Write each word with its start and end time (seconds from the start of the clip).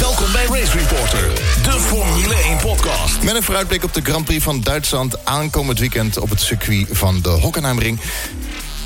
Welkom 0.00 0.32
bij 0.32 0.46
Race 0.46 0.78
Reporter, 0.78 1.28
de 1.62 1.70
Formule 1.70 2.34
1 2.34 2.58
podcast. 2.58 3.22
Met 3.22 3.34
een 3.34 3.42
vooruitblik 3.42 3.84
op 3.84 3.94
de 3.94 4.00
Grand 4.00 4.24
Prix 4.24 4.44
van 4.44 4.60
Duitsland 4.60 5.24
aankomend 5.24 5.78
weekend 5.78 6.18
op 6.18 6.30
het 6.30 6.40
circuit 6.40 6.86
van 6.90 7.20
de 7.22 7.28
Hockenheimring. 7.28 8.00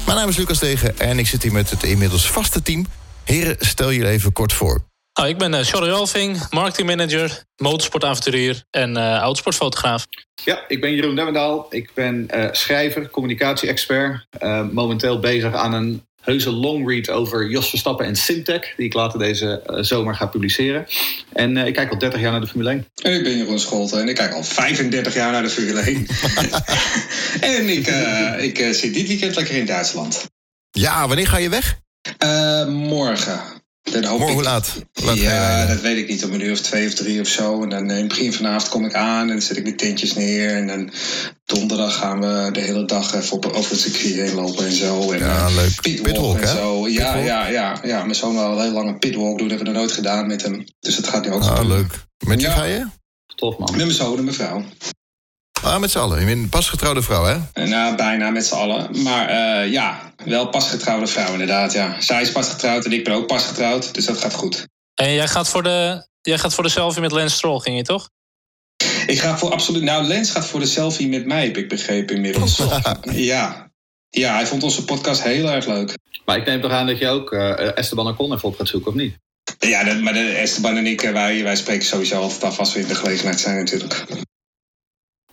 Mijn 0.07 0.19
naam 0.19 0.29
is 0.29 0.37
Lucas 0.37 0.59
Degen 0.59 0.99
en 0.99 1.19
ik 1.19 1.27
zit 1.27 1.43
hier 1.43 1.53
met 1.53 1.71
het 1.71 1.83
inmiddels 1.83 2.31
vaste 2.31 2.63
team. 2.63 2.87
Heren, 3.25 3.57
stel 3.59 3.93
jullie 3.93 4.11
even 4.11 4.33
kort 4.33 4.53
voor. 4.53 4.85
Nou, 5.15 5.29
ik 5.29 5.39
ben 5.39 5.53
uh, 5.53 5.61
Charlie 5.61 5.91
Rolfing, 5.91 6.51
marketingmanager, 6.51 7.43
motorsportavonturier 7.57 8.63
en 8.71 8.97
uh, 8.97 9.23
oudsportfotograaf. 9.23 10.07
Ja, 10.45 10.65
ik 10.69 10.81
ben 10.81 10.95
Jeroen 10.95 11.15
Demmendaal. 11.15 11.67
Ik 11.71 11.91
ben 11.95 12.29
uh, 12.35 12.49
schrijver, 12.53 13.11
communicatie-expert. 13.11 14.27
momenteel 14.73 15.19
bezig 15.19 15.55
aan 15.55 15.73
een 15.73 16.07
heuse 16.25 16.51
longread 16.51 17.11
over 17.11 17.51
Jos 17.51 17.69
Verstappen 17.69 18.07
en 18.07 18.17
Simtech... 18.17 18.75
die 18.77 18.87
ik 18.87 18.95
later 18.95 19.19
deze 19.19 19.63
uh, 19.67 19.79
zomer 19.81 20.15
ga 20.15 20.27
publiceren. 20.27 20.87
En 21.33 21.57
uh, 21.57 21.67
ik 21.67 21.75
kijk 21.75 21.91
al 21.91 21.99
30 21.99 22.21
jaar 22.21 22.31
naar 22.31 22.41
de 22.41 22.47
Formule 22.47 22.71
1. 22.71 22.87
En 23.03 23.13
ik 23.13 23.23
ben 23.23 23.37
Jeroen 23.37 23.59
Scholten 23.59 24.01
en 24.01 24.09
ik 24.09 24.15
kijk 24.15 24.33
al 24.33 24.45
35 24.45 25.15
jaar 25.15 25.33
naar 25.33 25.43
de 25.43 25.51
Formule 25.51 25.81
1. 25.81 26.07
en 27.57 27.69
ik, 27.69 27.89
uh, 27.89 28.43
ik 28.43 28.75
zit 28.75 28.95
dit 28.95 29.07
weekend 29.07 29.37
lekker 29.37 29.55
in 29.55 29.67
Duitsland. 29.67 30.31
Ja, 30.71 31.07
wanneer 31.07 31.27
ga 31.27 31.37
je 31.37 31.49
weg? 31.49 31.83
morgen. 32.69 33.64
Dan 33.93 34.05
hoop 34.05 34.19
Morgen, 34.19 34.35
hoe 34.35 34.45
laat? 34.45 34.75
laat 34.93 35.17
ja, 35.19 35.67
dat 35.67 35.81
weet 35.81 35.97
ik 35.97 36.09
niet. 36.09 36.25
Om 36.25 36.33
een 36.33 36.41
uur 36.41 36.53
of 36.53 36.61
twee 36.61 36.87
of 36.87 36.95
drie 36.95 37.21
of 37.21 37.27
zo. 37.29 37.63
En 37.63 37.69
dan 37.69 37.91
in 37.91 37.97
het 37.97 38.09
begin 38.09 38.33
vanavond 38.33 38.69
kom 38.69 38.85
ik 38.85 38.95
aan 38.95 39.21
en 39.21 39.29
dan 39.29 39.41
zet 39.41 39.57
ik 39.57 39.65
de 39.65 39.75
tentjes 39.75 40.15
neer. 40.15 40.57
En 40.57 40.67
dan 40.67 40.91
donderdag 41.45 41.95
gaan 41.97 42.21
we 42.21 42.49
de 42.53 42.61
hele 42.61 42.85
dag 42.85 43.15
even 43.15 43.37
op, 43.37 43.47
over 43.47 43.71
het 43.71 43.81
circuit 43.81 44.15
heen 44.15 44.35
lopen 44.35 44.65
en 44.67 44.73
zo. 44.73 45.13
En, 45.13 45.19
ja, 45.19 45.49
leuk. 45.49 45.81
Pitwalk, 45.81 46.13
pitwalk 46.13 46.37
en 46.39 46.49
hè? 46.49 46.55
zo. 46.57 46.89
Ja, 46.89 47.05
pitwalk? 47.05 47.27
ja, 47.27 47.47
ja, 47.49 47.81
ja. 47.83 48.03
Mijn 48.03 48.15
zoon 48.15 48.35
wil 48.35 48.43
een 48.45 48.61
heel 48.63 48.73
lange 48.73 48.99
pitwalk 48.99 49.39
doen. 49.39 49.49
Dat 49.49 49.57
hebben 49.57 49.67
we 49.67 49.73
nog 49.73 49.83
nooit 49.83 49.93
gedaan 49.93 50.27
met 50.27 50.43
hem. 50.43 50.65
Dus 50.81 50.97
dat 50.97 51.07
gaat 51.09 51.25
nu 51.25 51.33
ook 51.33 51.43
ah, 51.43 51.57
zo. 51.57 51.67
leuk. 51.67 51.93
Met 52.27 52.37
wie 52.37 52.47
Ja. 52.47 52.55
ga 52.55 52.65
je? 52.65 52.87
Tof 53.35 53.59
man. 53.59 53.69
Met 53.71 53.81
mijn 53.81 53.91
zoon 53.97 54.17
en 54.19 54.25
mijn 54.25 54.37
vrouw. 54.37 54.65
Ah, 55.65 55.81
met 55.81 55.91
z'n 55.91 55.99
allen. 55.99 56.21
Je 56.21 56.27
bent 56.27 56.43
een 56.43 56.49
pasgetrouwde 56.49 57.03
vrouw, 57.03 57.25
hè? 57.25 57.37
En, 57.53 57.69
Nou, 57.69 57.97
bijna 57.97 58.31
met 58.31 58.47
z'n 58.47 58.55
allen. 58.55 59.03
Maar 59.03 59.29
eh, 59.29 59.73
ja, 59.73 60.13
wel 60.25 60.49
pasgetrouwde 60.49 61.07
vrouw 61.07 61.33
inderdaad, 61.33 61.73
ja. 61.73 62.01
Zij 62.01 62.23
is 62.23 62.33
pasgetrouwd 62.33 62.85
en 62.85 62.93
ik 62.93 63.05
ben 63.05 63.15
ook 63.15 63.27
pasgetrouwd. 63.27 63.95
Dus 63.95 64.05
dat 64.05 64.19
gaat 64.19 64.35
goed. 64.35 64.67
En 64.95 65.13
jij 65.13 65.29
gaat 65.29 65.49
voor 65.49 65.63
de, 65.63 66.07
jij 66.21 66.39
gaat 66.39 66.55
voor 66.55 66.65
de 66.65 66.71
selfie 66.71 67.01
met 67.01 67.13
Lance 67.13 67.37
Stroll, 67.37 67.59
ging 67.59 67.77
je 67.77 67.83
toch? 67.83 68.11
Ik 69.07 69.21
ga 69.21 69.39
voor 69.39 69.53
absoluut... 69.53 69.83
Nou, 69.83 70.05
Lens 70.05 70.31
gaat 70.31 70.47
voor 70.47 70.61
de 70.61 70.67
selfie 70.67 71.09
met 71.09 71.27
mij, 71.27 71.45
heb 71.45 71.57
ik 71.57 71.69
begrepen 71.69 72.15
inmiddels. 72.15 72.63
ja. 73.33 73.73
Ja, 74.11 74.35
hij 74.35 74.47
vond 74.47 74.63
onze 74.63 74.85
podcast 74.85 75.23
heel 75.23 75.51
erg 75.51 75.67
leuk. 75.67 75.95
Maar 76.25 76.37
ik 76.37 76.47
neem 76.47 76.61
toch 76.61 76.71
aan 76.71 76.87
dat 76.87 76.99
je 76.99 77.09
ook 77.09 77.33
uh, 77.33 77.77
Esteban 77.79 78.07
Ocon 78.07 78.33
even 78.33 78.49
op 78.49 78.57
gaat 78.57 78.69
zoeken, 78.69 78.91
of 78.91 78.97
niet? 78.97 79.17
Ja, 79.59 79.85
dat, 79.85 80.01
maar 80.01 80.13
de 80.13 80.31
Esteban 80.31 80.77
en 80.77 80.87
ik, 80.87 81.03
eh, 81.03 81.13
wij, 81.13 81.43
wij 81.43 81.57
spreken 81.57 81.87
sowieso 81.87 82.21
altijd 82.21 82.45
af 82.45 82.59
als 82.59 82.73
we 82.75 82.81
in 82.81 82.87
de 82.87 82.95
gelegenheid 82.95 83.41
zijn 83.41 83.57
natuurlijk. 83.57 84.05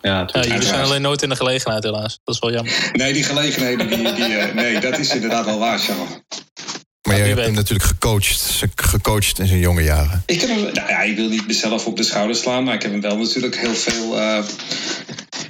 Ja, 0.02 0.28
Ja, 0.32 0.42
jullie 0.42 0.68
zijn 0.68 0.84
alleen 0.84 1.02
nooit 1.02 1.22
in 1.22 1.30
de 1.30 1.36
gelegenheid, 1.36 1.84
helaas. 1.84 2.20
Dat 2.24 2.36
is 2.36 2.42
wel 2.42 2.52
jammer. 2.52 2.90
Nee, 2.94 3.14
die 3.14 3.24
gelegenheden, 3.24 3.88
die, 3.88 4.14
die, 4.14 4.38
eh, 4.38 4.54
nee, 4.54 4.80
dat 4.80 4.98
is 5.00 5.14
inderdaad 5.14 5.46
wel 5.46 5.60
waar, 5.60 5.80
Charles. 5.80 6.10
Maar 7.08 7.18
jij 7.18 7.28
hebt 7.28 7.40
hem 7.40 7.54
natuurlijk 7.54 7.90
gecoacht, 7.90 8.64
gecoacht 8.76 9.40
in 9.40 9.48
zijn 9.48 9.60
jonge 9.60 9.84
jaren. 9.84 10.24
Ik 10.26 10.42
heb 10.42 10.50
hem, 10.50 10.62
nou 10.62 10.88
ja, 10.88 11.02
ik 11.02 11.16
wil 11.16 11.30
niet 11.30 11.48
mezelf 11.48 11.86
op 11.86 11.98
de 11.98 12.04
schouder 12.04 12.36
slaan, 12.36 12.64
maar 12.64 12.74
ik 12.74 12.82
heb 12.82 12.92
hem 12.92 13.02
wel 13.02 13.18
natuurlijk 13.18 13.58
heel 13.58 13.76
veel 13.76 14.20
eh 14.20 14.44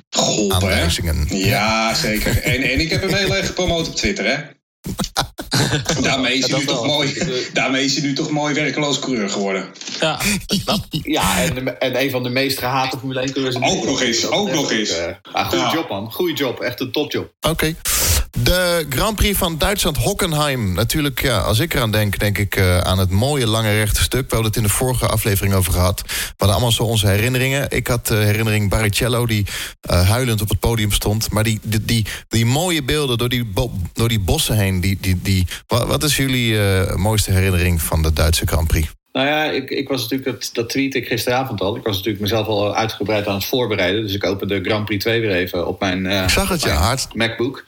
geholpen. 0.10 0.68
Hè? 0.68 0.74
Aanwijzingen. 0.74 1.28
Ja, 1.30 1.94
zeker. 1.94 2.42
En, 2.42 2.62
en 2.62 2.80
ik 2.80 2.90
heb 2.90 3.02
hem 3.02 3.14
heel 3.14 3.36
erg 3.36 3.46
gepromoot 3.46 3.88
op 3.88 3.96
Twitter, 3.96 4.26
hè? 4.26 4.38
Daarmee 6.02 6.38
is, 6.38 6.48
hij 6.48 6.60
nu 6.60 6.66
toch 6.66 6.86
mooi, 6.86 7.14
daarmee 7.54 7.86
is 7.86 7.94
hij 7.96 8.04
nu 8.04 8.14
toch 8.14 8.30
mooi 8.30 8.54
werkeloos 8.54 9.00
coureur 9.00 9.30
geworden. 9.30 9.66
Ja. 10.00 10.20
Ja, 10.90 11.44
en, 11.44 11.80
en 11.80 12.02
een 12.02 12.12
van 12.12 12.24
de 12.24 12.30
meest 12.30 12.60
gehate 12.60 12.98
Formule 12.98 13.20
1 13.22 13.32
coureurs. 13.32 13.56
Ook 13.56 13.86
nog 13.86 14.02
eens, 14.02 14.28
ook 14.28 14.52
nog 14.52 14.72
eens. 14.72 14.90
eh, 14.90 15.16
goeie 15.48 15.64
Ja. 15.64 15.72
job 15.74 15.90
man, 15.90 16.12
goeie 16.12 16.36
job. 16.36 16.60
Echt 16.60 16.80
een 16.80 16.92
topjob. 16.92 17.32
Oké. 17.42 17.76
De 18.40 18.86
Grand 18.90 19.16
Prix 19.16 19.38
van 19.38 19.58
Duitsland, 19.58 19.98
Hockenheim. 19.98 20.74
Natuurlijk, 20.74 21.22
ja, 21.22 21.40
als 21.40 21.60
ik 21.60 21.74
eraan 21.74 21.92
denk, 21.92 22.20
denk 22.20 22.38
ik 22.38 22.56
eh, 22.56 22.78
aan 22.78 23.00
het 23.00 23.10
mooie 23.10 23.48
lange 23.48 23.72
rechte 23.72 24.02
stuk. 24.02 24.30
We 24.30 24.36
hadden 24.36 24.46
het 24.46 24.56
in 24.56 24.64
de 24.64 24.70
vorige 24.70 25.08
aflevering 25.08 25.54
over 25.54 25.74
gehad. 25.74 26.02
We 26.02 26.14
hadden 26.38 26.56
allemaal 26.56 26.72
zo 26.72 26.84
onze 26.84 27.08
herinneringen. 27.08 27.70
Ik 27.70 27.88
had 27.88 28.08
de 28.08 28.16
herinnering 28.16 28.70
Barrichello 28.70 29.26
die 29.26 29.46
eh, 29.82 30.10
huilend 30.10 30.42
op 30.42 30.50
het 30.50 30.60
podium 30.60 30.92
stond. 30.92 31.32
Maar 31.32 31.44
die, 31.44 31.60
die, 31.62 31.86
die, 31.86 32.06
die 32.28 32.46
mooie 32.46 32.84
beelden 32.84 33.18
door 33.18 33.30
die, 33.30 33.52
door 33.94 34.10
die 34.10 34.20
bossen 34.20 34.58
heen. 34.58 34.82
Die, 34.82 34.98
die, 35.02 35.20
die, 35.22 35.48
wat, 35.68 35.88
wat 35.88 36.04
is 36.04 36.18
jullie 36.18 36.62
eh, 36.62 36.96
mooiste 36.96 37.32
herinnering 37.32 37.82
van 37.82 38.02
de 38.02 38.14
Duitse 38.14 38.48
Grand 38.48 38.68
Prix? 38.68 38.88
Nou 39.12 39.28
ja, 39.28 39.44
ik, 39.44 39.70
ik 39.70 39.88
was 39.88 40.02
natuurlijk, 40.02 40.32
dat, 40.32 40.50
dat 40.54 40.70
tweet 40.70 40.96
ik 40.96 41.08
gisteravond 41.08 41.62
al. 41.62 41.76
Ik 41.76 41.84
was 41.84 41.96
natuurlijk 41.96 42.24
mezelf 42.24 42.48
al 42.48 42.76
uitgebreid 42.76 43.28
aan 43.28 43.36
het 43.36 43.46
voorbereiden. 43.46 44.02
Dus 44.02 44.14
ik 44.14 44.26
opende 44.26 44.64
Grand 44.64 44.86
Prix 44.86 45.04
2 45.04 45.22
weer 45.22 45.32
even 45.32 45.68
op 45.68 45.80
mijn, 45.80 46.06
eh, 46.06 46.24
Ik 46.24 46.30
zag 46.30 46.50
het, 46.50 46.62
ja, 46.62 46.76
hard. 46.76 47.08
MacBook. 47.14 47.66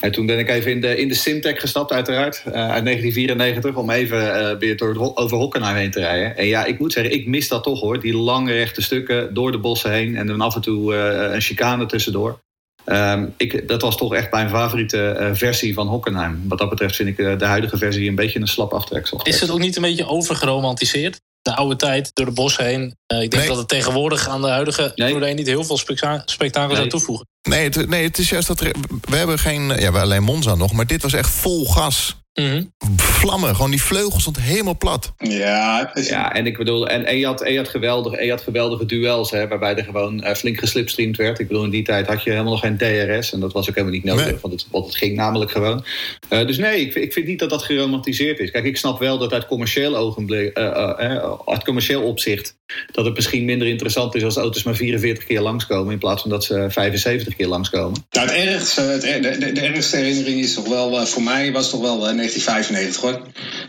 En 0.00 0.12
toen 0.12 0.26
ben 0.26 0.38
ik 0.38 0.48
even 0.48 0.70
in 0.70 0.80
de, 0.80 0.96
in 0.96 1.08
de 1.08 1.14
Simtech 1.14 1.60
gestapt, 1.60 1.92
uiteraard. 1.92 2.42
eh, 2.44 2.52
uit 2.52 2.84
1994, 2.84 3.74
om 3.76 3.90
even 3.90 4.50
eh, 4.50 4.58
weer 4.58 4.76
door, 4.76 5.12
over 5.16 5.36
Hockenheim 5.36 5.76
heen 5.76 5.90
te 5.90 6.00
rijden. 6.00 6.36
En 6.36 6.46
ja, 6.46 6.64
ik 6.64 6.78
moet 6.78 6.92
zeggen, 6.92 7.14
ik 7.14 7.26
mis 7.26 7.48
dat 7.48 7.62
toch 7.62 7.80
hoor. 7.80 8.00
Die 8.00 8.16
lange 8.16 8.52
rechte 8.52 8.82
stukken 8.82 9.34
door 9.34 9.52
de 9.52 9.58
bossen 9.58 9.92
heen. 9.92 10.16
En 10.16 10.26
dan 10.26 10.40
af 10.40 10.54
en 10.54 10.60
toe 10.60 10.94
eh, 10.94 11.32
een 11.34 11.40
chicane 11.40 11.86
tussendoor. 11.86 12.40
Ehm, 12.84 13.26
ik, 13.36 13.68
dat 13.68 13.82
was 13.82 13.96
toch 13.96 14.14
echt 14.14 14.30
mijn 14.32 14.48
favoriete 14.48 15.08
eh, 15.10 15.30
versie 15.32 15.74
van 15.74 15.86
Hockenheim. 15.86 16.40
Wat 16.48 16.58
dat 16.58 16.68
betreft 16.70 16.96
vind 16.96 17.08
ik 17.08 17.38
de 17.38 17.44
huidige 17.44 17.76
versie 17.78 18.08
een 18.08 18.14
beetje 18.14 18.40
een 18.40 18.46
slap 18.48 18.72
aftreksel. 18.72 19.20
Is 19.22 19.40
het 19.40 19.50
ook 19.50 19.58
niet 19.58 19.76
een 19.76 19.82
beetje 19.82 20.06
overgeromantiseerd? 20.52 21.20
De 21.42 21.54
oude 21.56 21.76
tijd, 21.76 22.10
door 22.14 22.26
de 22.26 22.32
bos 22.32 22.56
heen. 22.56 22.94
Eh, 23.06 23.22
ik 23.22 23.30
denk 23.30 23.42
Nee. 23.42 23.46
dat 23.48 23.56
het 23.58 23.68
tegenwoordig 23.68 24.28
aan 24.28 24.40
de 24.42 24.48
huidige 24.48 24.92
Nee. 24.94 25.06
Formule 25.08 25.26
1 25.26 25.36
niet 25.36 25.46
heel 25.46 25.64
veel 25.64 25.76
spekta- 25.78 26.22
spektakel 26.24 26.68
zou 26.70 26.80
Nee. 26.80 26.88
toevoegen. 26.90 27.26
Nee 27.48 27.64
het, 27.64 27.88
nee, 27.88 28.02
het 28.04 28.18
is 28.18 28.28
juist 28.30 28.46
dat 28.48 28.60
er, 28.60 28.74
we 29.00 29.16
hebben 29.16 29.38
geen, 29.38 29.62
ja, 29.68 29.74
we 29.74 29.82
hebben 29.82 30.00
alleen 30.00 30.22
Monza 30.22 30.54
nog, 30.54 30.72
maar 30.72 30.86
dit 30.86 31.02
was 31.02 31.12
echt 31.12 31.30
vol 31.30 31.66
gas. 31.66 32.16
Mhm. 32.34 32.62
Vlammen, 32.96 33.54
gewoon 33.56 33.70
die 33.70 33.82
vleugel 33.82 34.20
stond 34.20 34.40
helemaal 34.40 34.76
plat. 34.76 35.12
Ja, 35.18 35.94
is- 35.94 36.08
Ja, 36.08 36.32
en 36.34 36.46
ik 36.46 36.56
bedoel, 36.58 36.88
en, 36.88 37.04
en 37.04 37.18
je, 37.18 37.26
had, 37.26 37.40
en 37.42 37.52
je, 37.52 37.58
had 37.58 37.68
geweldige, 37.68 38.16
en 38.16 38.24
je 38.24 38.30
had 38.30 38.40
geweldige 38.40 38.86
duels, 38.86 39.30
hè, 39.30 39.48
waarbij 39.48 39.74
er 39.76 39.84
gewoon 39.84 40.22
eh, 40.22 40.34
flink 40.34 40.58
geslipstreamd 40.58 41.16
werd. 41.16 41.38
Ik 41.38 41.48
bedoel, 41.48 41.64
in 41.64 41.70
die 41.70 41.82
tijd 41.82 42.06
had 42.06 42.22
je 42.22 42.30
helemaal 42.30 42.52
nog 42.52 42.60
geen 42.60 42.76
DRS 42.76 43.32
en 43.32 43.40
dat 43.40 43.52
was 43.52 43.68
ook 43.68 43.74
helemaal 43.74 43.94
niet 43.96 44.04
nodig, 44.04 44.24
Nee. 44.24 44.38
want, 44.42 44.54
het, 44.54 44.66
want 44.70 44.86
het 44.86 44.96
ging 44.96 45.16
namelijk 45.16 45.50
gewoon. 45.50 45.84
Eh, 46.28 46.46
dus 46.46 46.56
nee, 46.58 46.80
ik, 46.80 46.92
vind- 46.92 47.04
ik 47.04 47.12
vind 47.12 47.26
niet 47.26 47.38
dat 47.38 47.50
dat 47.50 47.62
geromantiseerd 47.62 48.38
is. 48.38 48.50
Kijk, 48.50 48.64
ik 48.64 48.76
snap 48.76 48.98
wel 48.98 49.18
dat 49.18 49.32
uit 49.32 49.46
commercieel 49.46 49.96
ogenblik, 49.96 50.56
eh, 50.56 50.64
eh, 50.66 51.14
eh, 51.16 51.32
uit 51.46 51.64
commercieel 51.64 52.02
opzicht, 52.02 52.56
dat 52.92 53.04
het 53.04 53.14
misschien 53.14 53.44
minder 53.44 53.68
interessant 53.68 54.14
is 54.14 54.24
als 54.24 54.36
auto's 54.36 54.62
maar 54.62 54.74
44 54.76 55.24
keer 55.24 55.40
langskomen 55.40 55.92
in 55.92 55.98
plaats 55.98 56.20
van 56.22 56.30
dat 56.30 56.44
ze 56.44 56.66
75 56.68 57.36
keer 57.36 57.46
langskomen. 57.46 58.06
Nou, 58.10 58.28
het 58.28 58.36
ergste, 58.46 58.80
het, 58.80 59.04
er- 59.04 59.22
de, 59.22 59.38
de, 59.38 59.52
de 59.52 59.60
ergste 59.60 59.96
herinnering 59.96 60.40
is 60.40 60.54
toch 60.54 60.68
wel, 60.68 61.00
eh, 61.00 61.06
voor 61.06 61.22
mij 61.22 61.52
was 61.52 61.70
toch 61.70 61.80
wel 61.80 62.08
eh, 62.08 62.14
1995 62.16 63.02
hoor. 63.02 63.20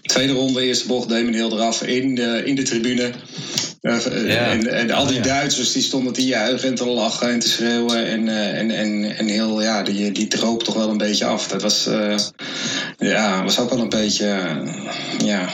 Tweede 0.02 0.34
ronde, 0.34 0.62
eerste 0.62 0.88
bocht, 0.88 1.08
men 1.10 1.34
heel 1.34 1.52
eraf 1.52 1.82
in 1.84 2.16
de, 2.16 2.42
in 2.46 2.56
de 2.56 2.62
tribune. 2.64 3.12
Eh, 3.82 4.06
eh, 4.06 4.28
Ja. 4.28 4.52
en, 4.52 4.68
en 4.68 4.92
al 4.92 5.06
die 5.08 5.16
Ja. 5.16 5.22
Duitsers 5.22 5.72
die 5.72 5.82
stonden 5.84 6.14
te 6.14 6.26
juichen 6.26 6.70
en 6.70 6.76
te 6.76 6.86
lachen 6.86 7.30
en 7.30 7.40
te 7.40 7.50
schreeuwen. 7.50 8.06
En, 8.08 8.28
eh, 8.28 8.58
en, 8.60 8.72
en, 8.72 9.18
en 9.18 9.28
heel, 9.28 9.62
ja, 9.62 9.84
die, 9.84 10.12
die 10.12 10.28
droop 10.28 10.64
toch 10.64 10.76
wel 10.76 10.90
een 10.90 10.98
beetje 10.98 11.26
af. 11.26 11.48
Dat 11.48 11.62
was, 11.62 11.88
eh, 11.88 12.16
ja, 12.98 13.44
was 13.44 13.60
ook 13.60 13.70
wel 13.70 13.80
een 13.80 13.90
beetje, 13.90 14.26
eh, 14.26 15.26
ja, 15.26 15.50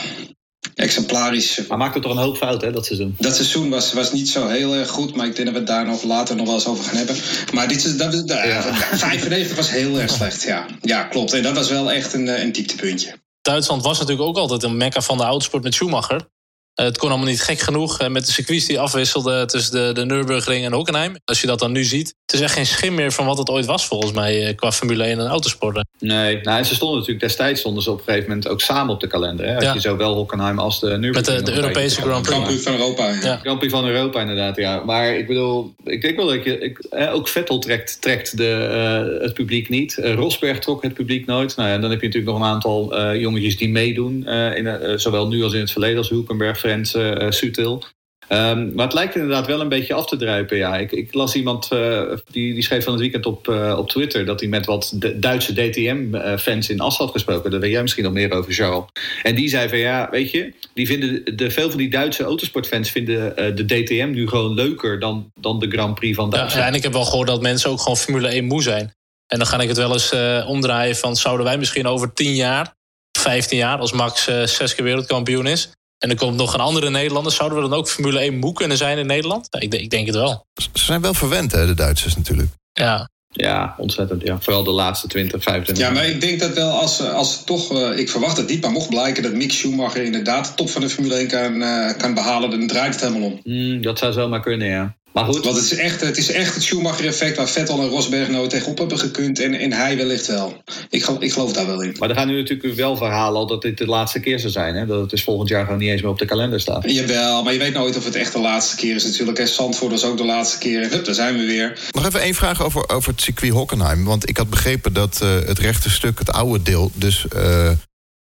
exemplarisch. 0.76 1.66
Maar 1.68 1.78
maakte 1.78 2.00
toch 2.00 2.12
een 2.12 2.18
hoop 2.22 2.36
fout, 2.36 2.62
hè, 2.62 2.72
dat 2.72 2.86
seizoen. 2.86 3.14
Dat 3.18 3.34
seizoen 3.34 3.68
was, 3.68 3.92
was 3.92 4.12
niet 4.12 4.28
zo 4.28 4.48
heel 4.48 4.74
erg 4.74 4.88
goed, 4.88 5.14
maar 5.14 5.26
ik 5.26 5.36
denk 5.36 5.46
dat 5.46 5.54
we 5.54 5.60
het 5.60 5.68
daar 5.68 5.86
nog 5.86 6.02
later 6.02 6.36
nog 6.36 6.46
wel 6.46 6.54
eens 6.54 6.66
over 6.66 6.84
gaan 6.84 6.96
hebben. 6.96 7.16
Maar 7.52 7.68
dit 7.68 7.84
is, 7.84 7.96
dat, 7.96 8.12
dat, 8.12 8.28
Ja. 8.28 8.62
95 8.62 9.56
was 9.56 9.70
heel 9.70 10.00
erg 10.00 10.10
slecht, 10.10 10.42
ja. 10.42 10.66
Ja, 10.80 11.02
klopt. 11.02 11.32
En 11.32 11.42
dat 11.42 11.54
was 11.54 11.68
wel 11.68 11.92
echt 11.92 12.12
een, 12.12 12.28
eh, 12.28 12.42
een 12.42 12.52
dieptepuntje. 12.52 13.14
Duitsland 13.42 13.82
was 13.82 13.98
natuurlijk 13.98 14.28
ook 14.28 14.36
altijd 14.36 14.62
een 14.62 14.76
mekka 14.76 15.00
van 15.00 15.16
de 15.16 15.22
autosport 15.22 15.62
met 15.62 15.74
Schumacher. 15.74 16.28
Eh, 16.76 16.84
het 16.86 16.98
kon 16.98 17.08
allemaal 17.08 17.26
niet 17.28 17.42
gek 17.42 17.58
genoeg 17.58 17.98
eh, 18.00 18.08
met 18.08 18.26
de 18.26 18.32
circuits 18.32 18.66
die 18.66 18.80
afwisselden 18.80 19.46
tussen 19.46 19.72
de, 19.72 19.92
de 20.00 20.04
Nürburgring 20.04 20.64
en 20.64 20.72
Hockenheim. 20.72 21.16
Als 21.24 21.40
je 21.40 21.46
dat 21.46 21.58
dan 21.58 21.72
nu 21.72 21.84
ziet, 21.84 22.14
het 22.26 22.34
is 22.34 22.40
echt 22.40 22.52
geen 22.52 22.66
schim 22.66 22.94
meer 22.94 23.12
van 23.12 23.26
wat 23.26 23.38
het 23.38 23.48
ooit 23.50 23.66
was 23.66 23.86
volgens 23.86 24.12
mij 24.12 24.46
eh, 24.46 24.56
qua 24.56 24.72
Formule 24.72 25.04
1 25.04 25.18
en 25.18 25.26
autosporten. 25.26 25.88
Nee, 25.98 26.40
nou, 26.42 26.58
en 26.58 26.64
ze 26.66 26.74
stonden 26.74 26.96
natuurlijk 26.98 27.24
destijds 27.26 27.60
stonden 27.60 27.82
ze 27.82 27.90
op 27.90 27.98
een 27.98 28.04
gegeven 28.04 28.28
moment 28.28 28.48
ook 28.48 28.60
samen 28.60 28.94
op 28.94 29.00
de 29.00 29.06
kalender. 29.06 29.46
Hè? 29.46 29.54
Als 29.54 29.64
Ja. 29.64 29.72
je 29.72 29.80
zowel 29.80 30.14
Hockenheim 30.14 30.58
als 30.58 30.80
de 30.80 30.86
Nürburgring... 30.86 31.26
Met 31.36 31.46
de, 31.46 31.52
de 31.52 31.56
Europese 31.58 32.00
Grand 32.00 32.22
Prix. 32.28 32.62
Van 32.62 32.72
Europa. 32.72 33.08
Ja. 33.08 33.20
Ja. 33.22 33.36
Grand 33.36 33.58
Prix 33.58 33.72
van 33.72 33.86
Europa 33.86 34.20
inderdaad, 34.20 34.56
ja. 34.56 34.82
Maar 34.84 35.16
ik 35.16 35.26
bedoel, 35.26 35.74
ik 35.84 36.02
denk 36.02 36.16
wel 36.16 36.26
dat 36.26 36.44
je... 36.44 36.58
Ik, 36.58 36.78
eh, 36.78 37.14
ook 37.14 37.28
Vettel 37.28 37.58
trekt, 37.58 37.96
trekt 38.00 38.36
de, 38.36 38.50
eh, 38.52 39.22
het 39.22 39.34
publiek 39.34 39.68
niet. 39.68 39.98
Rosberg 40.02 40.58
trok 40.58 40.82
het 40.82 40.94
publiek 40.94 41.26
nooit. 41.26 41.56
Nou 41.56 41.68
ja, 41.68 41.78
dan 41.78 41.90
heb 41.90 42.00
je 42.00 42.06
natuurlijk 42.06 42.32
nog 42.36 42.42
een 42.42 42.52
aantal 42.52 42.96
eh 42.96 43.20
jongetjes 43.20 43.56
die 43.56 43.68
meedoen. 43.68 44.26
eh, 44.26 44.56
in, 44.56 45.00
zowel 45.00 45.28
nu 45.28 45.42
als 45.42 45.52
in 45.52 45.60
het 45.60 45.70
verleden 45.70 45.98
als 45.98 46.08
Hulkenberg, 46.08 46.58
Frenzen, 46.66 47.20
eh 47.20 47.30
Sutil. 47.30 47.82
Um, 48.28 48.74
maar 48.74 48.84
het 48.84 48.94
lijkt 48.94 49.14
inderdaad 49.14 49.46
wel 49.46 49.60
een 49.60 49.68
beetje 49.68 49.94
af 49.94 50.06
te 50.06 50.16
druipen. 50.16 50.56
Ja. 50.56 50.76
Ik, 50.76 50.92
ik 50.92 51.14
las 51.14 51.34
iemand 51.34 51.68
uh, 51.72 52.02
die, 52.30 52.54
die 52.54 52.62
schreef 52.62 52.84
van 52.84 52.92
het 52.92 53.02
weekend 53.02 53.26
op, 53.26 53.48
uh, 53.48 53.74
op 53.78 53.88
Twitter 53.88 54.24
dat 54.24 54.40
hij 54.40 54.48
met 54.48 54.66
wat 54.66 54.92
Duitse 55.16 55.52
DTM-fans 55.52 56.68
in 56.68 56.80
Assen 56.80 57.04
had 57.04 57.14
gesproken. 57.14 57.50
Daar 57.50 57.60
weet 57.60 57.70
jij 57.70 57.82
misschien 57.82 58.04
nog 58.04 58.12
meer 58.12 58.32
over, 58.32 58.52
Charles. 58.52 58.84
En 59.22 59.34
die 59.34 59.48
zei 59.48 59.68
van 59.68 59.78
ja, 59.78 60.08
weet 60.10 60.30
je, 60.30 60.52
die 60.74 60.86
vinden 60.86 61.36
de, 61.36 61.50
veel 61.50 61.68
van 61.68 61.78
die 61.78 61.90
Duitse 61.90 62.24
autosportfans 62.24 62.90
vinden 62.90 63.32
uh, 63.36 63.56
de 63.56 63.64
DTM 63.64 64.10
nu 64.10 64.28
gewoon 64.28 64.54
leuker 64.54 65.00
dan, 65.00 65.32
dan 65.40 65.58
de 65.58 65.70
Grand 65.70 65.94
Prix 65.94 66.16
van 66.16 66.30
Duitsland. 66.30 66.62
Ja, 66.62 66.70
en 66.70 66.74
ik 66.74 66.82
heb 66.82 66.92
wel 66.92 67.04
gehoord 67.04 67.28
dat 67.28 67.42
mensen 67.42 67.70
ook 67.70 67.80
gewoon 67.80 67.96
Formule 67.96 68.28
1 68.28 68.44
moe 68.44 68.62
zijn. 68.62 68.94
En 69.26 69.38
dan 69.38 69.46
ga 69.46 69.60
ik 69.60 69.68
het 69.68 69.76
wel 69.76 69.92
eens 69.92 70.14
omdraaien 70.46 70.96
van 70.96 71.16
zouden 71.16 71.46
wij 71.46 71.58
misschien 71.58 71.86
over 71.86 72.12
10 72.12 72.34
jaar, 72.34 72.74
15 73.18 73.58
jaar, 73.58 73.78
als 73.78 73.92
Max 73.92 74.24
zes 74.44 74.74
keer 74.74 74.84
wereldkampioen 74.84 75.46
is 75.46 75.70
en 75.98 76.10
er 76.10 76.16
komt 76.16 76.36
nog 76.36 76.54
een 76.54 76.60
andere 76.60 76.90
Nederlander. 76.90 77.32
Zouden 77.32 77.62
we 77.62 77.68
dan 77.68 77.78
ook 77.78 77.88
Formule 77.88 78.18
1 78.18 78.38
moe 78.38 78.52
kunnen 78.52 78.76
zijn 78.76 78.98
in 78.98 79.06
Nederland? 79.06 79.48
ik, 79.50 79.74
ik, 79.74 79.90
denk 79.90 80.06
het 80.06 80.14
wel. 80.14 80.46
Ze 80.54 80.68
zijn 80.72 81.00
wel 81.00 81.14
verwend, 81.14 81.52
hè, 81.52 81.66
de 81.66 81.74
Duitsers 81.74 82.16
natuurlijk. 82.16 82.48
Ja. 82.72 83.08
Ja, 83.30 83.74
ontzettend. 83.78 84.22
Ja. 84.22 84.40
Vooral 84.40 84.64
de 84.64 84.70
laatste 84.70 85.08
20, 85.08 85.42
25 85.42 85.86
Ja, 85.86 85.92
maar 85.92 86.06
ik 86.06 86.20
denk 86.20 86.40
dat 86.40 86.54
wel 86.54 86.70
als, 86.70 87.00
als 87.00 87.44
toch, 87.44 87.72
uh, 87.72 87.98
ik 87.98 88.10
verwacht 88.10 88.36
het 88.36 88.48
niet, 88.48 88.62
maar 88.62 88.70
mocht 88.70 88.88
blijken 88.88 89.22
dat 89.22 89.32
Mick 89.32 89.52
Schumacher 89.52 90.02
inderdaad 90.02 90.46
de 90.46 90.54
top 90.54 90.70
van 90.70 90.80
de 90.80 90.88
Formule 90.88 91.14
1 91.14 91.28
kan, 91.28 91.62
uh, 91.62 91.96
kan 91.96 92.14
behalen, 92.14 92.50
dan 92.50 92.66
draait 92.66 92.94
het 92.94 93.02
helemaal 93.02 93.28
om. 93.28 93.40
Mm, 93.42 93.82
dat 93.82 93.98
zou 93.98 94.12
zomaar 94.12 94.40
kunnen, 94.40 94.68
ja. 94.68 94.96
Maar 95.16 95.24
goed. 95.24 95.44
Want 95.44 95.56
het 95.56 95.64
is 95.64 95.74
echt 95.74 96.00
het, 96.00 96.16
is 96.16 96.30
echt 96.30 96.54
het 96.54 96.62
Schumacher-effect 96.62 97.36
waar 97.36 97.48
Vettel 97.48 97.80
en 97.80 97.88
Rosberg 97.88 98.28
nooit 98.28 98.50
tegenop 98.50 98.78
hebben 98.78 98.98
gekund. 98.98 99.40
En, 99.40 99.54
en 99.54 99.72
hij 99.72 99.96
wellicht 99.96 100.26
wel. 100.26 100.62
Ik, 100.90 101.04
geloof, 101.04 101.20
ik 101.20 101.32
geloof 101.32 101.52
daar 101.52 101.66
wel 101.66 101.82
in. 101.82 101.96
Maar 101.98 102.08
er 102.08 102.14
gaan 102.16 102.26
nu 102.26 102.36
natuurlijk 102.36 102.74
wel 102.74 102.96
verhalen 102.96 103.40
al 103.40 103.46
dat 103.46 103.62
dit 103.62 103.78
de 103.78 103.86
laatste 103.86 104.20
keer 104.20 104.38
zou 104.38 104.52
zijn. 104.52 104.74
Hè? 104.74 104.86
Dat 104.86 105.00
het 105.00 105.10
dus 105.10 105.24
volgend 105.24 105.48
jaar 105.48 105.64
gewoon 105.64 105.78
niet 105.78 105.88
eens 105.88 106.02
meer 106.02 106.10
op 106.10 106.18
de 106.18 106.24
kalender 106.24 106.60
staat. 106.60 106.90
Jawel, 106.90 107.42
maar 107.42 107.52
je 107.52 107.58
weet 107.58 107.72
nooit 107.72 107.96
of 107.96 108.04
het 108.04 108.14
echt 108.14 108.32
de 108.32 108.38
laatste 108.38 108.76
keer 108.76 108.94
is 108.94 109.04
natuurlijk. 109.04 109.38
En 109.38 109.48
Zandvoort 109.48 109.90
was 109.90 110.04
ook 110.04 110.16
de 110.16 110.24
laatste 110.24 110.58
keer. 110.58 110.82
En 110.82 110.90
hup, 110.90 111.04
daar 111.04 111.14
zijn 111.14 111.38
we 111.38 111.44
weer. 111.44 111.78
Nog 111.90 112.06
even 112.06 112.20
één 112.20 112.34
vraag 112.34 112.62
over, 112.62 112.88
over 112.88 113.10
het 113.10 113.20
circuit 113.20 113.52
Hockenheim. 113.52 114.04
Want 114.04 114.28
ik 114.28 114.36
had 114.36 114.50
begrepen 114.50 114.92
dat 114.92 115.20
uh, 115.22 115.28
het 115.46 115.58
rechte 115.58 115.90
stuk, 115.90 116.18
het 116.18 116.32
oude 116.32 116.62
deel... 116.62 116.90
dus 116.94 117.26
uh, 117.36 117.70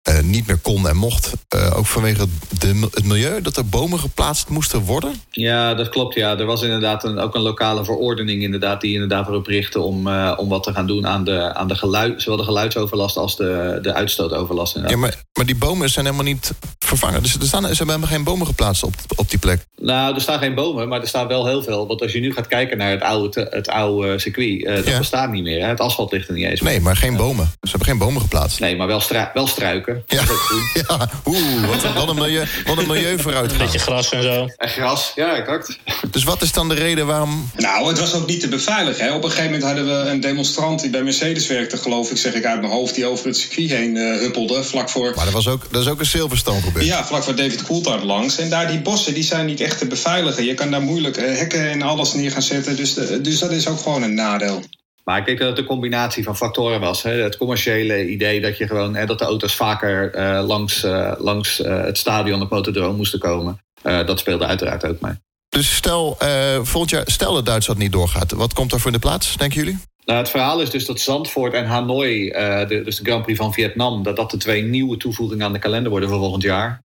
uh, 0.09 0.21
niet 0.21 0.47
meer 0.47 0.59
kon 0.59 0.89
en 0.89 0.97
mocht. 0.97 1.33
Uh, 1.57 1.77
ook 1.77 1.87
vanwege 1.87 2.27
de, 2.59 2.89
het 2.91 3.05
milieu, 3.05 3.43
dat 3.43 3.57
er 3.57 3.67
bomen 3.67 3.99
geplaatst 3.99 4.49
moesten 4.49 4.81
worden? 4.81 5.15
Ja, 5.31 5.75
dat 5.75 5.89
klopt. 5.89 6.15
Ja. 6.15 6.39
Er 6.39 6.47
was 6.47 6.63
inderdaad 6.63 7.05
een, 7.05 7.19
ook 7.19 7.35
een 7.35 7.41
lokale 7.41 7.85
verordening 7.85 8.43
inderdaad, 8.43 8.81
die 8.81 8.93
inderdaad 8.93 9.29
erop 9.29 9.47
richtte 9.47 9.81
om, 9.81 10.07
uh, 10.07 10.33
om 10.37 10.49
wat 10.49 10.63
te 10.63 10.73
gaan 10.73 10.87
doen 10.87 11.07
aan, 11.07 11.25
de, 11.25 11.55
aan 11.55 11.69
de 11.69 11.75
geluid, 11.75 12.23
zowel 12.23 12.39
de 12.39 12.45
geluidsoverlast 12.45 13.17
als 13.17 13.37
de, 13.37 13.79
de 13.83 13.93
uitstootoverlast. 13.93 14.79
Ja, 14.87 14.97
maar, 14.97 15.23
maar 15.33 15.47
die 15.47 15.57
bomen 15.57 15.91
zijn 15.91 16.05
helemaal 16.05 16.27
niet 16.27 16.53
vervangen. 16.79 17.23
Dus 17.23 17.35
er, 17.35 17.47
staan, 17.47 17.63
zijn 17.63 17.89
helemaal 17.89 18.09
geen 18.09 18.25
bomen 18.25 18.47
geplaatst 18.47 18.83
op, 18.83 18.95
op 19.17 19.31
die 19.31 19.39
plek. 19.39 19.65
Nou, 19.81 20.15
er 20.15 20.21
staan 20.21 20.39
geen 20.39 20.55
bomen, 20.55 20.89
maar 20.89 21.01
er 21.01 21.09
staan 21.09 21.29
wel 21.29 21.47
heel 21.47 21.63
veel. 21.63 21.87
Want 21.87 22.03
als 22.03 22.13
je 22.13 22.21
nu 22.21 22.33
gaat 22.33 22.47
kijken 22.47 22.79
naar 22.79 22.91
het 22.91 23.03
oude, 23.03 23.47
het 23.51 23.69
oude 23.69 24.19
circuit, 24.19 24.65
dat 24.65 24.87
ja. 24.87 24.99
bestaat 24.99 25.31
niet 25.31 25.43
meer. 25.43 25.61
Hè. 25.61 25.69
Het 25.69 25.81
asfalt 25.81 26.13
ligt 26.13 26.29
er 26.29 26.35
niet 26.35 26.47
eens 26.47 26.61
Nee, 26.61 26.81
maar 26.81 26.97
geen 26.97 27.17
bomen. 27.17 27.45
Ze 27.45 27.69
hebben 27.69 27.89
geen 27.89 27.99
bomen 27.99 28.21
geplaatst. 28.21 28.61
Nee, 28.61 28.77
maar 28.77 28.87
wel, 28.87 29.03
wel 29.35 29.47
struiken. 29.47 29.92
Ja, 30.07 30.23
ja. 30.89 31.11
oeh, 31.27 31.67
wat, 31.67 31.93
wat, 31.95 32.09
een 32.09 32.15
milieu, 32.15 32.45
wat 32.67 32.79
een 32.79 32.87
milieu 32.87 33.19
vooruit. 33.19 33.53
Een 33.53 33.59
beetje 33.59 33.79
gras 33.79 34.11
en 34.11 34.23
zo. 34.23 34.49
En 34.57 34.69
gras, 34.69 35.13
ja, 35.15 35.37
exact. 35.37 35.79
Dus 36.11 36.25
wat 36.25 36.43
is 36.43 36.53
dan 36.53 36.69
de 36.69 36.75
reden 36.75 37.07
waarom... 37.07 37.51
Nou, 37.57 37.89
het 37.89 37.99
was 37.99 38.15
ook 38.15 38.27
niet 38.27 38.41
te 38.41 38.49
beveiligen. 38.49 39.05
Hè. 39.05 39.15
Op 39.15 39.25
een 39.25 39.31
gegeven 39.31 39.51
moment 39.51 39.63
hadden 39.63 39.87
we 39.87 40.11
een 40.11 40.21
demonstrant 40.21 40.81
die 40.81 40.91
bij 40.91 41.03
Mercedes 41.03 41.47
werkte, 41.47 41.77
geloof 41.77 42.11
ik, 42.11 42.17
zeg 42.17 42.35
ik 42.35 42.45
uit 42.45 42.61
mijn 42.61 42.73
hoofd, 42.73 42.95
die 42.95 43.07
over 43.07 43.27
het 43.27 43.37
circuit 43.37 43.71
heen 43.71 43.97
uh, 43.97 44.19
huppelde, 44.19 44.65
vlak 44.65 44.91
voor... 44.91 45.13
Maar 45.17 45.25
dat, 45.25 45.35
was 45.35 45.49
ook, 45.49 45.67
dat 45.71 45.83
is 45.83 45.89
ook 45.89 46.01
een 46.01 46.07
Silverstone 46.07 46.61
gebeurd. 46.61 46.85
Ja, 46.85 47.07
vlak 47.07 47.23
voor 47.23 47.35
David 47.35 47.63
Coulthard 47.63 48.03
langs. 48.03 48.39
En 48.39 48.51
daar 48.51 48.69
die 48.69 48.81
bossen, 48.81 49.15
die 49.15 49.25
zijn 49.25 49.47
niet 49.47 49.61
echt 49.61 49.79
te 49.79 49.87
beveiligen. 49.87 50.45
Je 50.45 50.55
kan 50.55 50.71
daar 50.71 50.83
moeilijk 50.83 51.17
uh, 51.17 51.37
hekken 51.37 51.71
en 51.71 51.83
alles 51.83 52.13
neer 52.13 52.31
gaan 52.31 52.43
zetten. 52.43 52.77
Dus, 52.77 52.95
de, 52.95 53.21
dus 53.21 53.39
dat 53.39 53.51
is 53.51 53.69
ook 53.69 53.81
gewoon 53.81 54.03
een 54.03 54.15
nadeel. 54.15 54.63
Maar 55.05 55.19
ik 55.19 55.27
denk 55.27 55.39
dat 55.39 55.49
het 55.49 55.59
een 55.59 55.65
combinatie 55.65 56.25
van 56.25 56.37
factoren 56.37 56.81
was. 56.81 57.03
Hè. 57.03 57.11
Het 57.11 57.37
commerciële 57.37 58.09
idee 58.09 58.41
dat, 58.41 58.59
je 58.59 58.67
gewoon, 58.67 58.95
hè, 58.95 59.07
dat 59.07 59.19
de 59.19 59.25
auto's 59.25 59.55
vaker 59.55 60.17
uh, 60.17 60.47
langs, 60.47 60.85
uh, 60.85 61.13
langs 61.19 61.61
uh, 61.61 61.85
het 61.85 61.99
stadion, 61.99 62.41
het 62.41 62.51
motodroom 62.51 62.97
moesten 62.97 63.19
komen. 63.19 63.61
dat 63.83 64.19
speelde 64.19 64.47
uiteraard 64.47 64.87
ook 64.87 65.01
mee. 65.01 65.13
Dus 65.49 65.75
stel, 65.75 66.17
volgend 66.63 66.91
jaar, 66.91 67.03
stel 67.07 67.35
dat 67.35 67.47
Duitsland 67.47 67.79
niet 67.81 67.93
doorgaat. 67.93 68.33
Wat 68.33 68.53
komt 68.53 68.73
er 68.73 68.79
voor 68.79 68.87
in 68.87 69.01
de 69.01 69.07
plaats, 69.07 69.37
denken 69.37 69.59
jullie? 69.59 69.79
Nou, 70.05 70.19
het 70.19 70.31
verhaal 70.31 70.61
is 70.61 70.71
dus 70.71 70.87
dat 70.87 71.01
Zandvoort 71.01 71.53
en 71.53 71.67
Hanoi, 71.67 72.31
de, 72.69 72.81
dus 72.85 72.97
de 72.97 73.05
Grand 73.05 73.23
Prix 73.23 73.39
van 73.39 73.53
Vietnam... 73.53 74.03
dat 74.03 74.17
dat 74.17 74.31
de 74.31 74.37
twee 74.37 74.63
nieuwe 74.63 74.97
toevoegingen 74.97 75.47
aan 75.47 75.53
de 75.53 75.59
kalender 75.59 75.91
worden 75.91 76.09
voor 76.09 76.19
volgend 76.19 76.43
jaar. 76.43 76.83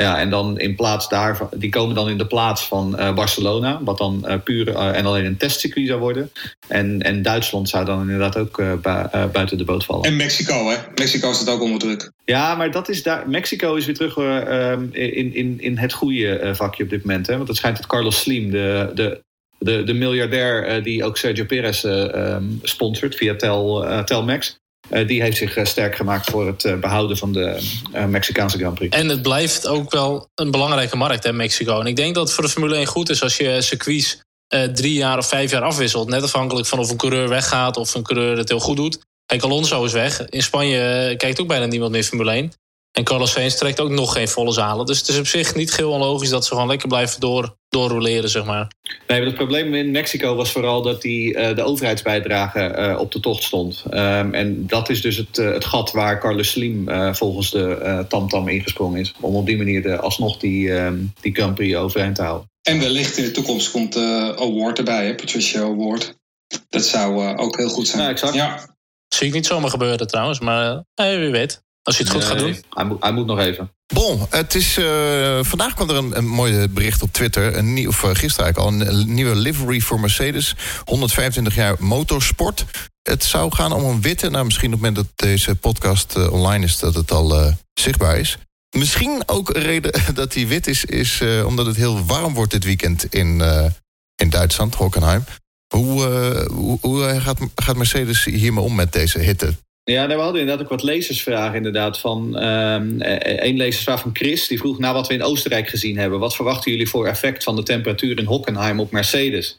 Ja, 0.00 0.18
en 0.18 0.30
dan 0.30 0.58
in 0.58 0.74
plaats 0.74 1.08
daarvan, 1.08 1.48
die 1.56 1.70
komen 1.70 1.94
dan 1.94 2.08
in 2.08 2.18
de 2.18 2.26
plaats 2.26 2.66
van 2.66 2.96
uh, 2.98 3.14
Barcelona, 3.14 3.80
wat 3.82 3.98
dan 3.98 4.24
uh, 4.26 4.34
puur 4.44 4.68
uh, 4.68 4.96
en 4.96 5.06
alleen 5.06 5.24
een 5.24 5.36
testcircuit 5.36 5.86
zou 5.86 6.00
worden. 6.00 6.30
En, 6.68 7.02
en 7.02 7.22
Duitsland 7.22 7.68
zou 7.68 7.84
dan 7.84 8.00
inderdaad 8.00 8.36
ook 8.36 8.56
bu 8.56 8.80
buiten 9.32 9.58
de 9.58 9.64
boot 9.64 9.84
vallen. 9.84 10.04
En 10.04 10.16
Mexico, 10.16 10.68
hè? 10.70 10.76
Mexico 10.94 11.32
staat 11.32 11.54
ook 11.54 11.60
onder 11.60 11.78
druk. 11.78 12.10
Ja, 12.24 12.54
maar 12.54 12.70
dat 12.70 12.88
is 12.88 13.02
daar. 13.02 13.28
Mexico 13.28 13.74
is 13.74 13.86
weer 13.86 13.94
terug 13.94 14.16
in, 14.92 15.34
in, 15.34 15.60
in 15.60 15.78
het 15.78 15.92
goede 15.92 16.50
vakje 16.54 16.84
op 16.84 16.90
dit 16.90 17.04
moment. 17.04 17.26
Hè? 17.26 17.36
Want 17.36 17.48
het 17.48 17.56
schijnt 17.56 17.76
dat 17.76 17.86
Carlos 17.86 18.20
Slim, 18.20 18.50
de, 18.50 18.90
de, 18.94 19.20
de, 19.58 19.82
de 19.84 19.94
miljardair 19.94 20.82
die 20.82 21.04
ook 21.04 21.16
Sergio 21.16 21.44
Perez 21.44 21.84
um, 21.84 22.60
sponsort 22.62 23.14
via 23.14 23.36
Tel, 23.36 23.86
Telmex. 24.04 24.62
Uh, 24.90 25.06
die 25.06 25.22
heeft 25.22 25.36
zich 25.36 25.56
uh, 25.56 25.64
sterk 25.64 25.96
gemaakt 25.96 26.30
voor 26.30 26.46
het 26.46 26.64
uh, 26.64 26.76
behouden 26.76 27.16
van 27.16 27.32
de 27.32 27.58
Mexicaanse 28.08 28.58
Grand 28.58 28.74
Prix. 28.74 28.96
En 28.96 29.08
het 29.08 29.22
blijft 29.22 29.66
ook 29.66 29.90
wel 29.90 30.28
een 30.34 30.50
belangrijke 30.50 30.96
markt, 30.96 31.24
hè, 31.24 31.32
Mexico. 31.32 31.80
En 31.80 31.86
ik 31.86 31.96
denk 31.96 32.14
dat 32.14 32.24
het 32.24 32.34
voor 32.34 32.44
de 32.44 32.50
Formule 32.50 32.76
1 32.76 32.86
goed 32.86 33.10
is 33.10 33.22
als 33.22 33.36
je 33.36 33.62
circuits 33.62 34.22
drie 34.72 34.94
jaar 34.94 35.18
of 35.18 35.28
vijf 35.28 35.50
jaar 35.50 35.62
afwisselt. 35.62 36.08
Net 36.08 36.22
afhankelijk 36.22 36.66
van 36.66 36.78
of 36.78 36.90
een 36.90 36.96
coureur 36.96 37.28
weggaat 37.28 37.76
of 37.76 37.94
een 37.94 38.02
coureur 38.02 38.36
het 38.36 38.48
heel 38.48 38.60
goed 38.60 38.76
doet. 38.76 38.98
Kijk, 39.26 39.42
Alonso 39.42 39.84
is 39.84 39.92
weg. 39.92 40.28
In 40.28 40.42
Spanje 40.42 41.14
kijkt 41.16 41.40
ook 41.40 41.48
bijna 41.48 41.66
niemand 41.66 41.92
meer 41.92 42.04
Formule 42.04 42.30
1. 42.30 42.52
En 42.92 43.04
Carlos 43.04 43.32
Sainz 43.32 43.54
trekt 43.54 43.80
ook 43.80 43.90
nog 43.90 44.12
geen 44.12 44.28
volle 44.28 44.52
zalen. 44.52 44.86
Dus 44.86 44.98
het 44.98 45.08
is 45.08 45.18
op 45.18 45.26
zich 45.26 45.54
niet 45.54 45.76
heel 45.76 45.90
onlogisch 45.90 46.28
dat 46.28 46.44
ze 46.44 46.52
gewoon 46.52 46.68
lekker 46.68 46.88
blijven 46.88 47.20
door, 47.20 47.56
doorroleren, 47.74 48.30
zeg 48.30 48.44
maar. 48.44 48.70
Nee, 49.06 49.18
maar 49.18 49.26
het 49.26 49.36
probleem 49.36 49.74
in 49.74 49.90
Mexico 49.90 50.34
was 50.34 50.52
vooral 50.52 50.82
dat 50.82 51.02
die, 51.02 51.34
uh, 51.34 51.56
de 51.56 51.62
overheidsbijdrage 51.62 52.74
uh, 52.78 53.00
op 53.00 53.12
de 53.12 53.20
tocht 53.20 53.42
stond. 53.42 53.84
Um, 53.90 54.34
en 54.34 54.66
dat 54.66 54.88
is 54.90 55.00
dus 55.00 55.16
het, 55.16 55.38
uh, 55.38 55.52
het 55.52 55.64
gat 55.64 55.92
waar 55.92 56.20
Carlos 56.20 56.50
Slim 56.50 56.88
volgens 57.14 57.50
de 57.50 58.04
TamTam 58.08 58.48
ingesprongen 58.48 59.00
is. 59.00 59.14
Om 59.20 59.34
op 59.34 59.46
die 59.46 59.56
manier 59.56 59.82
de, 59.82 59.96
alsnog 59.96 60.38
die, 60.38 60.70
um, 60.70 61.12
die 61.20 61.34
Grand 61.34 61.54
Prix 61.54 61.76
overeind 61.76 62.14
te 62.14 62.22
houden. 62.22 62.50
En 62.62 62.78
wellicht 62.78 63.16
in 63.16 63.24
de 63.24 63.30
toekomst 63.30 63.70
komt 63.70 63.96
Award 63.96 64.78
erbij, 64.78 65.06
hè? 65.06 65.14
Patricia 65.14 65.60
Award. 65.60 66.16
Dat 66.68 66.84
zou 66.84 67.36
ook 67.36 67.56
heel 67.56 67.68
goed 67.68 67.88
zijn. 67.88 68.02
Ja, 68.02 68.08
exact. 68.08 68.34
Ja. 68.34 68.76
Zie 69.08 69.26
ik 69.26 69.32
niet 69.32 69.46
zomaar 69.46 69.70
gebeuren 69.70 70.06
trouwens, 70.06 70.40
maar 70.40 70.82
wie 70.94 71.30
weet. 71.30 71.62
Als 71.84 71.96
je 71.96 72.02
het 72.02 72.12
goed 72.12 72.20
nee, 72.20 72.30
gaat 72.30 72.38
doen. 72.38 72.56
Hij 72.70 72.84
moet, 72.84 73.02
hij 73.02 73.12
moet 73.12 73.26
nog 73.26 73.38
even. 73.38 73.70
Bon, 73.86 74.26
het 74.30 74.54
is, 74.54 74.78
uh, 74.78 75.38
vandaag 75.42 75.74
kwam 75.74 75.90
er 75.90 75.96
een, 75.96 76.16
een 76.16 76.26
mooi 76.26 76.68
bericht 76.68 77.02
op 77.02 77.12
Twitter. 77.12 77.56
Een 77.56 77.74
nieuw, 77.74 77.88
of 77.88 78.02
uh, 78.02 78.10
gisteren 78.14 78.44
eigenlijk 78.44 78.82
al. 78.82 78.88
Een 78.88 79.14
nieuwe 79.14 79.34
livery 79.34 79.80
voor 79.80 80.00
Mercedes. 80.00 80.54
125 80.84 81.54
jaar 81.54 81.76
motorsport. 81.78 82.64
Het 83.02 83.24
zou 83.24 83.54
gaan 83.54 83.72
om 83.72 83.84
een 83.84 84.00
witte. 84.00 84.30
Nou, 84.30 84.44
misschien 84.44 84.72
op 84.72 84.82
het 84.82 84.82
moment 84.82 85.08
dat 85.08 85.28
deze 85.28 85.54
podcast 85.54 86.16
uh, 86.16 86.32
online 86.32 86.64
is... 86.64 86.78
dat 86.78 86.94
het 86.94 87.10
al 87.10 87.52
zichtbaar 87.74 88.18
is. 88.18 88.38
Misschien 88.76 89.22
ook 89.26 89.54
een 89.54 89.62
reden 89.62 89.92
dat 90.14 90.32
die 90.32 90.46
wit 90.46 90.66
is... 90.66 90.84
is 90.84 91.22
omdat 91.44 91.66
het 91.66 91.76
heel 91.76 92.04
warm 92.04 92.34
wordt 92.34 92.50
dit 92.50 92.64
weekend 92.64 93.14
in, 93.14 93.42
in 94.16 94.30
Duitsland, 94.30 94.74
Hockenheim. 94.74 95.24
Hoe, 95.74 96.02
hoe, 96.52 96.78
hoe 96.80 97.20
gaat, 97.20 97.38
gaat 97.54 97.76
Mercedes 97.76 98.24
hiermee 98.24 98.64
om 98.64 98.74
met 98.74 98.92
deze 98.92 99.18
hitte? 99.18 99.54
Ja, 99.84 100.06
we 100.06 100.14
hadden 100.14 100.40
inderdaad 100.40 100.64
ook 100.64 100.70
wat 100.70 100.82
lezersvragen 100.82 101.56
inderdaad. 101.56 101.98
Van, 101.98 102.44
um, 102.44 102.96
een 102.98 103.56
lezersvraag 103.56 104.00
van 104.00 104.10
Chris, 104.12 104.46
die 104.46 104.58
vroeg 104.58 104.78
naar 104.78 104.92
wat 104.92 105.08
we 105.08 105.14
in 105.14 105.22
Oostenrijk 105.22 105.68
gezien 105.68 105.98
hebben. 105.98 106.18
Wat 106.18 106.34
verwachten 106.36 106.70
jullie 106.70 106.88
voor 106.88 107.06
effect 107.06 107.44
van 107.44 107.56
de 107.56 107.62
temperatuur 107.62 108.18
in 108.18 108.24
Hockenheim 108.24 108.80
op 108.80 108.90
Mercedes? 108.90 109.58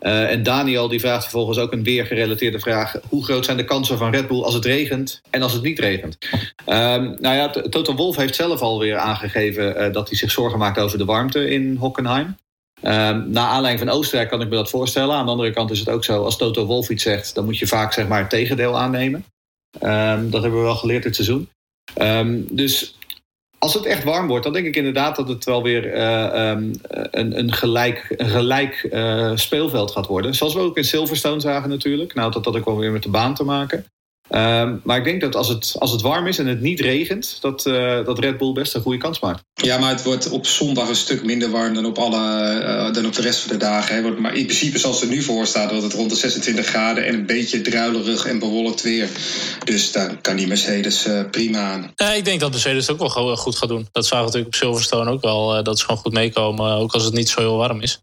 Uh, 0.00 0.30
en 0.30 0.42
Daniel 0.42 0.88
die 0.88 1.00
vraagt 1.00 1.22
vervolgens 1.22 1.58
ook 1.58 1.72
een 1.72 1.82
weergerelateerde 1.82 2.58
vraag. 2.58 2.94
Hoe 3.08 3.24
groot 3.24 3.44
zijn 3.44 3.56
de 3.56 3.64
kansen 3.64 3.98
van 3.98 4.10
Red 4.10 4.28
Bull 4.28 4.42
als 4.42 4.54
het 4.54 4.64
regent 4.64 5.20
en 5.30 5.42
als 5.42 5.52
het 5.52 5.62
niet 5.62 5.78
regent? 5.78 6.18
Um, 6.66 7.16
nou 7.20 7.36
ja, 7.36 7.48
Toto 7.48 7.94
Wolf 7.94 8.16
heeft 8.16 8.34
zelf 8.34 8.60
alweer 8.60 8.96
aangegeven 8.96 9.82
uh, 9.82 9.92
dat 9.92 10.08
hij 10.08 10.18
zich 10.18 10.30
zorgen 10.30 10.58
maakt 10.58 10.78
over 10.78 10.98
de 10.98 11.04
warmte 11.04 11.50
in 11.50 11.76
Hockenheim. 11.76 12.36
Um, 12.82 13.30
na 13.30 13.46
aanleiding 13.46 13.88
van 13.88 13.98
Oostenrijk 13.98 14.30
kan 14.30 14.40
ik 14.40 14.48
me 14.48 14.54
dat 14.54 14.70
voorstellen. 14.70 15.14
Aan 15.14 15.24
de 15.24 15.30
andere 15.30 15.50
kant 15.50 15.70
is 15.70 15.78
het 15.78 15.88
ook 15.88 16.04
zo, 16.04 16.24
als 16.24 16.36
Toto 16.36 16.64
Wolf 16.64 16.88
iets 16.88 17.02
zegt... 17.02 17.34
dan 17.34 17.44
moet 17.44 17.58
je 17.58 17.66
vaak 17.66 17.92
zeg 17.92 18.08
maar, 18.08 18.20
het 18.20 18.30
tegendeel 18.30 18.78
aannemen. 18.78 19.24
Um, 19.82 20.30
dat 20.30 20.42
hebben 20.42 20.60
we 20.60 20.66
wel 20.66 20.76
geleerd 20.76 21.02
dit 21.02 21.14
seizoen. 21.14 21.48
Um, 22.00 22.46
dus 22.50 22.96
als 23.58 23.74
het 23.74 23.84
echt 23.84 24.04
warm 24.04 24.26
wordt, 24.26 24.44
dan 24.44 24.52
denk 24.52 24.66
ik 24.66 24.76
inderdaad 24.76 25.16
dat 25.16 25.28
het 25.28 25.44
wel 25.44 25.62
weer 25.62 25.94
uh, 25.94 26.50
um, 26.50 26.72
een, 26.90 27.38
een, 27.38 27.52
gelijk, 27.52 28.14
een 28.16 28.28
gelijk 28.28 28.88
uh, 28.92 29.32
speelveld 29.34 29.90
gaat 29.90 30.06
worden. 30.06 30.34
Zoals 30.34 30.54
we 30.54 30.60
ook 30.60 30.76
in 30.76 30.84
Silverstone 30.84 31.40
zagen 31.40 31.68
natuurlijk. 31.68 32.14
Nou, 32.14 32.32
dat 32.32 32.44
had 32.44 32.56
ook 32.56 32.64
wel 32.64 32.78
weer 32.78 32.92
met 32.92 33.02
de 33.02 33.08
baan 33.08 33.34
te 33.34 33.44
maken. 33.44 33.84
Ehm, 34.28 34.76
maar 34.82 34.98
ik 34.98 35.04
denk 35.04 35.20
dat 35.20 35.36
als 35.36 35.48
het, 35.48 35.74
als 35.78 35.90
het 35.90 36.00
warm 36.00 36.26
is 36.26 36.38
en 36.38 36.46
het 36.46 36.60
niet 36.60 36.80
regent, 36.80 37.38
dat, 37.40 37.66
uh, 37.66 38.04
dat 38.04 38.18
Red 38.18 38.38
Bull 38.38 38.52
best 38.52 38.74
een 38.74 38.82
goede 38.82 38.98
kans 38.98 39.20
maakt. 39.20 39.44
Ja, 39.54 39.78
maar 39.78 39.90
het 39.90 40.02
wordt 40.02 40.30
op 40.30 40.46
zondag 40.46 40.88
een 40.88 40.96
stuk 40.96 41.24
minder 41.24 41.50
warm 41.50 41.74
dan 41.74 41.86
op, 41.86 41.98
alle, 41.98 42.60
uh, 42.62 42.92
dan 42.92 43.06
op 43.06 43.12
de 43.12 43.22
rest 43.22 43.40
van 43.40 43.52
de 43.52 43.56
dagen. 43.56 43.94
Hè. 43.94 44.10
Maar 44.10 44.34
in 44.34 44.44
principe, 44.44 44.78
zoals 44.78 45.00
het 45.00 45.08
er 45.08 45.14
nu 45.16 45.22
voor 45.22 45.46
staat, 45.46 45.70
wordt 45.70 45.84
het 45.84 45.92
rond 45.92 46.10
de 46.10 46.16
26 46.16 46.66
graden 46.66 47.06
en 47.06 47.14
een 47.14 47.26
beetje 47.26 47.60
druilerig 47.60 48.26
en 48.26 48.38
bewolkt 48.38 48.82
weer. 48.82 49.08
Dus 49.64 49.92
daar 49.92 50.16
kan 50.20 50.36
die 50.36 50.46
Mercedes 50.46 51.06
uh, 51.06 51.30
prima 51.30 51.72
aan. 51.72 51.92
Ja, 51.94 52.12
ik 52.12 52.24
denk 52.24 52.40
dat 52.40 52.50
Mercedes 52.50 52.86
het 52.86 53.00
ook 53.00 53.14
wel 53.14 53.36
goed 53.36 53.56
gaat 53.56 53.68
doen. 53.68 53.88
Dat 53.92 54.06
zagen 54.06 54.18
we 54.18 54.24
natuurlijk 54.24 54.54
op 54.54 54.60
Silverstone 54.60 55.10
ook 55.10 55.22
wel. 55.22 55.62
dat 55.62 55.78
ze 55.78 55.84
gewoon 55.84 56.00
goed 56.00 56.12
meekomen, 56.12 56.72
ook 56.72 56.92
als 56.92 57.04
het 57.04 57.14
niet 57.14 57.28
zo 57.28 57.40
heel 57.40 57.56
warm 57.56 57.80
is. 57.80 58.00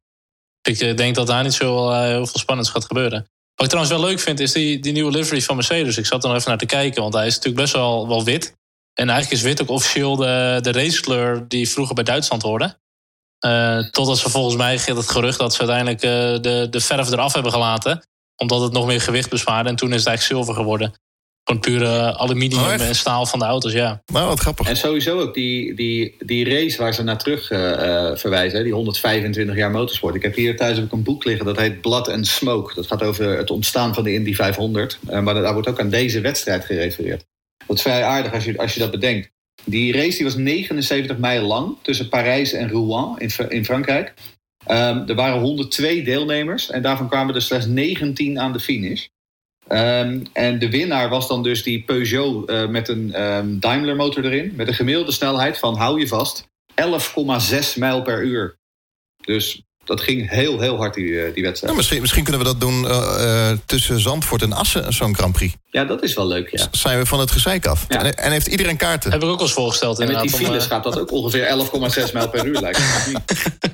Ik 0.62 0.98
denk 0.98 1.16
dat 1.16 1.28
daar 1.28 1.44
niet 1.44 1.54
zo 1.54 1.92
heel 1.92 2.26
veel 2.26 2.40
spannends 2.40 2.70
gaat 2.70 2.86
gebeuren. 2.86 3.28
Wat 3.62 3.72
ik 3.72 3.78
trouwens 3.78 4.02
wel 4.02 4.12
leuk 4.12 4.24
vind, 4.24 4.40
is 4.40 4.52
die, 4.52 4.80
die 4.80 4.92
nieuwe 4.92 5.12
livery 5.12 5.42
van 5.42 5.56
Mercedes. 5.56 5.98
Ik 5.98 6.06
zat 6.06 6.24
er 6.24 6.30
nog 6.30 6.38
even 6.38 6.50
naar 6.50 6.60
te 6.60 6.66
kijken, 6.66 7.02
want 7.02 7.14
hij 7.14 7.26
is 7.26 7.36
natuurlijk 7.36 7.62
best 7.62 7.74
wel, 7.74 8.08
wel 8.08 8.24
wit. 8.24 8.56
En 8.94 9.10
eigenlijk 9.10 9.42
is 9.42 9.48
wit 9.48 9.62
ook 9.62 9.70
officieel 9.70 10.16
de, 10.16 10.72
racekleur 10.72 11.48
die 11.48 11.70
vroeger 11.70 11.96
bij 11.96 12.04
Duitsland 12.04 12.42
hoorde. 12.42 12.78
Uh, 13.46 13.90
totdat 13.90 14.18
ze 14.18 14.30
volgens 14.30 14.56
mij 14.56 14.78
gaat 14.80 14.96
het 14.96 15.10
gerucht 15.10 15.40
dat 15.40 15.54
ze 15.54 15.60
uiteindelijk 15.60 16.04
uh, 16.04 16.12
de, 16.42 16.68
de 16.70 16.80
verf 16.80 17.12
eraf 17.12 17.34
hebben 17.34 17.52
gelaten. 17.52 18.06
Omdat 18.36 18.62
het 18.62 18.72
nog 18.72 18.86
meer 18.86 19.02
gewicht 19.02 19.30
bespaarde. 19.30 19.70
En 19.70 19.76
toen 19.76 19.94
is 19.94 20.00
het 20.00 20.08
eigenlijk 20.08 20.38
zilver 20.38 20.62
geworden. 20.62 20.94
Gewoon 21.44 21.62
pure 21.62 22.18
aluminium 22.18 22.62
oh, 22.62 22.82
en 22.82 22.96
staal 22.96 23.26
van 23.26 23.40
de 23.40 23.46
auto's, 23.46 23.74
ja. 23.74 24.02
Nou, 24.06 24.28
wat 24.28 24.40
grappig. 24.40 24.68
En 24.68 24.78
sowieso 24.78 25.20
ook 25.20 25.34
die, 25.34 25.74
die, 25.74 26.16
die 26.20 26.50
race 26.50 26.78
waar 26.78 26.94
ze 26.94 27.04
naar 27.04 27.18
terug 27.18 27.52
uh, 27.52 27.60
verwijzen, 28.16 28.64
die 28.64 28.74
125 28.74 29.56
jaar 29.56 29.72
motorsport. 29.72 30.16
Ik 30.16 30.22
heb 30.22 30.36
hier 30.36 30.58
thuis 30.58 30.80
ook 30.80 30.92
een 30.92 31.04
boek 31.04 31.24
liggen, 31.24 31.46
dat 31.46 31.58
heet 31.58 31.82
Blood 31.82 32.10
and 32.10 32.28
Smoke. 32.28 32.76
Dat 32.76 32.88
gaat 32.88 33.04
over 33.04 33.38
het 33.38 33.52
ontstaan 33.52 33.94
van 33.94 34.04
de 34.04 34.14
Indy 34.14 34.34
500. 34.34 35.00
Uh, 35.10 35.20
maar 35.20 35.34
daar 35.34 35.54
wordt 35.54 35.68
ook 35.68 35.80
aan 35.80 35.90
deze 35.90 36.22
wedstrijd 36.22 36.66
gerefereerd. 36.66 37.26
Dat 37.68 37.76
is 37.76 37.82
vrij 37.82 38.04
aardig 38.04 38.34
als 38.34 38.44
je, 38.44 38.58
als 38.58 38.74
je 38.74 38.80
dat 38.80 38.92
bedenkt. 38.92 39.32
Die 39.64 39.94
race 39.94 40.16
die 40.18 40.26
was 40.26 40.36
79 40.36 41.18
mijl 41.18 41.46
lang 41.46 41.78
tussen 41.82 42.10
Parijs 42.10 42.54
en 42.54 42.70
Rouen 42.70 43.16
in, 43.18 43.32
in 43.50 43.66
Frankrijk. 43.66 44.14
Um, 44.68 45.08
er 45.08 45.16
waren 45.16 45.40
102 45.40 46.04
deelnemers 46.04 46.70
en 46.70 46.82
daarvan 46.82 47.10
kwamen 47.10 47.36
er 47.36 47.42
slechts 47.42 47.66
19 47.66 48.40
aan 48.40 48.54
de 48.54 48.60
finish. 48.60 49.08
Um, 49.74 50.24
en 50.34 50.60
de 50.60 50.70
winnaar 50.70 51.10
was 51.10 51.28
dan 51.28 51.44
dus 51.44 51.64
die 51.64 51.84
Peugeot 51.84 52.50
uh, 52.50 52.68
met 52.68 52.90
een 52.90 53.22
um, 53.22 53.60
Daimler 53.60 53.96
motor 53.96 54.26
erin. 54.26 54.54
Met 54.56 54.68
een 54.68 54.74
gemiddelde 54.74 55.12
snelheid 55.12 55.58
van, 55.58 55.78
hou 55.78 56.00
je 56.00 56.08
vast, 56.08 56.48
11,6 56.82 57.58
mijl 57.76 58.02
per 58.02 58.24
uur. 58.24 58.58
Dus 59.22 59.62
dat 59.84 60.02
ging 60.02 60.30
heel, 60.30 60.60
heel 60.60 60.78
hard, 60.78 60.94
die, 60.94 61.06
uh, 61.06 61.34
die 61.34 61.44
wedstrijd. 61.44 61.72
Ja, 61.72 61.78
misschien, 61.78 62.02
misschien 62.02 62.24
kunnen 62.24 62.42
we 62.42 62.48
dat 62.48 62.60
doen 62.60 62.84
uh, 62.84 63.52
tussen 63.66 64.00
Zandvoort 64.00 64.42
en 64.42 64.54
Assen, 64.54 64.94
zo'n 64.94 65.16
Grand 65.16 65.34
Prix. 65.34 65.54
Ja, 65.70 65.86
dat 65.86 66.04
is 66.04 66.14
wel 66.14 66.28
leuk, 66.28 66.50
ja. 66.50 66.68
Zijn 66.72 67.00
we 67.00 67.06
van 67.06 67.20
het 67.20 67.32
gezeik 67.32 67.66
af. 67.66 67.86
Ja. 67.88 68.04
En, 68.04 68.16
en, 68.16 68.32
heeft 68.32 68.48
iedereen 68.48 68.78
kaarten? 68.78 69.12
Heb 69.12 69.24
ik 69.24 69.30
ook 69.30 69.38
al 69.38 69.46
eens 69.46 69.54
voorgesteld. 69.54 70.00
En 70.00 70.08
met 70.08 70.22
die 70.22 70.30
files 70.30 70.66
gaat 70.66 70.84
dat 70.84 71.00
ook 71.00 71.12
ongeveer 71.12 71.68
11,6 72.08 72.14
mijl 72.14 72.30
per 72.30 72.46
uur, 72.46 72.60
lijkt 72.60 72.80
me. 72.80 73.20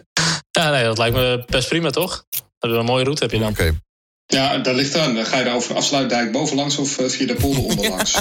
ja, 0.60 0.72
nee, 0.72 0.84
dat 0.84 0.98
lijkt 0.98 1.16
me 1.16 1.44
best 1.46 1.70
prima, 1.70 1.89
toch? 1.89 2.25
Dat 2.60 2.72
een 2.72 2.86
mooie 2.86 3.04
route 3.04 3.24
heb 3.24 3.32
je 3.32 3.39
dan. 3.39 3.50
Oké. 3.50 3.62
Okay. 3.62 3.80
Ja, 4.28 4.58
dat 4.58 4.76
ligt 4.76 4.96
aan. 4.96 5.26
Ga 5.26 5.38
je 5.38 5.44
daar 5.44 5.56
over 5.56 5.76
afsluitdijk 5.76 6.32
bovenlangs 6.32 6.78
of 6.78 6.98
via 7.08 7.28
de 7.28 7.34
polder 7.34 7.64
onderlangs? 7.70 8.20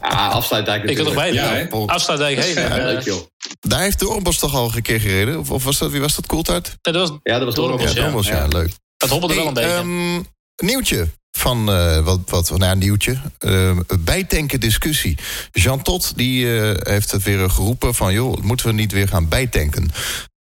ja, 0.00 0.28
afsluitdijk 0.28 0.84
Ik 0.84 0.96
kan 0.96 1.04
nog 1.04 1.14
bij. 1.14 1.32
Ja, 1.32 1.66
afsluitdijk 1.86 2.44
heen. 2.44 2.54
Ja, 2.54 2.76
leuk, 2.76 3.02
joh. 3.02 3.20
Daar 3.60 3.80
heeft 3.80 3.98
Doornbos 3.98 4.38
toch 4.38 4.54
al 4.54 4.70
een 4.74 4.82
keer 4.82 5.00
gereden? 5.00 5.38
Of, 5.38 5.50
of 5.50 5.64
was 5.64 5.78
dat, 5.78 5.90
wie 5.90 6.00
was 6.00 6.14
dat? 6.14 6.26
Coulthard? 6.26 6.76
Ja, 6.82 6.92
dat 6.92 7.08
was, 7.08 7.18
ja, 7.22 7.38
dat 7.38 8.12
was. 8.12 8.26
Ja, 8.26 8.46
leuk. 8.46 8.70
Dat 8.96 9.08
hobbelde 9.08 9.34
hey, 9.34 9.42
wel 9.42 9.48
een 9.48 9.54
beetje. 9.54 9.78
Um, 9.78 10.26
nieuwtje 10.56 11.08
van 11.38 11.70
uh, 11.70 12.04
wat, 12.04 12.20
wat 12.26 12.50
nou, 12.58 12.72
een 12.72 12.78
nieuwtje. 12.78 13.20
Uh, 13.40 13.78
bijtanken 13.98 14.60
discussie. 14.60 15.18
Jean 15.52 15.82
Tot 15.82 16.16
die 16.16 16.44
uh, 16.44 16.74
heeft 16.78 17.10
het 17.10 17.22
weer 17.22 17.50
geroepen 17.50 17.94
van 17.94 18.12
joh, 18.12 18.42
moeten 18.42 18.66
we 18.66 18.72
niet 18.72 18.92
weer 18.92 19.08
gaan 19.08 19.28
bijtanken? 19.28 19.90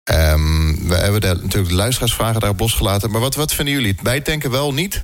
Um, 0.03 0.88
we 0.88 0.96
hebben 0.96 1.22
daar 1.22 1.36
natuurlijk 1.36 1.70
de 1.70 1.75
luisteraarsvragen 1.75 2.39
daarop 2.39 2.60
losgelaten. 2.60 3.12
Maar 3.12 3.22
wat, 3.22 3.36
wat 3.36 3.53
vinden 3.53 3.74
jullie? 3.74 3.96
Bijtanken 4.03 4.51
wel, 4.51 4.74
niet? 4.74 5.03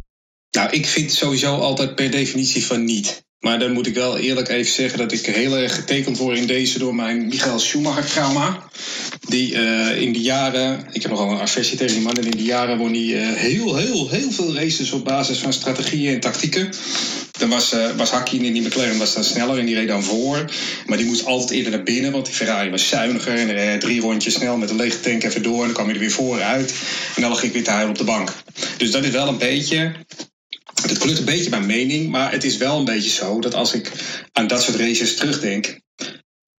Nou, 0.52 0.70
ik 0.70 0.86
vind 0.86 1.12
sowieso 1.12 1.60
altijd 1.60 1.96
per 1.96 2.12
definitie 2.12 2.66
van 2.66 2.84
niet. 2.84 3.26
Maar 3.40 3.60
dan 3.60 3.72
moet 3.72 3.88
ik 3.88 3.94
wel 3.94 4.18
eerlijk 4.18 4.48
even 4.50 4.74
zeggen 4.74 4.98
dat 4.98 5.12
ik 5.12 5.26
heel 5.26 5.58
erg 5.58 5.76
getekend 5.76 6.18
word 6.18 6.38
in 6.38 6.48
deze 6.48 6.80
door 6.80 6.96
mijn 6.96 7.28
Michael 7.28 7.60
Schumacher-trauma. 7.60 8.64
Die 9.28 9.52
uh, 9.52 10.02
in 10.02 10.14
die 10.14 10.22
jaren, 10.22 10.86
ik 10.92 11.02
heb 11.02 11.12
nogal 11.12 11.32
een 11.32 11.40
aversie 11.40 11.78
tegen 11.78 11.96
die 11.96 12.04
man, 12.04 12.14
en 12.14 12.24
in 12.24 12.38
die 12.38 12.46
jaren 12.46 12.78
won 12.78 12.94
hij 12.94 13.04
uh, 13.04 13.34
heel, 13.34 13.76
heel, 13.76 14.10
heel 14.10 14.32
veel 14.32 14.56
races 14.56 14.92
op 14.92 15.06
basis 15.06 15.38
van 15.38 15.54
strategieën 15.54 16.14
en 16.14 16.20
tactieken. 16.20 16.70
Dan 17.40 17.50
was, 17.50 17.74
uh, 17.74 17.96
was 17.96 18.10
Hakkinen 18.10 18.46
in 18.46 18.54
die 18.54 18.62
McLaren 18.62 18.98
was 18.98 19.14
dan 19.14 19.24
sneller 19.24 19.58
en 19.58 19.66
die 19.66 19.76
reed 19.76 19.88
dan 19.88 20.04
voor. 20.04 20.52
Maar 20.86 20.98
die 20.98 21.08
moest 21.08 21.26
altijd 21.26 21.52
eerder 21.52 21.72
naar 21.72 21.84
binnen, 21.84 22.12
want 22.12 22.26
die 22.26 22.36
Ferrari 22.36 22.70
was 22.70 22.88
zuiniger. 22.88 23.34
En 23.34 23.80
drie 23.80 24.02
rondjes 24.02 24.34
snel 24.34 24.58
met 24.58 24.70
een 24.70 24.76
lege 24.76 25.00
tank 25.00 25.24
even 25.24 25.44
door. 25.44 25.60
En 25.60 25.66
dan 25.66 25.74
kwam 25.74 25.86
hij 25.86 25.94
er 25.94 26.00
weer 26.00 26.12
vooruit. 26.12 26.74
En 27.16 27.22
dan 27.22 27.32
lag 27.32 27.44
ik 27.44 27.54
weer 27.54 27.64
te 27.64 27.70
huilen 27.70 27.92
op 27.92 27.98
de 27.98 28.04
bank. 28.04 28.34
Dus 28.78 28.92
dat 28.92 29.04
is 29.04 29.12
wel 29.12 29.28
een 29.28 29.38
beetje 29.38 29.92
het 30.90 30.98
kleurt 30.98 31.18
een 31.18 31.26
beetje 31.26 31.50
mijn 31.50 31.66
mening, 31.66 32.10
maar 32.10 32.32
het 32.32 32.44
is 32.44 32.58
wel 32.58 32.78
een 32.78 32.86
beetje 32.86 33.10
zo 33.10 33.40
dat 33.40 33.54
als 33.54 33.74
ik 33.74 33.92
aan 34.32 34.48
dat 34.48 34.62
soort 34.64 34.78
races 34.78 35.16
terugdenk, 35.16 35.80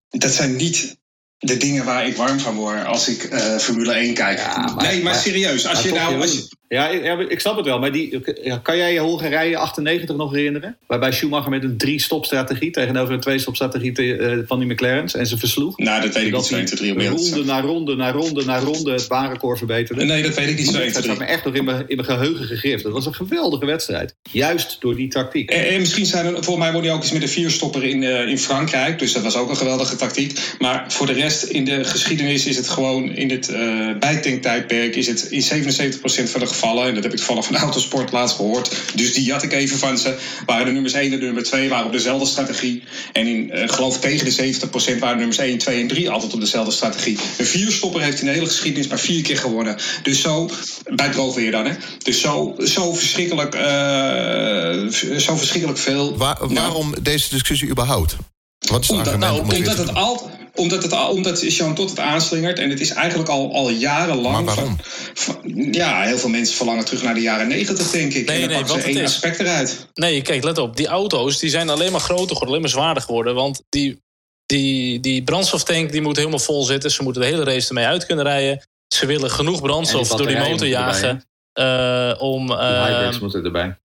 dat 0.09 0.33
zijn 0.33 0.57
niet 0.57 0.99
de 1.39 1.57
dingen 1.57 1.85
waar 1.85 2.07
ik 2.07 2.17
warm 2.17 2.39
van 2.39 2.55
word 2.55 2.85
als 2.85 3.09
ik 3.09 3.33
uh, 3.33 3.57
Formule 3.57 3.93
1 3.93 4.15
kijk. 4.15 4.39
Ja, 4.39 4.73
maar, 4.75 4.85
nee, 4.85 5.03
maar, 5.03 5.15
serieus, 5.15 5.67
als 5.67 5.83
je 5.83 5.93
nou. 5.93 6.21
Als 6.21 6.33
je, 6.33 6.57
ja, 6.69 6.89
ja, 6.89 7.19
ik 7.29 7.41
snap 7.41 7.57
het 7.57 7.65
wel. 7.65 7.79
Maar 7.79 7.93
die, 7.93 8.21
kan 8.63 8.77
jij 8.77 8.93
je 8.93 8.99
Hongarije 8.99 9.57
98 9.57 10.17
nog 10.17 10.33
herinneren? 10.33 10.77
Waarbij 10.87 11.13
Schumacher 11.13 11.51
met 11.51 11.63
een 11.63 11.77
drie-stop-strategie 11.77 12.71
tegenover 12.71 13.15
een 13.15 13.21
twee-stop-strategie 13.21 14.03
uh, 14.03 14.39
van 14.47 14.59
die 14.59 14.69
McLaren's 14.69 15.15
en 15.15 15.27
ze 15.27 15.39
versloeg? 15.39 15.79
Nou, 15.79 16.03
dat 16.03 16.15
weet 16.15 16.27
ik 16.27 16.33
niet 16.33 16.45
zo 16.45 16.57
1, 16.57 16.65
2, 16.65 16.95
3 16.95 17.09
Ronde 17.09 17.45
na 17.45 17.61
ronde 17.61 17.97
na 17.97 18.11
ronde 18.11 18.45
na 18.45 18.59
ronde 18.59 18.93
het 18.93 19.09
baanrecord 19.09 19.59
verbeterde. 19.59 20.05
Nee, 20.05 20.23
dat 20.23 20.35
weet 20.35 20.49
ik 20.49 20.57
niet 20.57 20.69
zo 20.69 20.79
1, 20.79 20.93
Dat 20.93 21.03
staat 21.03 21.19
me 21.19 21.25
echt 21.25 21.45
nog 21.45 21.55
in 21.55 21.65
mijn, 21.65 21.85
in 21.87 21.97
mijn 21.97 22.09
geheugen 22.09 22.47
gegrift. 22.47 22.83
Dat 22.83 22.93
was 22.93 23.07
een 23.07 23.15
geweldige 23.15 23.67
wedstrijd. 23.67 24.15
Juist 24.33 24.77
door 24.81 24.97
die 24.97 25.09
tactiek. 25.09 25.51
En, 25.51 25.69
en 25.69 25.81
misschien 25.81 26.07
zijn 26.07 26.27
er, 26.27 26.45
voor 26.45 26.59
mij 26.59 26.73
word 26.73 26.85
je 26.85 26.91
ook 26.91 27.03
eens 27.03 27.13
met 27.13 27.23
een 27.23 27.29
vierstopper 27.29 27.85
in, 27.85 28.03
uh, 28.03 28.29
in 28.29 28.39
Frankrijk. 28.39 28.99
Dus 28.99 29.13
dat 29.13 29.23
was 29.23 29.37
ook 29.37 29.51
een 29.51 29.57
geweldige 29.57 29.97
tactiek. 29.97 30.41
Maar 30.59 30.93
voor 30.93 31.07
de 31.07 31.13
rest 31.13 31.28
in 31.29 31.65
de 31.65 31.85
geschiedenis 31.85 32.47
is 32.47 32.57
het 32.57 32.69
gewoon 32.69 33.11
in 33.11 33.31
het 33.31 33.49
uh, 33.51 33.99
bijtanktijdperk 33.99 34.97
is 34.97 35.07
het 35.07 35.23
in 35.23 35.43
77% 35.43 36.31
van 36.31 36.41
de 36.41 36.47
gevallen, 36.47 36.87
en 36.87 36.95
dat 36.95 37.03
heb 37.03 37.13
ik 37.13 37.19
toevallig 37.19 37.45
van 37.45 37.55
de 37.55 37.61
autosport 37.61 38.13
laatst 38.13 38.37
gehoord, 38.37 38.77
dus 38.95 39.15
die 39.15 39.33
had 39.33 39.43
ik 39.43 39.53
even 39.53 39.79
van 39.79 39.99
ze, 39.99 40.17
waren 40.47 40.67
de 40.67 40.73
nummers 40.73 40.93
1 40.93 41.13
en 41.13 41.19
de 41.19 41.25
nummer 41.25 41.43
2 41.43 41.69
waren 41.69 41.87
op 41.87 41.93
dezelfde 41.93 42.27
strategie. 42.27 42.83
En 43.13 43.27
in, 43.27 43.51
uh, 43.55 43.69
geloof 43.69 43.99
tegen 43.99 44.25
de 44.25 44.55
70% 44.95 44.99
waren 44.99 45.17
nummers 45.17 45.39
1, 45.39 45.59
2 45.59 45.81
en 45.81 45.87
3 45.87 46.11
altijd 46.11 46.35
op 46.35 46.41
dezelfde 46.41 46.73
strategie. 46.73 47.19
Een 47.39 47.47
vierstopper 47.47 48.01
heeft 48.01 48.21
in 48.21 48.27
de 48.27 48.33
hele 48.33 48.47
geschiedenis 48.47 48.89
maar 48.89 48.99
vier 48.99 49.23
keer 49.23 49.39
gewonnen. 49.39 49.77
Dus 50.03 50.21
zo, 50.21 50.51
bij 50.95 51.11
droog 51.11 51.35
weer 51.35 51.51
dan, 51.51 51.67
hè. 51.67 51.75
Dus 52.03 52.21
zo, 52.21 52.55
zo, 52.65 52.95
verschrikkelijk, 52.95 53.55
uh, 53.55 55.19
zo 55.19 55.37
verschrikkelijk 55.37 55.79
veel. 55.79 56.17
Waar, 56.17 56.37
waarom 56.49 56.91
nou, 56.91 57.03
deze 57.03 57.29
discussie 57.31 57.69
überhaupt? 57.69 58.17
Wat 58.59 58.83
is 58.83 58.89
het 58.89 58.97
omdat, 58.97 59.19
nou, 59.19 59.41
omdat 59.41 59.77
het 59.77 59.95
altijd 59.95 60.38
omdat, 60.59 60.83
het, 60.83 61.09
omdat 61.09 61.55
Jean 61.55 61.75
Tot 61.75 61.91
het 61.91 61.99
aanslingert. 61.99 62.59
En 62.59 62.71
het 62.71 62.81
is 62.81 62.91
eigenlijk 62.91 63.29
al, 63.29 63.53
al 63.55 63.71
jarenlang. 63.71 64.35
Maar 64.35 64.55
waarom? 64.55 64.77
Van, 65.15 65.35
van, 65.35 65.73
ja, 65.73 66.03
heel 66.03 66.19
veel 66.19 66.29
mensen 66.29 66.57
verlangen 66.57 66.85
terug 66.85 67.03
naar 67.03 67.15
de 67.15 67.21
jaren 67.21 67.49
negentig, 67.49 67.91
denk 67.91 68.13
ik. 68.15 68.27
Nee, 68.27 68.43
en 68.43 68.49
dan 68.49 68.51
nee, 68.51 68.65
pakken 68.65 68.83
ze 68.83 68.89
één 68.89 69.05
aspect 69.05 69.41
eruit. 69.41 69.89
Nee, 69.95 70.23
kijk, 70.23 70.45
let 70.45 70.59
op. 70.59 70.77
Die 70.77 70.87
auto's 70.87 71.39
die 71.39 71.51
zijn 71.51 71.71
alleen 71.71 71.93
maar 71.93 72.01
groter 72.01 72.27
geworden, 72.27 72.49
alleen 72.49 72.61
maar 72.61 72.71
zwaarder 72.71 73.03
geworden. 73.03 73.35
Want 73.35 73.63
die, 73.69 74.03
die, 74.47 75.01
die 75.01 75.23
brandstoftank 75.23 75.93
die 75.93 76.01
moet 76.01 76.17
helemaal 76.17 76.39
vol 76.39 76.65
zitten. 76.65 76.91
Ze 76.91 77.03
moeten 77.03 77.23
de 77.23 77.29
hele 77.29 77.45
race 77.45 77.69
ermee 77.69 77.87
uit 77.87 78.07
kunnen 78.07 78.25
rijden. 78.25 78.67
Ze 78.95 79.07
willen 79.07 79.31
genoeg 79.31 79.61
brandstof 79.61 80.09
door 80.09 80.27
die 80.27 80.39
motor 80.39 80.67
jagen. 80.67 81.25
Uh, 81.61 82.15
om, 82.19 82.51
uh, 82.51 82.85
hybrids 82.85 83.19
moeten 83.19 83.45
erbij. 83.45 83.79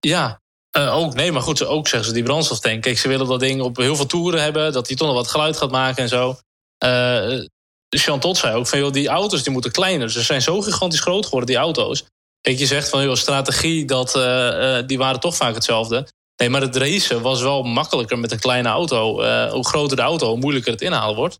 Ja, 0.00 0.40
uh, 0.76 0.96
ook, 0.96 1.14
nee, 1.14 1.32
maar 1.32 1.42
goed, 1.42 1.66
ook 1.66 1.88
zeggen 1.88 2.08
ze 2.08 2.14
die 2.14 2.22
brandstoftank. 2.22 2.82
Kijk, 2.82 2.98
ze 2.98 3.08
willen 3.08 3.26
dat 3.26 3.40
ding 3.40 3.60
op 3.60 3.76
heel 3.76 3.96
veel 3.96 4.06
toeren 4.06 4.42
hebben, 4.42 4.72
dat 4.72 4.86
die 4.86 4.96
toch 4.96 5.06
nog 5.06 5.16
wat 5.16 5.28
geluid 5.28 5.56
gaat 5.56 5.70
maken 5.70 6.02
en 6.02 6.08
zo. 6.08 6.36
Uh, 6.84 7.44
Chantot 7.88 8.36
zei 8.36 8.54
ook 8.56 8.66
van, 8.66 8.78
joh, 8.78 8.92
die 8.92 9.08
auto's 9.08 9.42
die 9.42 9.52
moeten 9.52 9.72
kleiner. 9.72 10.10
Ze 10.10 10.22
zijn 10.22 10.42
zo 10.42 10.60
gigantisch 10.60 11.00
groot 11.00 11.24
geworden, 11.24 11.48
die 11.48 11.58
auto's. 11.58 12.04
Kijk, 12.40 12.58
je 12.58 12.66
zegt 12.66 12.88
van, 12.88 13.02
joh, 13.02 13.14
strategie, 13.14 13.84
dat, 13.84 14.16
uh, 14.16 14.78
die 14.86 14.98
waren 14.98 15.20
toch 15.20 15.36
vaak 15.36 15.54
hetzelfde. 15.54 16.08
Nee, 16.36 16.50
maar 16.50 16.60
het 16.60 16.76
racen 16.76 17.22
was 17.22 17.42
wel 17.42 17.62
makkelijker 17.62 18.18
met 18.18 18.32
een 18.32 18.38
kleine 18.38 18.68
auto. 18.68 19.22
hoe 19.50 19.66
groter 19.66 19.96
de 19.96 20.02
auto, 20.02 20.28
hoe 20.28 20.38
moeilijker 20.38 20.72
het 20.72 20.80
inhalen 20.80 21.16
wordt. 21.16 21.38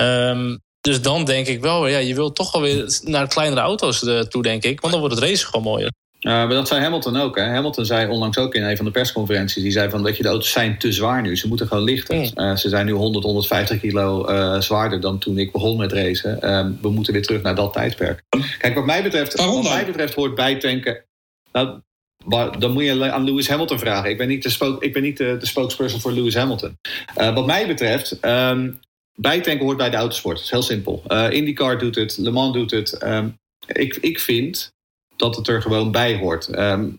Um, 0.00 0.62
dus 0.80 1.02
dan 1.02 1.24
denk 1.24 1.46
ik 1.46 1.60
wel, 1.60 1.86
ja, 1.86 1.98
je 1.98 2.14
wilt 2.14 2.34
toch 2.34 2.52
wel 2.52 2.62
weer 2.62 3.00
naar 3.02 3.28
kleinere 3.28 3.60
auto's 3.60 3.98
toe, 4.28 4.42
denk 4.42 4.64
ik. 4.64 4.80
Want 4.80 4.92
dan 4.92 5.02
wordt 5.02 5.14
het 5.14 5.24
racen 5.24 5.46
gewoon 5.46 5.64
mooier. 5.64 5.92
Uh, 6.24 6.32
maar 6.32 6.48
dat 6.48 6.68
zei 6.68 6.80
Hamilton 6.80 7.16
ook. 7.16 7.36
Hè? 7.36 7.44
Hamilton 7.44 7.84
zei 7.84 8.08
onlangs 8.08 8.38
ook 8.38 8.54
in 8.54 8.62
een 8.62 8.76
van 8.76 8.84
de 8.84 8.90
persconferenties... 8.90 9.62
die 9.62 9.72
zei 9.72 9.90
van 9.90 10.02
dat 10.02 10.16
je 10.16 10.22
de 10.22 10.28
auto's 10.28 10.50
zijn 10.50 10.78
te 10.78 10.92
zwaar 10.92 11.22
nu. 11.22 11.36
Ze 11.36 11.48
moeten 11.48 11.66
gewoon 11.66 11.84
lichter. 11.84 12.16
Mm. 12.16 12.30
Uh, 12.34 12.56
ze 12.56 12.68
zijn 12.68 12.86
nu 12.86 12.92
100, 12.92 13.24
150 13.24 13.80
kilo 13.80 14.30
uh, 14.30 14.60
zwaarder 14.60 15.00
dan 15.00 15.18
toen 15.18 15.38
ik 15.38 15.52
begon 15.52 15.76
met 15.76 15.92
racen. 15.92 16.38
we 16.82 16.90
moeten 16.90 17.12
weer 17.12 17.22
terug 17.22 17.42
naar 17.42 17.54
dat 17.54 17.72
tijdperk. 17.72 18.22
Kijk, 18.58 18.74
wat 18.74 18.86
mij 18.86 19.02
betreft, 19.02 19.34
wat 19.34 19.62
mij 19.62 19.86
betreft 19.86 20.14
hoort 20.14 20.34
bijtanken... 20.34 21.04
Nou, 21.52 21.80
maar 22.24 22.58
dan 22.58 22.72
moet 22.72 22.84
je 22.84 23.12
aan 23.12 23.24
Lewis 23.24 23.48
Hamilton 23.48 23.78
vragen. 23.78 24.10
Ik 24.10 24.18
ben 24.18 24.28
niet 24.28 24.42
de, 24.42 24.50
spook, 24.50 24.82
ik 24.82 24.92
ben 24.92 25.02
niet 25.02 25.16
de, 25.16 25.36
de 25.38 25.46
spokesperson 25.46 26.00
voor 26.00 26.12
Lewis 26.12 26.34
Hamilton. 26.34 26.78
Uh, 27.18 27.34
wat 27.34 27.46
mij 27.46 27.66
betreft, 27.66 28.18
um, 28.24 28.80
bijtanken 29.14 29.64
hoort 29.64 29.76
bij 29.76 29.90
de 29.90 29.96
autosport. 29.96 30.36
Dat 30.36 30.44
is 30.44 30.50
heel 30.50 30.62
simpel. 30.62 31.02
Uh, 31.08 31.30
IndyCar 31.30 31.78
doet 31.78 31.94
het, 31.94 32.16
Le 32.18 32.30
Mans 32.30 32.52
doet 32.52 32.70
het. 32.70 33.02
Um, 33.02 33.38
ik, 33.66 33.96
ik 33.96 34.20
vind 34.20 34.72
dat 35.16 35.36
het 35.36 35.48
er 35.48 35.62
gewoon 35.62 35.90
bij 35.90 36.18
hoort. 36.18 36.58
Um, 36.58 36.98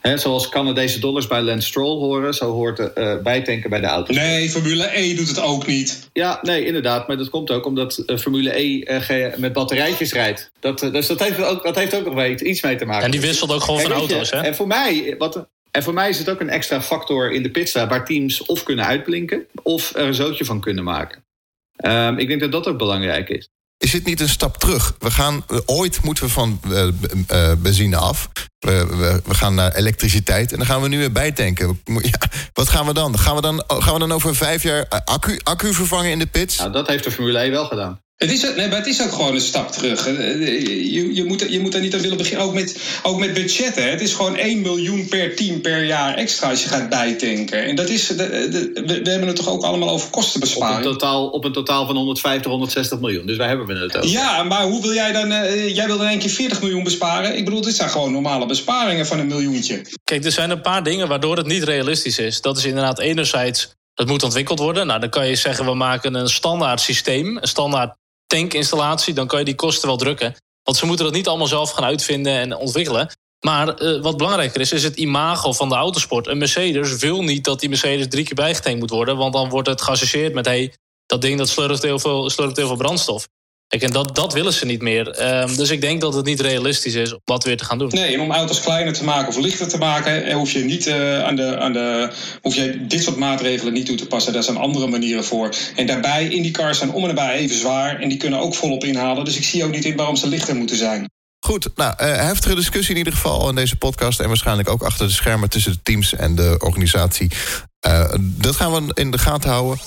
He, 0.00 0.18
zoals 0.18 0.48
Canadese 0.48 0.98
dollars 0.98 1.26
bij 1.26 1.42
Lance 1.42 1.66
Stroll 1.66 1.98
horen, 1.98 2.34
zo 2.34 2.52
hoort 2.52 2.78
uh, 2.78 3.16
bijtanken 3.22 3.70
bij 3.70 3.80
de 3.80 3.86
auto's. 3.86 4.16
Nee, 4.16 4.50
Formule 4.50 4.98
E 4.98 5.14
doet 5.14 5.28
het 5.28 5.40
ook 5.40 5.66
niet. 5.66 6.08
Ja, 6.12 6.38
nee, 6.42 6.64
inderdaad. 6.64 7.08
Maar 7.08 7.16
dat 7.16 7.30
komt 7.30 7.50
ook 7.50 7.66
omdat 7.66 8.02
uh, 8.06 8.16
Formule 8.16 8.58
E 8.58 8.84
uh, 9.10 9.36
met 9.36 9.52
batterijtjes 9.52 10.12
rijdt. 10.12 10.50
Dat, 10.60 10.78
dus 10.78 11.06
dat 11.06 11.20
heeft, 11.24 11.42
ook, 11.42 11.62
dat 11.62 11.74
heeft 11.74 11.94
ook 11.94 12.04
nog 12.04 12.14
wel 12.14 12.30
iets 12.30 12.62
mee 12.62 12.76
te 12.76 12.84
maken. 12.84 13.04
En 13.04 13.10
die 13.10 13.20
wisselt 13.20 13.52
ook 13.52 13.62
gewoon 13.62 13.80
van 13.80 13.92
auto's, 13.92 14.30
hè? 14.30 14.40
En 14.40 14.54
voor, 14.54 14.66
mij, 14.66 15.14
wat, 15.18 15.48
en 15.70 15.82
voor 15.82 15.94
mij 15.94 16.08
is 16.08 16.18
het 16.18 16.30
ook 16.30 16.40
een 16.40 16.50
extra 16.50 16.80
factor 16.82 17.32
in 17.32 17.42
de 17.42 17.50
pitstop... 17.50 17.88
waar 17.88 18.04
teams 18.04 18.46
of 18.46 18.62
kunnen 18.62 18.86
uitblinken 18.86 19.46
of 19.62 19.94
er 19.94 20.06
een 20.06 20.14
zootje 20.14 20.44
van 20.44 20.60
kunnen 20.60 20.84
maken. 20.84 21.24
Um, 21.84 22.18
ik 22.18 22.28
denk 22.28 22.40
dat 22.40 22.52
dat 22.52 22.68
ook 22.68 22.78
belangrijk 22.78 23.28
is 23.28 23.48
is 23.80 23.90
dit 23.90 24.04
niet 24.04 24.20
een 24.20 24.28
stap 24.28 24.56
terug? 24.56 24.94
We 24.98 25.10
gaan, 25.10 25.44
ooit 25.64 26.02
moeten 26.02 26.24
we 26.24 26.30
van 26.30 26.60
uh, 26.68 26.86
uh, 27.32 27.52
benzine 27.58 27.96
af. 27.96 28.28
We, 28.58 28.86
we, 28.86 29.22
we, 29.24 29.34
gaan 29.34 29.54
naar 29.54 29.74
elektriciteit 29.74 30.52
en 30.52 30.58
dan 30.58 30.66
gaan 30.66 30.82
we 30.82 30.88
nu 30.88 30.98
weer 30.98 31.12
bijtanken. 31.12 31.80
Ja, 31.84 32.18
wat 32.52 32.68
gaan 32.68 32.86
we 32.86 32.92
dan? 32.92 33.18
Gaan 33.18 33.34
we 33.34 33.40
dan, 33.40 33.64
gaan 33.66 33.92
we 33.92 33.98
dan 33.98 34.12
over 34.12 34.36
vijf 34.36 34.62
jaar 34.62 34.88
accu, 35.04 35.40
accu 35.42 35.74
vervangen 35.74 36.10
in 36.10 36.18
de 36.18 36.26
pits? 36.26 36.58
Nou, 36.58 36.72
dat 36.72 36.88
heeft 36.88 37.04
de 37.04 37.10
Formule 37.10 37.38
1 37.38 37.50
wel 37.50 37.66
gedaan. 37.66 38.00
Het 38.24 38.32
is, 38.32 38.42
nee, 38.42 38.68
maar 38.68 38.76
het 38.76 38.86
is 38.86 39.02
ook 39.02 39.12
gewoon 39.12 39.34
een 39.34 39.40
stap 39.40 39.72
terug. 39.72 40.04
Je, 40.04 41.14
je, 41.14 41.24
moet, 41.24 41.46
je 41.48 41.60
moet 41.60 41.72
daar 41.72 41.80
niet 41.80 41.94
aan 41.94 42.00
willen 42.00 42.16
beginnen. 42.16 42.46
Ook 42.46 42.54
met, 42.54 42.76
ook 43.02 43.18
met 43.18 43.34
budgetten. 43.34 43.90
Het 43.90 44.00
is 44.00 44.12
gewoon 44.12 44.36
1 44.36 44.60
miljoen 44.60 45.08
per 45.08 45.36
team 45.36 45.60
per 45.60 45.84
jaar 45.84 46.14
extra 46.14 46.50
als 46.50 46.62
je 46.62 46.68
gaat 46.68 46.88
bijtanken. 46.88 47.64
En 47.64 47.76
dat 47.76 47.88
is, 47.88 48.06
de, 48.06 48.16
de, 48.16 48.70
we, 48.86 49.02
we, 49.02 49.10
hebben 49.10 49.28
het 49.28 49.36
toch 49.36 49.48
ook 49.48 49.62
allemaal 49.62 49.90
over 49.90 50.10
kostenbesparing. 50.10 50.78
Op 50.78 50.84
een 50.84 50.92
totaal, 50.92 51.28
op 51.28 51.44
een 51.44 51.52
totaal 51.52 51.86
van 51.86 51.96
150, 51.96 52.50
160 52.50 53.00
miljoen. 53.00 53.26
Dus 53.26 53.36
wij 53.36 53.48
hebben 53.48 53.66
we 53.66 53.74
het 53.74 53.96
over. 53.96 54.10
Ja, 54.10 54.42
maar 54.42 54.62
hoe 54.62 54.82
wil 54.82 54.92
jij 54.94 55.12
dan... 55.12 55.32
Uh, 55.32 55.74
jij 55.74 55.86
wil 55.86 56.00
er 56.00 56.08
één 56.08 56.18
keer 56.18 56.30
40 56.30 56.60
miljoen 56.60 56.84
besparen. 56.84 57.36
Ik 57.36 57.44
bedoel, 57.44 57.60
dit 57.60 57.76
zijn 57.76 57.90
gewoon 57.90 58.12
normale 58.12 58.46
besparingen 58.46 59.06
van 59.06 59.18
een 59.18 59.26
miljoentje. 59.26 59.82
Kijk, 60.04 60.24
er 60.24 60.32
zijn 60.32 60.50
een 60.50 60.60
paar 60.60 60.82
dingen 60.82 61.08
waardoor 61.08 61.36
het 61.36 61.46
niet 61.46 61.62
realistisch 61.62 62.18
is. 62.18 62.40
Dat 62.40 62.58
is 62.58 62.64
inderdaad 62.64 62.98
enerzijds... 62.98 63.78
Het 63.94 64.08
moet 64.08 64.22
ontwikkeld 64.22 64.58
worden. 64.58 64.86
Nou, 64.86 65.00
dan 65.00 65.08
kan 65.08 65.26
je 65.26 65.36
zeggen, 65.36 65.64
we 65.64 65.74
maken 65.74 66.14
een 66.14 66.28
standaard 66.28 66.80
systeem. 66.80 67.36
Een 67.36 67.48
standaard 67.48 67.98
tankinstallatie, 68.30 69.14
dan 69.14 69.26
kan 69.26 69.38
je 69.38 69.44
die 69.44 69.54
kosten 69.54 69.88
wel 69.88 69.96
drukken. 69.96 70.34
Want 70.62 70.76
ze 70.76 70.86
moeten 70.86 71.04
dat 71.04 71.14
niet 71.14 71.28
allemaal 71.28 71.46
zelf 71.46 71.70
gaan 71.70 71.84
uitvinden 71.84 72.32
en 72.32 72.56
ontwikkelen. 72.56 73.10
Maar 73.40 73.82
uh, 73.82 74.02
wat 74.02 74.16
belangrijker 74.16 74.60
is, 74.60 74.72
is 74.72 74.82
het 74.82 74.96
imago 74.96 75.52
van 75.52 75.68
de 75.68 75.74
autosport. 75.74 76.26
Een 76.26 76.38
Mercedes 76.38 76.96
wil 76.96 77.22
niet 77.22 77.44
dat 77.44 77.60
die 77.60 77.68
Mercedes 77.68 78.08
drie 78.08 78.24
keer 78.24 78.34
bijgetankt 78.34 78.78
moet 78.78 78.90
worden. 78.90 79.16
Want 79.16 79.32
dan 79.32 79.48
wordt 79.48 79.68
het 79.68 79.82
geassocieerd 79.82 80.34
met... 80.34 80.46
hey, 80.46 80.74
dat 81.06 81.20
ding 81.20 81.38
dat 81.38 81.48
slurft 81.48 81.82
heel 81.82 81.98
veel, 81.98 82.30
slurft 82.30 82.56
heel 82.56 82.66
veel 82.66 82.76
brandstof. 82.76 83.28
Kijk, 83.70 83.82
en 83.82 83.90
dat, 83.90 84.14
dat 84.14 84.32
willen 84.32 84.52
ze 84.52 84.66
niet 84.66 84.82
meer. 84.82 85.32
Um, 85.42 85.56
dus 85.56 85.70
ik 85.70 85.80
denk 85.80 86.00
dat 86.00 86.14
het 86.14 86.24
niet 86.24 86.40
realistisch 86.40 86.94
is 86.94 87.12
om 87.12 87.20
dat 87.24 87.44
weer 87.44 87.56
te 87.56 87.64
gaan 87.64 87.78
doen. 87.78 87.88
Nee, 87.88 88.14
en 88.14 88.20
om 88.20 88.32
auto's 88.32 88.60
kleiner 88.60 88.92
te 88.92 89.04
maken 89.04 89.28
of 89.28 89.36
lichter 89.36 89.68
te 89.68 89.78
maken, 89.78 90.32
hoef 90.32 90.52
je 90.52 90.58
niet 90.58 90.86
uh, 90.86 91.24
aan 91.24 91.36
de, 91.36 91.58
aan 91.58 91.72
de, 91.72 92.10
hoef 92.42 92.54
je 92.54 92.86
dit 92.86 93.02
soort 93.02 93.16
maatregelen 93.16 93.72
niet 93.72 93.86
toe 93.86 93.96
te 93.96 94.06
passen. 94.06 94.32
Daar 94.32 94.42
zijn 94.42 94.56
andere 94.56 94.86
manieren 94.86 95.24
voor. 95.24 95.54
En 95.76 95.86
daarbij, 95.86 96.28
IndyCars 96.28 96.78
zijn 96.78 96.92
om 96.92 97.02
en 97.02 97.08
nabij 97.08 97.34
even 97.34 97.56
zwaar 97.56 98.00
en 98.00 98.08
die 98.08 98.18
kunnen 98.18 98.40
ook 98.40 98.54
volop 98.54 98.84
inhalen. 98.84 99.24
Dus 99.24 99.36
ik 99.36 99.44
zie 99.44 99.64
ook 99.64 99.72
niet 99.72 99.84
in 99.84 99.96
waarom 99.96 100.16
ze 100.16 100.28
lichter 100.28 100.56
moeten 100.56 100.76
zijn. 100.76 101.10
Goed, 101.40 101.68
nou, 101.74 101.92
uh, 101.92 102.16
heftige 102.16 102.54
discussie 102.54 102.90
in 102.90 102.98
ieder 102.98 103.12
geval 103.12 103.48
in 103.48 103.54
deze 103.54 103.76
podcast... 103.76 104.20
en 104.20 104.28
waarschijnlijk 104.28 104.68
ook 104.68 104.82
achter 104.82 105.06
de 105.06 105.12
schermen 105.12 105.50
tussen 105.50 105.72
de 105.72 105.78
teams 105.82 106.14
en 106.14 106.34
de 106.34 106.56
organisatie. 106.58 107.30
Uh, 107.86 108.14
dat 108.20 108.56
gaan 108.56 108.72
we 108.72 108.90
in 108.94 109.10
de 109.10 109.18
gaten 109.18 109.50
houden. 109.50 109.78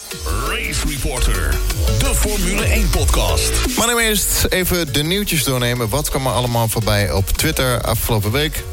Race 0.48 0.88
Reporter, 0.88 1.56
de 2.00 2.16
Formule 2.16 2.82
1-podcast. 2.82 3.52
Maar 3.78 3.88
nu 3.88 4.02
eerst 4.02 4.46
even 4.50 4.94
de 4.94 5.04
nieuwtjes 5.04 5.44
doornemen. 5.44 5.90
Wat 5.90 6.10
kwam 6.10 6.26
er 6.26 6.32
allemaal 6.32 6.68
voorbij 6.68 7.12
op 7.12 7.30
Twitter 7.30 7.82
afgelopen 7.82 8.32
week? 8.32 8.64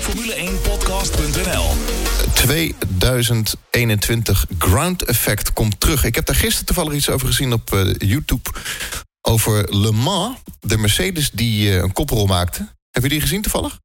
Formule1podcast.nl 0.00 1.70
2021 2.32 4.46
Ground 4.58 5.04
Effect 5.04 5.52
komt 5.52 5.80
terug. 5.80 6.04
Ik 6.04 6.14
heb 6.14 6.26
daar 6.26 6.36
gisteren 6.36 6.66
toevallig 6.66 6.92
iets 6.92 7.10
over 7.10 7.26
gezien 7.26 7.52
op 7.52 7.74
uh, 7.74 7.94
YouTube... 7.98 8.50
over 9.26 9.76
Le 9.76 9.92
Mans, 9.92 10.38
de 10.60 10.78
Mercedes 10.78 11.30
die 11.30 11.68
uh, 11.68 11.74
een 11.74 11.92
koprol 11.92 12.26
maakte. 12.26 12.68
Heb 12.90 13.02
je 13.02 13.08
die 13.08 13.20
gezien 13.20 13.42
toevallig? 13.42 13.78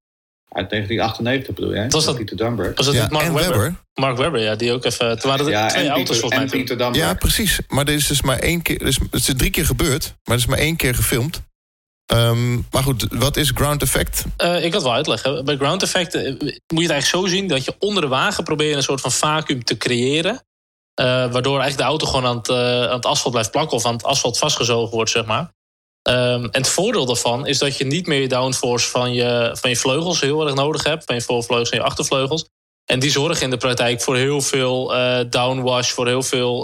Uit 0.52 0.70
1998 0.70 1.56
bedoel 1.56 1.74
jij? 1.74 1.90
Was 1.90 2.06
dat 2.06 2.16
Pieter 2.16 2.38
Dunbar? 2.38 2.72
Was 2.76 2.86
dat 2.86 2.96
Ja, 2.96 3.08
Mark 3.10 3.26
en 3.26 3.34
Webber? 3.34 3.60
Webber. 3.60 3.76
Mark 3.94 4.18
Webber, 4.18 4.42
ja, 4.42 4.56
die 4.56 4.72
ook 4.72 4.86
even... 4.86 5.20
Toen 5.20 5.30
waren 5.30 5.46
er 5.46 5.52
Ja, 5.52 5.68
twee 5.68 5.84
en 5.84 5.90
auto's 5.90 6.10
Pieter, 6.10 6.30
volgens 6.30 6.52
mij. 6.52 6.60
Pieter 6.60 6.78
Dunbar. 6.78 6.96
Ja, 6.96 7.14
precies. 7.14 7.60
Maar 7.68 7.88
er 7.88 7.94
is 7.94 8.08
dus 8.08 8.22
maar 8.22 8.40
één 8.40 8.62
keer. 8.62 8.80
Dus 8.80 9.00
het 9.12 9.28
is 9.28 9.34
drie 9.36 9.50
keer 9.50 9.66
gebeurd, 9.66 10.14
maar 10.24 10.36
er 10.36 10.42
is 10.42 10.46
maar 10.46 10.58
één 10.58 10.76
keer 10.76 10.96
gefilmd. 10.96 11.42
Um, 12.14 12.68
maar 12.72 12.84
goed, 12.84 13.06
wat 13.10 13.38
is 13.38 13.52
ground 13.56 13.82
effect? 13.82 14.24
Uh, 14.38 14.56
ik 14.56 14.64
had 14.64 14.74
het 14.74 14.84
wel 14.84 14.94
uitleggen. 14.94 15.46
Bij 15.46 15.56
ground 15.56 15.82
effect 15.84 16.16
uh, 16.16 16.22
moet 16.22 16.32
je 16.68 16.82
het 16.82 16.92
eigenlijk 16.92 17.06
zo 17.06 17.26
zien... 17.26 17.48
dat 17.48 17.66
je 17.66 17.76
onder 17.80 18.02
de 18.02 18.10
wagen 18.10 18.44
probeert 18.44 18.76
een 18.76 18.84
soort 18.84 19.02
van 19.02 19.12
vacuüm 19.12 19.64
te 19.64 19.78
creëren... 19.78 20.42
Uh, 21.02 21.08
waardoor 21.08 21.60
eigenlijk 21.60 21.78
de 21.78 21.84
auto 21.84 22.06
gewoon 22.08 22.26
aan 22.26 22.38
het, 22.38 22.50
aan 22.90 22.96
het 22.96 23.06
asfalt 23.06 23.32
blijft 23.32 23.52
plakken... 23.52 23.78
of 23.78 23.86
aan 23.86 23.94
het 23.94 24.04
asfalt 24.04 24.38
vastgezogen 24.38 24.96
wordt, 24.96 25.12
zeg 25.12 25.26
maar. 25.26 25.52
Um, 26.10 26.44
en 26.44 26.62
het 26.62 26.68
voordeel 26.70 27.06
daarvan 27.06 27.48
is 27.48 27.58
dat 27.58 27.78
je 27.78 27.86
niet 27.86 28.08
meer 28.08 28.22
je 28.22 28.28
downforce 28.28 28.90
van 28.90 29.14
je, 29.14 29.50
van 29.54 29.70
je 29.70 29.76
vleugels 29.76 30.22
heel 30.22 30.46
erg 30.46 30.56
nodig 30.56 30.84
hebt. 30.84 31.04
Van 31.06 31.16
je 31.16 31.22
voorvleugels 31.22 31.70
en 31.70 31.78
je 31.78 31.84
achtervleugels. 31.84 32.46
En 32.86 33.00
die 33.00 33.12
zorgen 33.12 33.44
in 33.44 33.50
de 33.50 33.58
praktijk 33.58 34.02
voor 34.02 34.16
heel 34.16 34.42
veel 34.42 34.96
uh, 34.96 35.20
downwash, 35.30 35.92
voor 35.92 36.08
heel 36.08 36.24
veel 36.24 36.64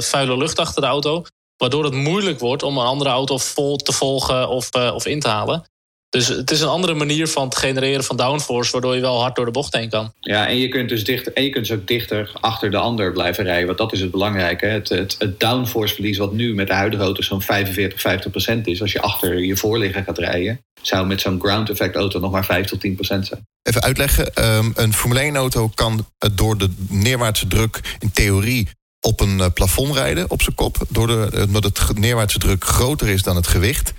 vuile 0.00 0.36
lucht 0.36 0.58
achter 0.58 0.82
de 0.82 0.88
auto. 0.88 1.24
Waardoor 1.56 1.84
het 1.84 1.94
moeilijk 1.94 2.38
wordt 2.38 2.62
om 2.62 2.78
een 2.78 2.86
andere 2.86 3.10
auto 3.10 3.38
vol 3.38 3.76
te 3.76 3.92
volgen 3.92 4.48
of, 4.48 4.70
of 4.70 5.06
in 5.06 5.20
te 5.20 5.28
halen. 5.28 5.64
Dus 6.10 6.28
het 6.28 6.50
is 6.50 6.60
een 6.60 6.68
andere 6.68 6.94
manier 6.94 7.28
van 7.28 7.44
het 7.44 7.56
genereren 7.56 8.04
van 8.04 8.16
downforce, 8.16 8.72
waardoor 8.72 8.94
je 8.94 9.00
wel 9.00 9.20
hard 9.20 9.36
door 9.36 9.44
de 9.44 9.50
bocht 9.50 9.74
heen 9.74 9.88
kan. 9.88 10.12
Ja, 10.20 10.46
en 10.46 10.56
je 10.56 10.68
kunt 10.68 10.88
dus 10.88 11.04
dichter, 11.04 11.32
en 11.32 11.42
je 11.42 11.50
kunt 11.50 11.66
dus 11.66 11.76
ook 11.76 11.86
dichter 11.86 12.30
achter 12.40 12.70
de 12.70 12.76
ander 12.76 13.12
blijven 13.12 13.44
rijden. 13.44 13.66
Want 13.66 13.78
dat 13.78 13.92
is 13.92 14.00
het 14.00 14.10
belangrijke. 14.10 14.66
Het, 14.66 14.88
het, 14.88 15.16
het 15.18 15.40
downforce 15.40 15.94
verlies, 15.94 16.18
wat 16.18 16.32
nu 16.32 16.54
met 16.54 16.66
de 16.66 16.72
huidige 16.72 17.02
auto's 17.02 17.26
zo'n 17.26 17.42
45, 17.42 18.00
50 18.00 18.30
procent 18.30 18.66
is. 18.66 18.80
Als 18.80 18.92
je 18.92 19.00
achter 19.00 19.38
je 19.38 19.56
voorligger 19.56 20.02
gaat 20.02 20.18
rijden, 20.18 20.60
zou 20.82 21.06
met 21.06 21.20
zo'n 21.20 21.40
ground 21.40 21.70
effect 21.70 21.94
auto 21.94 22.20
nog 22.20 22.30
maar 22.30 22.44
5 22.44 22.66
tot 22.66 22.80
10 22.80 22.94
procent 22.94 23.26
zijn. 23.26 23.46
Even 23.62 23.82
uitleggen. 23.82 24.44
Um, 24.44 24.72
een 24.74 24.94
Formule 24.94 25.20
1 25.20 25.36
auto 25.36 25.68
kan 25.74 26.06
door 26.32 26.58
de 26.58 26.70
neerwaartse 26.88 27.46
druk 27.46 27.96
in 27.98 28.10
theorie 28.12 28.68
op 29.00 29.20
een 29.20 29.38
uh, 29.38 29.46
plafond 29.54 29.94
rijden, 29.94 30.30
op 30.30 30.42
zijn 30.42 30.54
kop. 30.54 30.76
Door 30.88 31.06
de, 31.06 31.44
omdat 31.46 31.64
het 31.64 31.98
neerwaartse 31.98 32.38
druk 32.38 32.64
groter 32.64 33.08
is 33.08 33.22
dan 33.22 33.36
het 33.36 33.46
gewicht. 33.46 33.92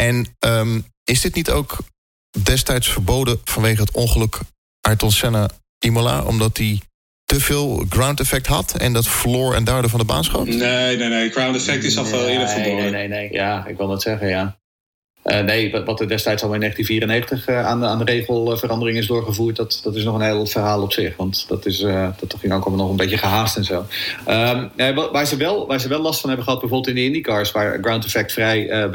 En 0.00 0.26
um, 0.38 0.84
is 1.04 1.20
dit 1.20 1.34
niet 1.34 1.50
ook 1.50 1.76
destijds 2.42 2.88
verboden 2.88 3.40
vanwege 3.44 3.80
het 3.80 3.90
ongeluk 3.90 4.38
Ayrton 4.80 5.12
Senna 5.12 5.50
Imola? 5.78 6.22
Omdat 6.22 6.56
hij 6.56 6.80
te 7.24 7.40
veel 7.40 7.84
ground 7.88 8.20
effect 8.20 8.46
had 8.46 8.76
en 8.76 8.92
dat 8.92 9.06
verloor 9.06 9.54
en 9.54 9.64
daardoor 9.64 9.90
van 9.90 9.98
de 9.98 10.06
baan 10.06 10.24
schoot? 10.24 10.46
Nee, 10.46 10.96
nee, 10.96 11.08
nee. 11.08 11.30
Ground 11.30 11.56
effect 11.56 11.84
is 11.84 11.98
al 11.98 12.04
veel 12.04 12.28
eerder 12.28 12.48
verboden. 12.48 12.76
Nee, 12.76 12.90
nee, 12.90 13.08
nee. 13.08 13.32
Ja, 13.32 13.66
ik 13.66 13.76
wil 13.76 13.88
dat 13.88 14.02
zeggen, 14.02 14.28
ja. 14.28 14.58
Uh, 15.24 15.40
nee, 15.40 15.84
wat 15.84 16.00
er 16.00 16.08
destijds 16.08 16.42
al 16.42 16.54
in 16.54 16.60
1994 16.60 17.48
uh, 17.48 17.66
aan, 17.66 17.80
de, 17.80 17.86
aan 17.86 17.98
de 17.98 18.04
regelverandering 18.04 18.98
is 18.98 19.06
doorgevoerd, 19.06 19.56
dat, 19.56 19.80
dat 19.82 19.94
is 19.94 20.04
nog 20.04 20.14
een 20.14 20.20
heel 20.20 20.46
verhaal 20.46 20.82
op 20.82 20.92
zich. 20.92 21.16
Want 21.16 21.44
dat, 21.48 21.66
is, 21.66 21.80
uh, 21.80 22.08
dat 22.20 22.34
ging 22.40 22.52
ook 22.52 22.64
allemaal 22.64 22.80
nog 22.80 22.90
een 22.90 22.96
beetje 22.96 23.18
gehaast 23.18 23.56
en 23.56 23.64
zo. 23.64 23.86
Nee, 24.76 24.94
waar, 24.94 25.26
ze 25.26 25.36
wel, 25.36 25.66
waar 25.66 25.80
ze 25.80 25.88
wel 25.88 26.00
last 26.00 26.20
van 26.20 26.28
hebben 26.28 26.46
gehad, 26.46 26.60
bijvoorbeeld 26.60 26.96
in 26.96 27.02
de 27.02 27.06
IndyCars, 27.08 27.52
waar 27.52 27.78
ground 27.80 28.04
effect 28.04 28.32
vrij, 28.32 28.88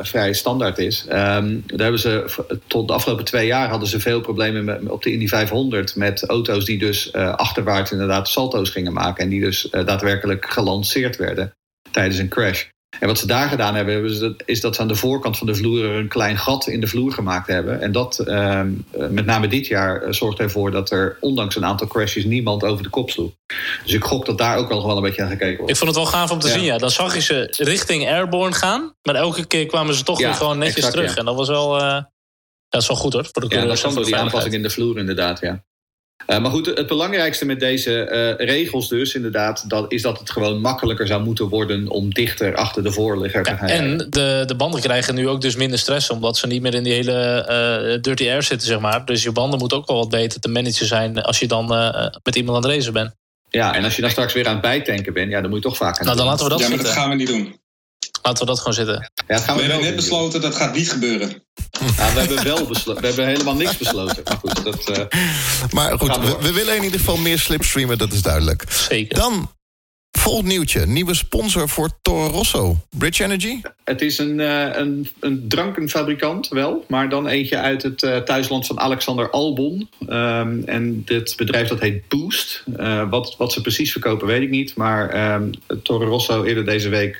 vrij 0.00 0.32
standaard 0.32 0.78
is. 0.78 1.04
Um, 1.08 1.62
daar 1.66 1.80
hebben 1.80 2.00
ze 2.00 2.24
tot 2.66 2.88
de 2.88 2.94
afgelopen 2.94 3.24
twee 3.24 3.46
jaar 3.46 3.68
hadden 3.68 3.88
ze 3.88 4.00
veel 4.00 4.20
problemen 4.20 4.64
met, 4.64 4.88
op 4.88 5.02
de 5.02 5.12
Indy 5.12 5.28
500 5.28 5.96
met 5.96 6.24
auto's 6.28 6.64
die 6.64 6.78
dus 6.78 7.12
achterwaarts 7.12 7.92
inderdaad 7.92 8.28
salto's 8.28 8.70
gingen 8.70 8.92
maken 8.92 9.24
en 9.24 9.30
die 9.30 9.40
dus 9.40 9.68
daadwerkelijk 9.70 10.46
gelanceerd 10.48 11.16
werden 11.16 11.52
tijdens 11.90 12.18
een 12.18 12.28
crash. 12.28 12.64
En 13.00 13.06
wat 13.06 13.18
ze 13.18 13.26
daar 13.26 13.48
gedaan 13.48 13.74
hebben, 13.74 14.36
is 14.44 14.60
dat 14.60 14.74
ze 14.74 14.80
aan 14.80 14.88
de 14.88 14.94
voorkant 14.94 15.38
van 15.38 15.46
de 15.46 15.54
vloer 15.54 15.84
een 15.84 16.08
klein 16.08 16.38
gat 16.38 16.66
in 16.66 16.80
de 16.80 16.86
vloer 16.86 17.12
gemaakt 17.12 17.46
hebben. 17.46 17.80
En 17.80 17.92
dat, 17.92 18.22
uh, 18.26 18.60
met 19.10 19.26
name 19.26 19.48
dit 19.48 19.66
jaar, 19.66 20.14
zorgt 20.14 20.38
ervoor 20.38 20.70
dat 20.70 20.90
er 20.90 21.16
ondanks 21.20 21.56
een 21.56 21.64
aantal 21.64 21.86
crashes 21.86 22.24
niemand 22.24 22.64
over 22.64 22.82
de 22.82 22.88
kop 22.88 23.10
sloeg. 23.10 23.30
Dus 23.84 23.92
ik 23.92 24.04
gok 24.04 24.26
dat 24.26 24.38
daar 24.38 24.56
ook 24.56 24.68
wel, 24.68 24.86
wel 24.86 24.96
een 24.96 25.02
beetje 25.02 25.22
aan 25.22 25.28
gekeken 25.28 25.56
wordt. 25.56 25.70
Ik 25.70 25.76
vond 25.76 25.90
het 25.90 25.98
wel 25.98 26.12
gaaf 26.12 26.30
om 26.30 26.38
te 26.38 26.46
ja. 26.46 26.52
zien, 26.52 26.64
ja. 26.64 26.78
Dan 26.78 26.90
zag 26.90 27.14
je 27.14 27.20
ze 27.20 27.52
richting 27.56 28.08
Airborne 28.08 28.54
gaan, 28.54 28.94
maar 29.02 29.14
elke 29.14 29.46
keer 29.46 29.66
kwamen 29.66 29.94
ze 29.94 30.04
toch 30.04 30.20
ja, 30.20 30.26
weer 30.26 30.36
gewoon 30.36 30.58
netjes 30.58 30.76
exact, 30.76 30.94
terug. 30.94 31.10
Ja. 31.10 31.16
En 31.16 31.24
dat 31.24 31.36
was 31.36 31.48
wel, 31.48 31.80
uh, 31.80 32.00
dat 32.68 32.82
is 32.82 32.88
wel 32.88 32.96
goed 32.96 33.12
hoor. 33.12 33.28
Voor 33.32 33.48
de 33.48 33.56
ja, 33.56 33.64
dat 33.64 33.78
kwam 33.78 33.94
door 33.94 34.04
die 34.04 34.16
aanpassing 34.16 34.54
in 34.54 34.62
de 34.62 34.70
vloer 34.70 34.98
inderdaad, 34.98 35.40
ja. 35.40 35.64
Uh, 36.26 36.38
maar 36.38 36.50
goed, 36.50 36.66
het 36.66 36.86
belangrijkste 36.86 37.44
met 37.44 37.60
deze 37.60 38.36
uh, 38.38 38.46
regels 38.46 38.88
dus 38.88 39.14
inderdaad... 39.14 39.64
Dat, 39.68 39.92
is 39.92 40.02
dat 40.02 40.18
het 40.18 40.30
gewoon 40.30 40.60
makkelijker 40.60 41.06
zou 41.06 41.22
moeten 41.22 41.48
worden... 41.48 41.88
om 41.88 42.14
dichter 42.14 42.54
achter 42.54 42.82
de 42.82 42.92
voorligger 42.92 43.42
te 43.42 43.56
gaan. 43.56 43.68
en 43.68 43.96
de, 44.10 44.42
de 44.46 44.54
banden 44.56 44.80
krijgen 44.80 45.14
nu 45.14 45.28
ook 45.28 45.40
dus 45.40 45.56
minder 45.56 45.78
stress... 45.78 46.10
omdat 46.10 46.36
ze 46.36 46.46
niet 46.46 46.62
meer 46.62 46.74
in 46.74 46.82
die 46.82 46.92
hele 46.92 47.46
uh, 47.94 48.02
dirty 48.02 48.28
air 48.28 48.42
zitten, 48.42 48.68
zeg 48.68 48.80
maar. 48.80 49.04
Dus 49.04 49.22
je 49.22 49.32
banden 49.32 49.58
moeten 49.58 49.78
ook 49.78 49.86
wel 49.86 49.96
wat 49.96 50.08
beter 50.08 50.40
te 50.40 50.48
managen 50.48 50.86
zijn... 50.86 51.22
als 51.22 51.38
je 51.38 51.46
dan 51.46 51.66
met 52.22 52.36
iemand 52.36 52.56
aan 52.56 52.70
het 52.70 52.72
racen 52.72 52.92
bent. 52.92 53.14
Ja, 53.50 53.74
en 53.74 53.84
als 53.84 53.96
je 53.96 54.02
dan 54.02 54.10
straks 54.10 54.32
weer 54.32 54.46
aan 54.46 54.52
het 54.52 54.62
bijtanken 54.62 55.12
bent... 55.12 55.30
ja, 55.30 55.40
dan 55.40 55.50
moet 55.50 55.62
je 55.62 55.68
toch 55.68 55.76
vaak 55.76 55.98
aan 55.98 56.04
Nou, 56.04 56.16
dan 56.16 56.26
laten 56.26 56.44
we 56.44 56.50
dat 56.50 56.60
Ja, 56.60 56.68
maar 56.68 56.76
zitten. 56.76 56.94
dat 56.94 57.02
gaan 57.02 57.10
we 57.10 57.16
niet 57.16 57.28
doen. 57.28 57.58
Laten 58.26 58.40
we 58.44 58.50
dat 58.50 58.58
gewoon 58.58 58.74
zitten. 58.74 59.10
Ja, 59.28 59.38
gaan 59.38 59.56
We 59.56 59.62
we, 59.62 59.68
hebben 59.68 59.78
net 59.80 59.86
doen. 59.88 59.96
besloten, 59.96 60.40
dat 60.40 60.54
gaat 60.54 60.74
niet 60.74 60.90
gebeuren. 60.90 61.28
Nou, 61.96 62.12
we 62.14 62.18
hebben 62.20 62.44
wel 62.44 62.66
besloten. 62.66 63.00
We 63.02 63.06
hebben 63.06 63.26
helemaal 63.26 63.54
niks 63.54 63.76
besloten. 63.76 64.22
Maar 64.24 64.36
goed, 64.38 64.64
dat... 64.64 64.88
eh, 64.88 65.04
Maar 65.70 65.98
goed, 65.98 66.16
we 66.16 66.36
we 66.40 66.52
willen 66.52 66.76
in 66.76 66.82
ieder 66.82 66.98
geval 66.98 67.16
meer 67.16 67.38
slipstreamen, 67.38 67.98
dat 67.98 68.12
is 68.12 68.22
duidelijk. 68.22 68.64
Zeker. 68.88 69.18
Dan, 69.18 69.50
volgend 70.26 70.46
nieuwtje. 70.46 70.86
Nieuwe 70.86 71.14
sponsor 71.14 71.68
voor 71.68 71.90
Toro 72.02 72.26
Rosso. 72.26 72.76
Bridge 72.98 73.24
Energy? 73.24 73.60
Het 73.84 74.02
is 74.02 74.18
een, 74.18 74.40
eh, 74.40 74.68
een, 74.72 75.08
een 75.20 75.48
drankenfabrikant 75.48 76.48
wel, 76.48 76.84
maar 76.88 77.08
dan 77.08 77.26
eentje 77.26 77.58
uit 77.58 77.82
het 77.82 78.02
eh, 78.02 78.16
thuisland 78.16 78.66
van 78.66 78.80
Alexander 78.80 79.30
Albon. 79.30 79.88
Ehm, 80.08 80.62
en 80.64 81.02
dit 81.04 81.34
bedrijf 81.36 81.68
dat 81.68 81.80
heet 81.80 82.08
Boost. 82.08 82.64
Eh, 82.76 83.10
wat, 83.10 83.34
wat 83.38 83.52
ze 83.52 83.60
precies 83.60 83.92
verkopen 83.92 84.26
weet 84.26 84.42
ik 84.42 84.50
niet, 84.50 84.76
maar 84.76 85.08
ehm 85.08 85.50
Toro 85.82 86.04
Rosso 86.04 86.44
eerder 86.44 86.64
deze 86.64 86.88
week 86.88 87.16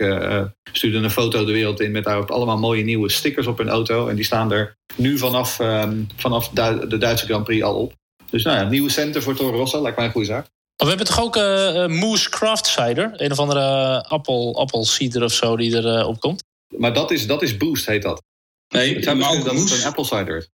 stuurde 0.72 0.98
een 0.98 1.10
foto 1.10 1.44
de 1.44 1.52
wereld 1.52 1.80
in 1.80 1.90
met 1.90 2.04
daarop 2.04 2.30
allemaal 2.30 2.58
mooie 2.58 2.84
nieuwe 2.84 3.10
stickers 3.10 3.46
op 3.46 3.58
hun 3.58 3.68
auto. 3.68 4.08
En 4.08 4.16
die 4.16 4.24
staan 4.24 4.52
er 4.52 4.76
nu 4.96 5.18
vanaf, 5.18 5.60
ehm, 5.60 5.96
vanaf 6.16 6.48
de 6.48 6.96
Duitse 6.98 7.26
Grand 7.26 7.44
Prix 7.44 7.62
al 7.62 7.74
op. 7.74 7.92
Dus 8.30 8.44
nou 8.44 8.56
ja, 8.56 8.68
nieuwe 8.68 8.90
centen 8.90 9.22
voor 9.22 9.34
Toro 9.34 9.56
Rosso 9.56 9.82
lijkt 9.82 9.96
mij 9.96 10.06
een 10.06 10.12
goede 10.12 10.26
zaak. 10.26 10.46
Oh, 10.76 10.88
we 10.88 10.88
hebben 10.88 11.06
toch 11.06 11.20
ook 11.20 11.36
eh 11.36 11.82
eh, 11.84 11.90
Moose 11.90 12.30
Craft 12.30 12.66
Cider? 12.66 13.12
Een 13.16 13.30
of 13.30 13.38
andere 13.38 13.60
eh, 13.60 14.10
appel, 14.10 14.56
appelcider 14.58 15.22
of 15.22 15.32
zo 15.32 15.56
die 15.56 15.74
erop 15.76 16.06
op 16.08 16.20
komt. 16.20 16.44
Maar 16.76 16.92
dat 16.92 17.10
is, 17.10 17.26
dat 17.26 17.42
is 17.42 17.56
Boost, 17.56 17.86
heet 17.86 18.02
dat. 18.02 18.22
Nee, 18.68 18.94
Het 18.94 19.08
ook 19.08 19.44
dat 19.44 19.54
het 19.54 19.70
een 19.70 19.84
apple 19.84 20.04
cider 20.04 20.36
is. 20.36 20.48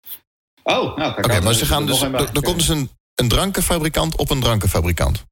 Oh, 0.63 0.97
nou, 0.97 1.19
Oké, 1.19 1.41
maar 1.41 1.55
ze 1.55 1.67
gaan 1.67 1.87
dus, 1.87 2.03
er, 2.03 2.15
er 2.15 2.43
komt 2.43 2.59
dus 2.59 2.69
een, 2.69 2.91
een 3.15 3.29
drankenfabrikant 3.29 4.17
op 4.17 4.31
een 4.31 4.41
drankenfabrikant. 4.41 5.25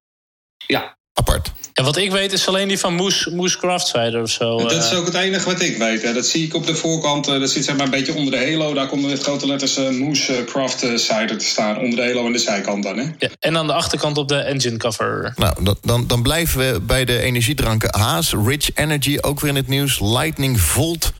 Ja. 0.66 0.98
Apart. 1.14 1.52
En 1.72 1.84
wat 1.84 1.96
ik 1.96 2.10
weet 2.10 2.32
is 2.32 2.48
alleen 2.48 2.68
die 2.68 2.78
van 2.78 2.94
Moose, 2.94 3.30
Moose 3.34 3.58
Craft 3.58 3.86
Cider 3.86 4.22
of 4.22 4.30
zo. 4.30 4.58
Dat 4.58 4.72
is 4.84 4.90
eh. 4.90 4.98
ook 4.98 5.04
het 5.06 5.14
enige 5.14 5.44
wat 5.44 5.60
ik 5.60 5.76
weet. 5.76 6.02
hè. 6.02 6.12
Dat 6.12 6.26
zie 6.26 6.44
ik 6.44 6.54
op 6.54 6.66
de 6.66 6.74
voorkant. 6.74 7.28
eh, 7.28 7.40
Dat 7.40 7.50
zit 7.50 7.64
zeg 7.64 7.76
maar 7.76 7.84
een 7.84 7.90
beetje 7.90 8.14
onder 8.14 8.30
de 8.38 8.50
halo. 8.50 8.74
Daar 8.74 8.86
komt 8.86 9.06
met 9.06 9.22
grote 9.22 9.46
letters 9.46 9.76
eh, 9.76 9.88
Moose 9.88 10.44
Craft 10.46 10.78
Cider 10.94 11.38
te 11.38 11.44
staan. 11.44 11.78
Onder 11.78 11.96
de 11.96 12.02
halo 12.02 12.26
en 12.26 12.32
de 12.32 12.38
zijkant 12.38 12.82
dan. 12.82 12.98
Hè? 12.98 13.04
Ja, 13.18 13.28
en 13.38 13.56
aan 13.56 13.66
de 13.66 13.72
achterkant 13.72 14.18
op 14.18 14.28
de 14.28 14.36
engine 14.36 14.76
cover. 14.76 15.32
Nou, 15.36 15.54
dan, 15.64 15.76
dan, 15.82 16.06
dan 16.06 16.22
blijven 16.22 16.58
we 16.72 16.80
bij 16.80 17.04
de 17.04 17.18
energiedranken. 17.18 17.98
Haas, 18.00 18.32
Rich 18.44 18.70
Energy, 18.74 19.18
ook 19.20 19.40
weer 19.40 19.50
in 19.50 19.56
het 19.56 19.68
nieuws. 19.68 20.00
Lightning 20.00 20.60
Volt. 20.60 21.12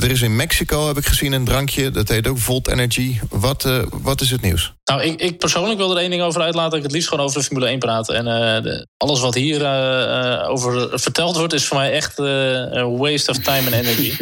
Er 0.00 0.10
is 0.10 0.22
in 0.22 0.36
Mexico, 0.36 0.86
heb 0.86 0.96
ik 0.98 1.06
gezien, 1.06 1.32
een 1.32 1.44
drankje. 1.44 1.90
Dat 1.90 2.08
heet 2.08 2.26
ook 2.26 2.38
Volt 2.38 2.68
Energy. 2.68 3.18
Wat, 3.28 3.64
eh, 3.64 3.82
wat 3.90 4.20
is 4.20 4.30
het 4.30 4.40
nieuws? 4.40 4.72
Nou, 4.90 5.02
ik, 5.02 5.20
ik 5.20 5.38
persoonlijk 5.38 5.78
wil 5.78 5.90
er 5.90 5.96
één 5.96 6.10
ding 6.10 6.22
over 6.22 6.40
uitlaten. 6.40 6.76
Ik 6.76 6.82
het 6.82 6.92
liefst 6.92 7.08
gewoon 7.08 7.24
over 7.24 7.38
de 7.38 7.44
Formule 7.44 7.66
1 7.66 7.78
praat. 7.78 8.08
En 8.08 8.26
eh, 8.26 8.62
de- 8.62 8.86
alles 8.96 9.20
wat 9.20 9.34
hier 9.34 9.64
eh, 9.64 10.42
eh, 10.42 10.50
over 10.50 11.00
verteld 11.00 11.36
wordt... 11.36 11.52
is 11.52 11.66
voor 11.66 11.76
mij 11.76 11.92
echt 11.92 12.18
een 12.18 12.96
waste 12.96 13.30
of 13.30 13.38
time 13.38 13.70
en 13.70 13.72
energy. 13.72 14.12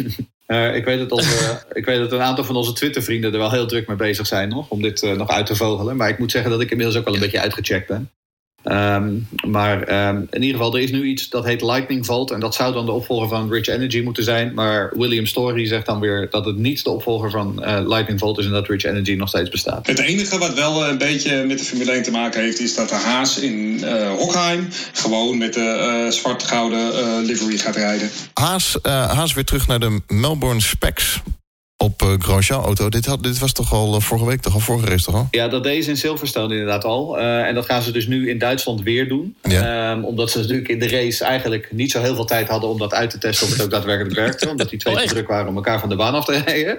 Ik, 0.73 0.85
weet 0.85 0.99
dat 0.99 1.11
onze, 1.11 1.61
ik 1.73 1.85
weet 1.85 1.99
dat 1.99 2.11
een 2.11 2.21
aantal 2.21 2.43
van 2.43 2.55
onze 2.55 2.73
Twitter-vrienden 2.73 3.33
er 3.33 3.39
wel 3.39 3.51
heel 3.51 3.67
druk 3.67 3.87
mee 3.87 3.97
bezig 3.97 4.27
zijn 4.27 4.49
nog, 4.49 4.69
om 4.69 4.81
dit 4.81 5.01
nog 5.17 5.29
uit 5.29 5.45
te 5.45 5.55
vogelen. 5.55 5.97
Maar 5.97 6.09
ik 6.09 6.19
moet 6.19 6.31
zeggen 6.31 6.51
dat 6.51 6.61
ik 6.61 6.71
inmiddels 6.71 6.97
ook 6.97 7.05
wel 7.05 7.13
een 7.13 7.19
beetje 7.19 7.39
uitgecheckt 7.39 7.87
ben. 7.87 8.11
Ehm, 8.63 9.13
maar 9.47 9.83
ehm, 9.83 10.21
in 10.29 10.41
ieder 10.41 10.57
geval, 10.57 10.75
er 10.75 10.81
is 10.81 10.91
nu 10.91 11.03
iets 11.03 11.29
dat 11.29 11.45
heet 11.45 11.61
Lightning 11.61 12.05
Volt. 12.05 12.31
En 12.31 12.39
dat 12.39 12.55
zou 12.55 12.73
dan 12.73 12.85
de 12.85 12.91
opvolger 12.91 13.27
van 13.27 13.51
Rich 13.51 13.67
Energy 13.67 14.01
moeten 14.01 14.23
zijn. 14.23 14.53
Maar 14.53 14.91
William 14.95 15.25
Story 15.25 15.67
zegt 15.67 15.85
dan 15.85 15.99
weer 15.99 16.27
dat 16.29 16.45
het 16.45 16.57
niet 16.57 16.83
de 16.83 16.89
opvolger 16.89 17.31
van 17.31 17.63
eh, 17.63 17.87
Lightning 17.87 18.19
Volt 18.19 18.37
is. 18.37 18.45
En 18.45 18.51
dat 18.51 18.67
Rich 18.67 18.83
Energy 18.83 19.13
nog 19.13 19.29
steeds 19.29 19.49
bestaat. 19.49 19.87
Het 19.87 19.99
enige 19.99 20.37
wat 20.37 20.53
wel 20.53 20.83
eh, 20.83 20.89
een 20.89 20.97
beetje 20.97 21.45
met 21.45 21.59
de 21.59 21.65
Formule 21.65 21.91
1 21.91 22.03
te 22.03 22.11
maken 22.11 22.41
heeft... 22.41 22.59
is 22.59 22.75
dat 22.75 22.89
de 22.89 22.95
Haas 22.95 23.39
in 23.39 23.83
eh 23.83 24.11
Hockheim 24.11 24.67
gewoon 24.93 25.37
met 25.37 25.53
de 25.53 25.59
eh, 26.05 26.11
zwart-gouden 26.11 26.93
eh, 26.93 27.25
livery 27.25 27.57
gaat 27.57 27.75
rijden. 27.75 28.09
Haas, 28.33 28.81
eh, 28.81 29.11
Haas 29.11 29.33
weer 29.33 29.43
terug 29.43 29.67
naar 29.67 29.79
de 29.79 30.01
Melbourne 30.07 30.61
Specs 30.61 31.21
op 31.83 32.01
eh 32.01 32.13
Grosjean-auto. 32.19 32.89
Dit, 32.89 33.05
had- 33.05 33.23
dit 33.23 33.39
was 33.39 33.51
toch 33.53 33.73
al 33.73 33.95
eh, 33.95 34.01
vorige 34.01 34.25
week, 34.25 34.41
toch 34.41 34.53
al 34.53 34.59
vorige 34.59 34.85
race, 34.89 35.05
toch 35.05 35.15
al? 35.15 35.27
Ja, 35.31 35.47
dat 35.47 35.63
deden 35.63 35.83
ze 35.83 35.89
in 35.89 35.97
Silverstone 35.97 36.53
inderdaad 36.53 36.83
al. 36.83 37.19
Eh, 37.19 37.47
en 37.47 37.55
dat 37.55 37.65
gaan 37.65 37.81
ze 37.81 37.91
dus 37.91 38.07
nu 38.07 38.29
in 38.29 38.37
Duitsland 38.37 38.81
weer 38.81 39.07
doen. 39.07 39.35
Ja. 39.41 39.91
Ehm, 39.91 40.03
omdat 40.03 40.31
ze 40.31 40.39
natuurlijk 40.39 40.67
in 40.67 40.79
de 40.79 40.87
race 40.87 41.23
eigenlijk 41.23 41.67
niet 41.71 41.91
zo 41.91 42.01
heel 42.01 42.15
veel 42.15 42.25
tijd 42.25 42.47
hadden 42.47 42.69
om 42.69 42.77
dat 42.77 42.93
uit 42.93 43.09
te 43.09 43.17
testen 43.17 43.47
of 43.47 43.53
het 43.53 43.61
ook 43.61 43.69
daadwerkelijk 43.71 44.15
werkte. 44.15 44.49
Omdat 44.51 44.69
die 44.69 44.79
twee 44.79 44.93
Oh, 44.95 45.01
te 45.01 45.07
druk 45.07 45.27
waren 45.27 45.47
om 45.47 45.55
elkaar 45.55 45.79
van 45.79 45.89
de 45.89 45.95
baan 45.95 46.13
af 46.13 46.25
te 46.25 46.41
rijden. 46.45 46.77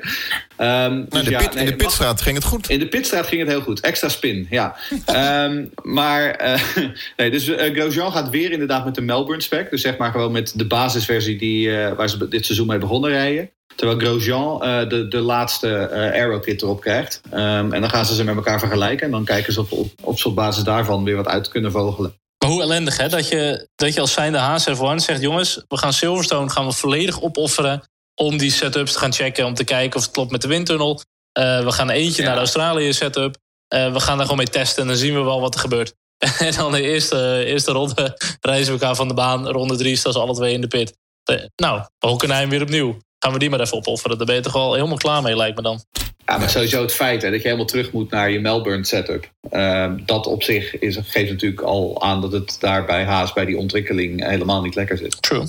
Nou, 0.57 1.07
dus 1.09 1.25
de 1.25 1.31
ja, 1.31 1.39
pit, 1.39 1.55
nee, 1.55 1.65
in 1.65 1.71
de 1.71 1.77
pitstraat 1.77 2.21
ging 2.21 2.37
het 2.37 2.45
goed. 2.45 2.69
in 2.69 2.79
de 2.79 2.89
pitstraat 2.89 3.27
ging 3.27 3.41
het 3.41 3.51
heel 3.51 3.61
goed. 3.61 3.81
Extra 3.81 4.09
spin, 4.09 4.47
ja. 4.51 4.77
Ehm, 5.05 5.65
maar, 5.83 6.31
eh, 6.31 6.61
nee, 7.17 7.31
dus 7.31 7.51
Grosjean 7.73 8.13
gaat 8.13 8.31
weer 8.31 8.53
inderdaad 8.53 8.85
met 8.85 8.95
de 8.95 9.01
Melbourne 9.01 9.43
spec. 9.43 9.71
Dus 9.71 9.81
zeg 9.83 9.97
maar 9.97 10.11
gewoon 10.11 10.33
met 10.33 10.53
de 10.57 10.67
basisversie 10.67 11.39
die, 11.39 11.77
eh, 11.77 11.97
waar 11.97 12.09
ze 12.09 12.29
dit 12.29 12.45
seizoen 12.45 12.67
mee 12.67 12.79
begonnen 12.79 13.11
rijden. 13.11 13.51
Terwijl 13.77 13.99
Grosjean 13.99 14.63
eh, 14.63 14.89
de, 14.89 15.09
de 15.09 15.21
laatste 15.21 15.77
eh 15.77 16.01
Aero 16.01 16.39
kit 16.39 16.63
erop 16.63 16.81
krijgt. 16.81 17.21
Ehm, 17.31 17.73
en 17.73 17.81
dan 17.81 17.91
gaan 17.91 18.07
ze 18.07 18.15
ze 18.15 18.25
met 18.25 18.37
elkaar 18.37 18.59
vergelijken. 18.59 19.07
En 19.07 19.13
dan 19.13 19.25
kijken 19.25 19.53
ze 19.53 19.65
of 20.03 20.19
ze 20.21 20.29
op 20.29 20.35
basis 20.35 20.65
daarvan 20.65 21.05
weer 21.05 21.17
wat 21.17 21.27
uit 21.29 21.49
kunnen 21.49 21.71
vogelen. 21.73 22.15
Maar 22.39 22.51
hoe 22.51 22.63
ellendig, 22.63 22.97
hè? 22.97 23.09
Dat 23.09 23.29
je, 23.29 23.69
dat 23.75 23.95
je 23.95 24.01
als 24.01 24.13
zijnde 24.13 24.39
Haas 24.39 24.69
F1 24.69 24.95
zegt... 24.95 25.21
jongens, 25.21 25.65
we 25.69 25.77
gaan 25.77 25.93
Silverstone 25.93 26.51
gaan 26.51 26.67
we 26.67 26.73
volledig 26.73 27.23
opofferen... 27.23 27.83
om 28.15 28.37
die 28.39 28.51
setups 28.51 28.93
te 28.93 28.99
gaan 28.99 29.13
checken, 29.13 29.47
om 29.47 29.55
te 29.55 29.65
kijken 29.65 29.97
of 29.99 30.03
het 30.03 30.13
klopt 30.13 30.31
met 30.31 30.43
de 30.43 30.49
windtunnel. 30.49 31.01
Eh, 31.33 31.65
we 31.65 31.73
gaan 31.73 31.91
eentje 31.91 32.23
Ja. 32.23 32.27
naar 32.27 32.37
de 32.37 32.41
Australië 32.41 32.93
setup. 32.93 33.37
Eh, 33.69 33.93
we 33.93 34.01
gaan 34.01 34.15
daar 34.17 34.27
gewoon 34.27 34.37
mee 34.37 34.47
testen 34.47 34.83
en 34.83 34.89
dan 34.89 34.97
zien 34.97 35.15
we 35.15 35.21
wel 35.21 35.41
wat 35.41 35.55
er 35.55 35.61
gebeurt. 35.61 35.95
en 36.39 36.53
dan 36.53 36.73
de 36.73 36.83
eerste, 36.83 37.45
eerste 37.47 37.73
ronde 37.73 38.17
reizen 38.41 38.75
we 38.75 38.81
elkaar 38.81 38.97
van 38.97 39.09
de 39.09 39.15
baan. 39.15 39.49
Ronde 39.49 39.77
drie 39.77 39.97
staan 39.97 40.13
ze 40.13 40.19
alle 40.19 40.35
twee 40.35 40.53
in 40.55 40.61
de 40.61 40.67
pit. 40.67 40.97
Eh, 41.25 41.37
nou, 41.57 41.83
Hockenheim 41.99 42.49
weer 42.49 42.63
opnieuw. 42.63 42.99
Gaan 43.25 43.33
we 43.33 43.39
die 43.39 43.51
maar 43.51 43.61
even 43.61 43.77
opofferen. 43.77 44.17
Daar 44.17 44.27
ben 44.27 44.35
je 44.35 44.41
toch 44.41 44.53
wel 44.53 44.75
helemaal 44.75 44.97
klaar 44.97 45.23
mee, 45.23 45.37
lijkt 45.37 45.57
me 45.57 45.63
dan. 45.63 45.85
Ja, 46.25 46.39
maar 46.39 46.51
sowieso 46.51 46.83
het 46.83 46.93
feit 46.93 47.23
hè, 47.23 47.31
dat 47.31 47.39
je 47.41 47.45
helemaal 47.45 47.67
terug 47.67 47.93
moet 47.93 48.11
naar 48.11 48.31
je 48.31 48.41
Melbourne 48.41 48.85
setup. 48.85 49.31
ehm, 49.51 49.99
dat 50.05 50.27
op 50.27 50.43
zich 50.43 50.79
is, 50.79 50.99
geeft 51.03 51.31
natuurlijk 51.31 51.63
al 51.63 52.03
aan 52.03 52.21
dat 52.21 52.33
het 52.33 52.57
daar 52.61 52.85
bij 52.85 53.05
Haas 53.05 53.33
bij 53.33 53.45
die 53.45 53.57
ontwikkeling 53.57 54.25
helemaal 54.29 54.63
niet 54.63 54.75
lekker 54.75 54.97
zit. 54.99 55.23
True. 55.23 55.47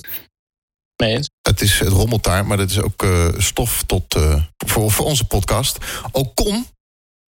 Het, 1.41 1.61
is, 1.61 1.79
het 1.79 1.87
rommelt 1.87 2.23
daar, 2.23 2.45
maar 2.45 2.57
dat 2.57 2.69
is 2.69 2.81
ook 2.81 3.03
eh, 3.03 3.27
stof 3.37 3.83
tot, 3.83 4.15
eh, 4.15 4.43
voor, 4.65 4.91
voor 4.91 5.05
onze 5.05 5.25
podcast. 5.25 5.77
Ocon, 6.11 6.65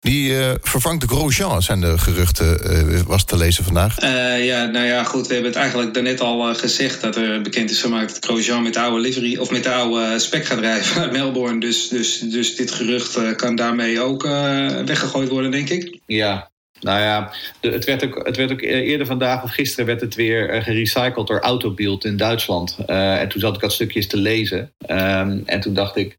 die 0.04 0.38
eh, 0.38 0.54
vervangt 0.60 1.00
de 1.00 1.08
Grosjean, 1.08 1.62
zijn 1.62 1.80
de 1.80 1.98
geruchten, 1.98 2.64
eh, 2.64 3.00
was 3.00 3.24
te 3.24 3.36
lezen 3.36 3.64
vandaag. 3.64 3.98
Eh, 3.98 4.44
ja, 4.44 4.64
nou 4.64 4.86
ja, 4.86 5.04
goed. 5.04 5.26
We 5.26 5.32
hebben 5.32 5.50
het 5.50 5.60
eigenlijk 5.60 5.94
daarnet 5.94 6.20
al 6.20 6.54
gezegd 6.54 7.00
dat 7.00 7.16
er 7.16 7.42
bekend 7.42 7.70
is 7.70 7.80
gemaakt 7.80 8.14
dat 8.14 8.24
Grosjean 8.24 8.62
met 8.62 8.74
de 8.74 8.80
oude 8.80 9.00
livery 9.00 9.36
of 9.36 9.50
met 9.50 9.62
de 9.62 9.72
oude 9.72 10.04
eh, 10.04 10.18
spec 10.18 10.46
gaat 10.46 10.58
rijden 10.58 10.94
uit 11.02 11.12
Melbourne. 11.12 11.60
Dus, 11.60 11.88
dus, 11.88 12.18
dus 12.18 12.56
dit 12.56 12.70
gerucht 12.70 13.16
eh, 13.16 13.36
kan 13.36 13.56
daarmee 13.56 14.00
ook 14.00 14.24
eh, 14.24 14.68
weggegooid 14.84 15.28
worden, 15.28 15.50
denk 15.50 15.68
ik. 15.68 15.98
Ja, 16.06 16.50
nou 16.80 17.00
ja, 17.00 17.32
het, 17.60 17.84
werd 17.84 18.04
ook, 18.04 18.26
het 18.26 18.36
werd 18.36 18.52
ook 18.52 18.60
eerder 18.60 19.06
vandaag 19.06 19.42
of 19.42 19.50
gisteren 19.50 19.86
werd 19.86 20.00
het 20.00 20.14
weer 20.14 20.62
gerecycled 20.62 21.26
door 21.26 21.40
Autobild 21.40 22.04
in 22.04 22.16
Duitsland. 22.16 22.76
Eh, 22.86 23.20
en 23.20 23.28
toen 23.28 23.40
zat 23.40 23.54
ik 23.54 23.60
dat 23.60 23.72
stukjes 23.72 24.06
te 24.06 24.16
lezen. 24.16 24.74
Ehm, 24.86 25.38
en 25.44 25.60
toen 25.60 25.74
dacht 25.74 25.96
ik, 25.96 26.18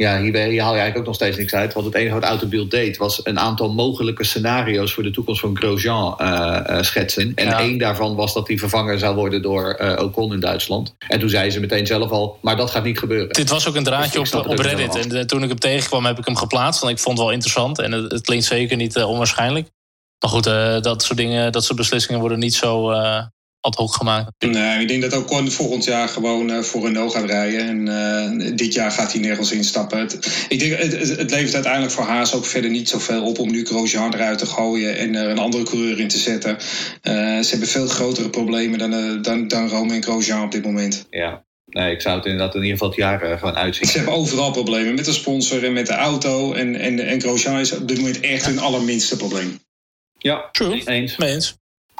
ja, 0.00 0.20
hier, 0.20 0.32
haal 0.34 0.50
je 0.50 0.60
eigenlijk 0.60 0.96
ook 0.96 1.04
nog 1.04 1.14
steeds 1.14 1.36
niks 1.36 1.54
uit. 1.54 1.72
Want 1.72 1.86
het 1.86 1.94
enige 1.94 2.14
wat 2.14 2.24
Autobild 2.24 2.70
deed 2.70 2.96
was 2.96 3.20
een 3.22 3.38
aantal 3.38 3.72
mogelijke 3.72 4.24
scenario's 4.24 4.92
voor 4.92 5.02
de 5.02 5.10
toekomst 5.10 5.40
van 5.40 5.56
Grosjean 5.56 6.18
eh, 6.18 6.78
eh, 6.78 6.82
schetsen. 6.82 7.32
En 7.34 7.46
Ja. 7.46 7.58
één 7.58 7.78
daarvan 7.78 8.14
was 8.14 8.34
dat 8.34 8.48
hij 8.48 8.58
vervangen 8.58 8.98
zou 8.98 9.14
worden 9.14 9.42
door 9.42 9.70
eh, 9.70 10.04
Ocon 10.04 10.32
in 10.32 10.40
Duitsland. 10.40 10.94
En 11.08 11.18
toen 11.18 11.28
zei 11.28 11.50
ze 11.50 11.60
meteen 11.60 11.86
zelf 11.86 12.10
al, 12.10 12.38
maar 12.42 12.56
dat 12.56 12.70
gaat 12.70 12.84
niet 12.84 12.98
gebeuren. 12.98 13.28
Dit 13.28 13.50
was 13.50 13.68
ook 13.68 13.74
een 13.74 13.84
draadje 13.84 14.18
op, 14.18 14.46
op 14.46 14.58
Reddit. 14.58 15.12
En 15.12 15.26
toen 15.26 15.42
ik 15.42 15.48
hem 15.48 15.58
tegenkwam, 15.58 16.04
heb 16.04 16.18
ik 16.18 16.24
hem 16.24 16.36
geplaatst. 16.36 16.80
Want 16.80 16.92
ik 16.92 16.98
vond 16.98 17.16
het 17.16 17.26
wel 17.26 17.34
interessant. 17.34 17.78
En 17.78 17.92
het, 17.92 18.12
het 18.12 18.22
klinkt 18.22 18.44
zeker 18.44 18.76
niet 18.76 18.96
onwaarschijnlijk. 18.96 19.68
Maar 20.18 20.30
goed, 20.30 20.44
dat 20.84 21.02
soort 21.02 21.18
dingen, 21.18 21.52
dat 21.52 21.64
soort 21.64 21.78
beslissingen 21.78 22.20
worden 22.20 22.38
niet 22.38 22.54
zo 22.54 22.90
ad 23.60 23.74
hoc 23.74 23.94
gemaakt. 23.94 24.30
Nee, 24.38 24.80
ik 24.80 24.88
denk 24.88 25.02
dat 25.02 25.16
Ocon 25.16 25.50
volgend 25.50 25.84
jaar 25.84 26.08
gewoon 26.08 26.50
eh, 26.50 26.62
voor 26.62 26.84
Renault 26.84 27.14
gaat 27.14 27.24
rijden. 27.24 27.60
En 27.60 27.88
eh, 27.88 28.56
dit 28.56 28.74
jaar 28.74 28.90
gaat 28.90 29.12
hij 29.12 29.20
nergens 29.20 29.52
instappen. 29.52 29.98
Het, 29.98 30.46
ik 30.48 30.58
denk, 30.58 30.78
het, 30.78 30.92
het, 30.92 31.30
levert 31.30 31.54
uiteindelijk 31.54 31.92
voor 31.92 32.04
Haas 32.04 32.34
ook 32.34 32.46
verder 32.46 32.70
niet 32.70 32.88
zoveel 32.88 33.24
op 33.24 33.38
om 33.38 33.50
nu 33.50 33.66
Grosjean 33.66 34.14
eruit 34.14 34.38
te 34.38 34.46
gooien 34.46 34.96
en 34.96 35.14
er 35.14 35.28
een 35.28 35.38
andere 35.38 35.64
coureur 35.64 36.00
in 36.00 36.08
te 36.08 36.18
zetten. 36.18 36.56
Eh, 37.02 37.14
ze 37.14 37.50
hebben 37.50 37.68
veel 37.68 37.86
grotere 37.86 38.30
problemen 38.30 38.78
dan, 38.78 38.92
eh, 38.92 39.22
dan, 39.22 39.48
dan 39.48 39.68
Rome 39.68 39.94
en 39.94 40.02
Grosjean 40.02 40.44
op 40.44 40.52
dit 40.52 40.64
moment. 40.64 41.06
Ja. 41.10 41.44
Nee, 41.66 41.92
ik 41.92 42.00
zou 42.00 42.16
het 42.16 42.24
inderdaad 42.24 42.54
in 42.54 42.60
ieder 42.60 42.76
geval 42.76 42.88
het 42.88 42.98
jaar 42.98 43.22
eh, 43.22 43.38
gewoon 43.38 43.56
uitzien. 43.56 43.88
Ze 43.88 43.96
hebben 43.96 44.14
overal 44.14 44.50
problemen 44.50 44.94
met 44.94 45.04
de 45.04 45.12
sponsor 45.12 45.64
en 45.64 45.72
met 45.72 45.86
de 45.86 45.92
auto. 45.92 46.52
En, 46.52 46.76
en, 46.76 46.98
en 46.98 47.20
Grosjean 47.20 47.58
is 47.58 47.72
op 47.72 47.88
dit 47.88 47.96
moment 47.96 48.20
echt 48.20 48.46
hun 48.46 48.58
allerminste 48.58 49.16
probleem. 49.16 49.60
Ja, 50.18 50.48
True. 50.52 50.82
eens. 50.84 51.16
Mee 51.16 51.32
eens. 51.32 51.56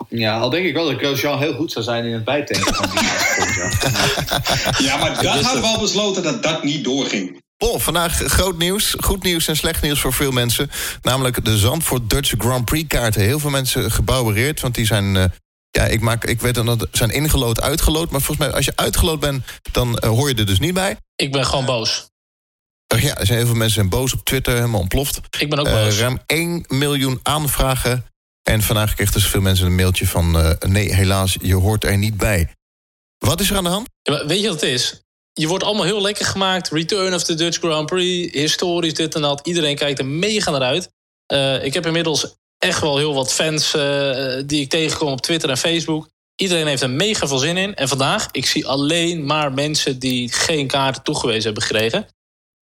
Ja, 0.09 0.39
al 0.39 0.51
denk 0.51 0.67
ik 0.67 0.75
wel 0.75 0.87
dat 0.91 0.99
Grosjean 0.99 1.39
heel 1.39 1.55
goed 1.55 1.73
zou 1.73 1.85
zijn 1.85 2.05
in 2.05 2.13
het 2.13 2.25
bijtanken 2.25 2.75
van 2.75 2.91
die. 2.91 3.01
Ja, 4.87 4.97
maar 4.97 5.23
dat 5.23 5.41
hadden 5.45 5.63
we 5.63 5.69
al 5.69 5.81
besloten 5.81 6.23
dat 6.23 6.43
dat 6.43 6.65
niet 6.65 6.85
doorging. 6.85 7.43
Oh, 7.59 7.79
vandaag 7.81 8.13
groot 8.17 8.59
nieuws. 8.59 8.95
Goed 9.01 9.23
nieuws 9.23 9.49
en 9.49 9.57
slecht 9.57 9.83
nieuws 9.83 10.01
voor 10.01 10.13
veel 10.13 10.31
mensen. 10.31 10.71
Namelijk 11.03 11.45
de 11.45 11.59
Zandvoort 11.59 12.11
Dutch 12.11 12.35
Grand 12.39 12.65
Prix 12.65 12.87
kaarten. 12.89 13.23
Heel 13.23 13.39
veel 13.39 13.51
mensen 13.51 13.91
gebouwereerd, 13.93 14.61
want 14.61 14.75
die 14.75 14.87
zijn... 14.87 15.17
eh, 15.17 15.25
ja, 15.71 15.85
ik, 15.85 16.01
maak, 16.01 16.25
ik 16.25 16.41
weet 16.41 16.55
dan 16.55 16.67
dat 16.67 16.87
zijn 16.93 17.11
ingelood, 17.11 17.61
uitgelood. 17.61 18.11
Maar 18.11 18.21
volgens 18.21 18.47
mij, 18.47 18.57
als 18.57 18.65
je 18.65 18.73
uitgelood 18.75 19.21
bent, 19.21 19.45
dan 19.73 19.99
eh, 19.99 20.09
hoor 20.09 20.29
je 20.29 20.35
er 20.35 20.47
dus 20.47 20.59
niet 20.59 20.75
bij. 20.75 20.97
Ik 21.17 21.33
ben 21.33 21.47
gewoon 21.47 21.65
boos. 21.65 22.09
Uh, 22.95 23.03
ja, 23.03 23.17
er 23.19 23.27
zijn 23.27 23.39
heel 23.39 23.47
veel 23.47 23.57
mensen 23.57 23.75
zijn 23.75 23.89
boos 23.89 24.13
op 24.13 24.25
Twitter, 24.25 24.55
helemaal 24.55 24.81
ontploft. 24.81 25.21
Ik 25.39 25.51
ben 25.51 25.59
ook 25.59 25.67
Eh, 25.67 25.73
boos. 25.73 25.99
ruim 25.99 26.19
1 26.27 26.65
miljoen 26.69 27.21
aanvragen. 27.23 28.05
En 28.51 28.63
vandaag 28.63 28.95
kregen 28.95 29.13
dus 29.13 29.27
veel 29.27 29.41
mensen 29.41 29.67
een 29.67 29.75
mailtje 29.75 30.07
van... 30.07 30.39
eh, 30.39 30.69
nee, 30.69 30.95
helaas, 30.95 31.37
je 31.43 31.55
hoort 31.55 31.85
er 31.85 31.99
niet 31.99 32.17
bij. 32.17 32.55
Wat 33.19 33.41
is 33.41 33.51
er 33.51 33.57
aan 33.57 33.65
de 33.65 33.71
hand? 33.71 33.89
Ja, 34.03 34.27
weet 34.27 34.41
je 34.41 34.49
wat 34.49 34.61
het 34.61 34.71
is? 34.71 35.01
Je 35.33 35.47
wordt 35.49 35.65
allemaal 35.65 35.85
heel 35.85 36.03
lekker 36.03 36.25
gemaakt. 36.25 36.69
Return 36.69 37.15
of 37.15 37.23
the 37.23 37.35
Dutch 37.35 37.59
Grand 37.59 37.87
Prix. 37.87 38.33
Historisch, 38.33 38.95
dit 38.95 39.15
en 39.15 39.21
dat. 39.21 39.47
Iedereen 39.47 39.77
kijkt 39.77 39.99
er 39.99 40.07
mega 40.07 40.51
naar 40.51 40.63
uit. 40.63 40.91
Eh, 41.27 41.65
ik 41.65 41.75
heb 41.75 41.87
inmiddels 41.87 42.35
echt 42.59 42.81
wel 42.81 42.97
heel 42.97 43.15
wat 43.15 43.33
fans 43.33 43.75
eh, 43.75 44.43
die 44.47 44.61
ik 44.61 44.71
tegenkom 44.71 45.13
op 45.13 45.21
Twitter 45.21 45.51
en 45.51 45.59
Facebook. 45.59 46.09
Iedereen 46.37 46.67
heeft 46.67 46.83
er 46.83 46.91
mega 46.91 47.27
veel 47.27 47.39
zin 47.39 47.57
in. 47.57 47.75
En 47.75 47.89
vandaag, 47.89 48.29
ik 48.31 48.47
zie 48.47 48.67
alleen 48.67 49.25
maar 49.27 49.53
mensen 49.53 49.99
die 49.99 50.33
geen 50.33 50.67
kaarten 50.67 51.03
toegewezen 51.03 51.45
hebben 51.45 51.63
gekregen. 51.63 52.07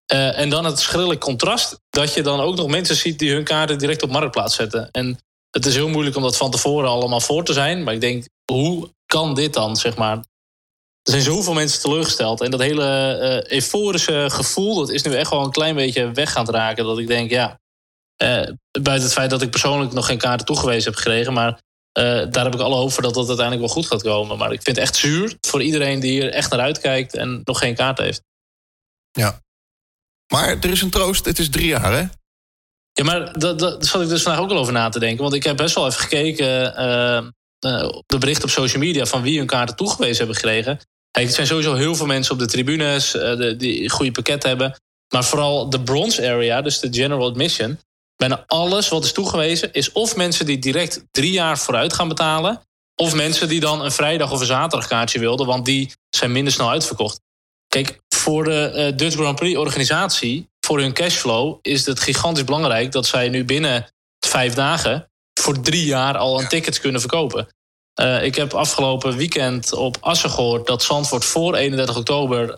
En 0.06 0.50
dan 0.50 0.65
het 0.65 0.80
schrille 0.80 1.17
contrast 1.17 1.80
dat 1.89 2.13
je 2.13 2.21
dan 2.21 2.39
ook 2.39 2.56
nog 2.56 2.67
mensen 2.67 2.95
ziet 2.95 3.19
die 3.19 3.32
hun 3.32 3.43
kaarten 3.43 3.78
direct 3.78 4.04
op 4.04 4.12
marktplaats 4.12 4.56
zetten. 4.56 4.91
En 4.91 5.19
het 5.56 5.65
is 5.65 5.76
heel 5.76 5.89
moeilijk 5.89 6.15
om 6.15 6.22
dat 6.22 6.38
van 6.38 6.52
tevoren 6.52 6.89
allemaal 6.89 7.22
voor 7.22 7.44
te 7.44 7.54
zijn. 7.54 7.84
Maar 7.84 7.94
ik 7.94 8.02
denk, 8.02 8.26
hoe 8.52 8.94
kan 9.06 9.34
dit 9.34 9.54
dan, 9.54 9.76
zeg 9.76 9.96
maar? 9.96 10.18
Er 11.02 11.12
zijn 11.12 11.22
zoveel 11.22 11.54
mensen 11.54 11.82
teleurgesteld. 11.82 12.41
En 12.41 12.52
dat 12.52 12.60
hele 12.60 13.18
eh, 13.18 13.52
euforische 13.52 14.26
gevoel, 14.30 14.76
dat 14.76 14.89
is 14.89 15.04
nu 15.04 15.13
echt 15.15 15.30
wel 15.30 15.44
een 15.44 15.52
klein 15.52 15.76
beetje 15.76 16.12
weg 16.12 16.32
gaan 16.32 16.50
raken. 16.50 16.86
Dat 16.86 17.00
ik 17.00 17.08
denk, 17.08 17.30
ja, 17.30 17.60
eh, 18.15 18.48
buiten 18.72 19.04
het 19.04 19.13
feit 19.13 19.30
dat 19.30 19.41
ik 19.41 19.50
persoonlijk 19.50 19.94
nog 19.94 20.06
geen 20.06 20.18
kaarten 20.18 20.46
toegewezen 20.46 20.91
heb 20.91 21.00
gekregen. 21.00 21.34
Maar 21.34 21.62
eh, 21.91 22.04
daar 22.30 22.44
heb 22.44 22.54
ik 22.54 22.60
alle 22.60 22.76
hoop 22.76 22.91
voor 22.91 23.04
dat 23.04 23.13
dat 23.13 23.28
uiteindelijk 23.28 23.65
wel 23.65 23.76
goed 23.76 23.88
gaat 23.88 24.04
komen. 24.04 24.38
Maar 24.38 24.52
ik 24.52 24.62
vind 24.62 24.76
het 24.76 24.86
echt 24.86 24.96
zuur 24.96 25.38
voor 25.41 25.62
iedereen 25.62 26.00
die 26.00 26.12
hier 26.12 26.32
echt 26.32 26.52
naar 26.52 26.60
uitkijkt 26.60 27.15
en 27.15 27.41
nog 27.44 27.60
geen 27.60 27.76
kaart 27.76 27.98
heeft. 27.98 28.22
Ja. 29.12 29.41
Maar 30.34 30.48
er 30.48 30.70
is 30.70 30.82
een 30.82 30.89
troost, 30.89 31.26
het 31.26 31.39
is 31.39 31.50
drie 31.50 31.68
jaar, 31.68 31.94
hè? 31.94 32.06
Ja, 32.97 33.03
maar 33.03 33.39
dat, 33.39 33.60
dat, 33.60 33.86
zat 33.86 34.01
ik 34.01 34.08
dus 34.08 34.21
vandaag 34.21 34.41
ook 34.41 34.51
al 34.51 34.58
over 34.58 34.73
na 34.73 34.89
te 34.89 34.99
denken. 34.99 35.23
Want 35.23 35.36
ik 35.36 35.43
heb 35.43 35.58
best 35.58 35.75
wel 35.75 35.88
even 35.88 35.99
gekeken 35.99 36.75
eh, 36.75 37.17
eh, 37.17 37.88
op 37.88 38.03
de 38.05 38.17
berichten 38.17 38.43
op 38.43 38.49
social 38.49 38.81
media 38.81 39.05
van 39.05 39.21
wie 39.21 39.38
hun 39.38 39.47
kaarten 39.47 39.75
toegewezen 39.75 40.17
hebben 40.17 40.36
gekregen. 40.36 40.79
Kijk, 41.12 41.27
er 41.27 41.34
zijn 41.34 41.47
sowieso 41.47 41.73
heel 41.73 41.95
veel 41.95 42.05
mensen 42.05 42.34
op 42.34 42.39
de 42.39 42.45
tribunes 42.45 43.15
eh, 43.15 43.38
de, 43.38 43.55
die 43.55 43.89
goede 43.89 44.12
pakket 44.12 44.43
hebben. 44.43 44.79
Maar 45.13 45.23
vooral 45.23 45.69
de 45.69 45.81
bronze 45.81 46.29
area, 46.29 46.62
dus 46.62 46.79
de 46.79 46.93
general 46.93 47.29
admission. 47.29 47.79
Bijna 48.15 48.43
alles 48.47 48.89
wat 48.89 49.03
is 49.03 49.12
toegewezen 49.12 49.73
is 49.73 49.91
of 49.91 50.15
mensen 50.15 50.45
die 50.45 50.60
direct 50.60 51.05
drie 51.12 51.31
jaar 51.31 51.58
vooruit 51.58 51.93
gaan 51.93 52.08
betalen. 52.08 52.62
Of 52.95 53.15
mensen 53.15 53.47
die 53.47 53.60
dan 53.60 53.81
een 53.81 53.91
vrijdag 53.91 54.31
of 54.31 54.39
een 54.39 54.45
zaterdag 54.45 54.88
kaartje 54.88 55.19
wilden, 55.19 55.45
want 55.45 55.65
die 55.65 55.93
zijn 56.10 56.31
minder 56.31 56.53
snel 56.53 56.69
uitverkocht. 56.69 57.19
Kijk, 57.67 57.99
voor 58.15 58.43
de 58.43 58.93
Dutch 58.95 59.15
Grand 59.15 59.36
Prix 59.36 59.58
organisatie, 59.58 60.49
voor 60.65 60.80
hun 60.80 60.93
cashflow, 60.93 61.58
is 61.62 61.86
het 61.86 61.99
gigantisch 61.99 62.43
belangrijk 62.43 62.91
dat 62.91 63.06
zij 63.06 63.30
nu 63.30 63.45
binnen 63.45 63.88
vijf 64.25 64.54
dagen 64.54 65.10
voor 65.41 65.62
drie 65.62 65.86
jaar 65.86 66.17
al 66.17 66.39
een 66.39 66.47
tickets 66.47 66.80
kunnen 66.80 67.01
verkopen. 67.01 67.47
Eh, 67.93 68.23
ik 68.23 68.36
heb 68.36 68.54
afgelopen 68.54 69.17
weekend 69.17 69.73
op 69.73 69.97
Assen 69.99 70.30
gehoord 70.30 70.67
dat 70.67 70.84
Zandvoort 70.84 71.25
voor 71.25 71.56
31 71.56 71.97
oktober 71.97 72.49
eh, 72.49 72.58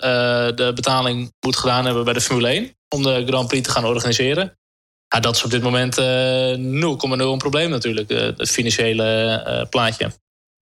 de 0.56 0.72
betaling 0.76 1.34
moet 1.46 1.56
gedaan 1.56 1.86
hebben 1.86 2.04
bij 2.04 2.14
de 2.14 2.22
Formule 2.22 2.48
1 2.48 2.76
om 2.96 3.04
de 3.04 3.24
Grand 3.28 3.48
Prix 3.48 3.68
te 3.68 3.74
gaan 3.74 3.86
organiseren. 3.86 4.58
Ja, 5.08 5.20
dat 5.20 5.36
is 5.36 5.44
op 5.44 5.52
dit 5.52 5.64
moment 5.64 5.98
eh 5.98 6.54
0,0 6.56 7.32
een 7.32 7.38
probleem 7.38 7.70
natuurlijk, 7.70 8.10
eh, 8.10 8.20
het 8.38 8.50
financiële 8.50 9.04
eh, 9.04 9.70
plaatje. 9.70 10.12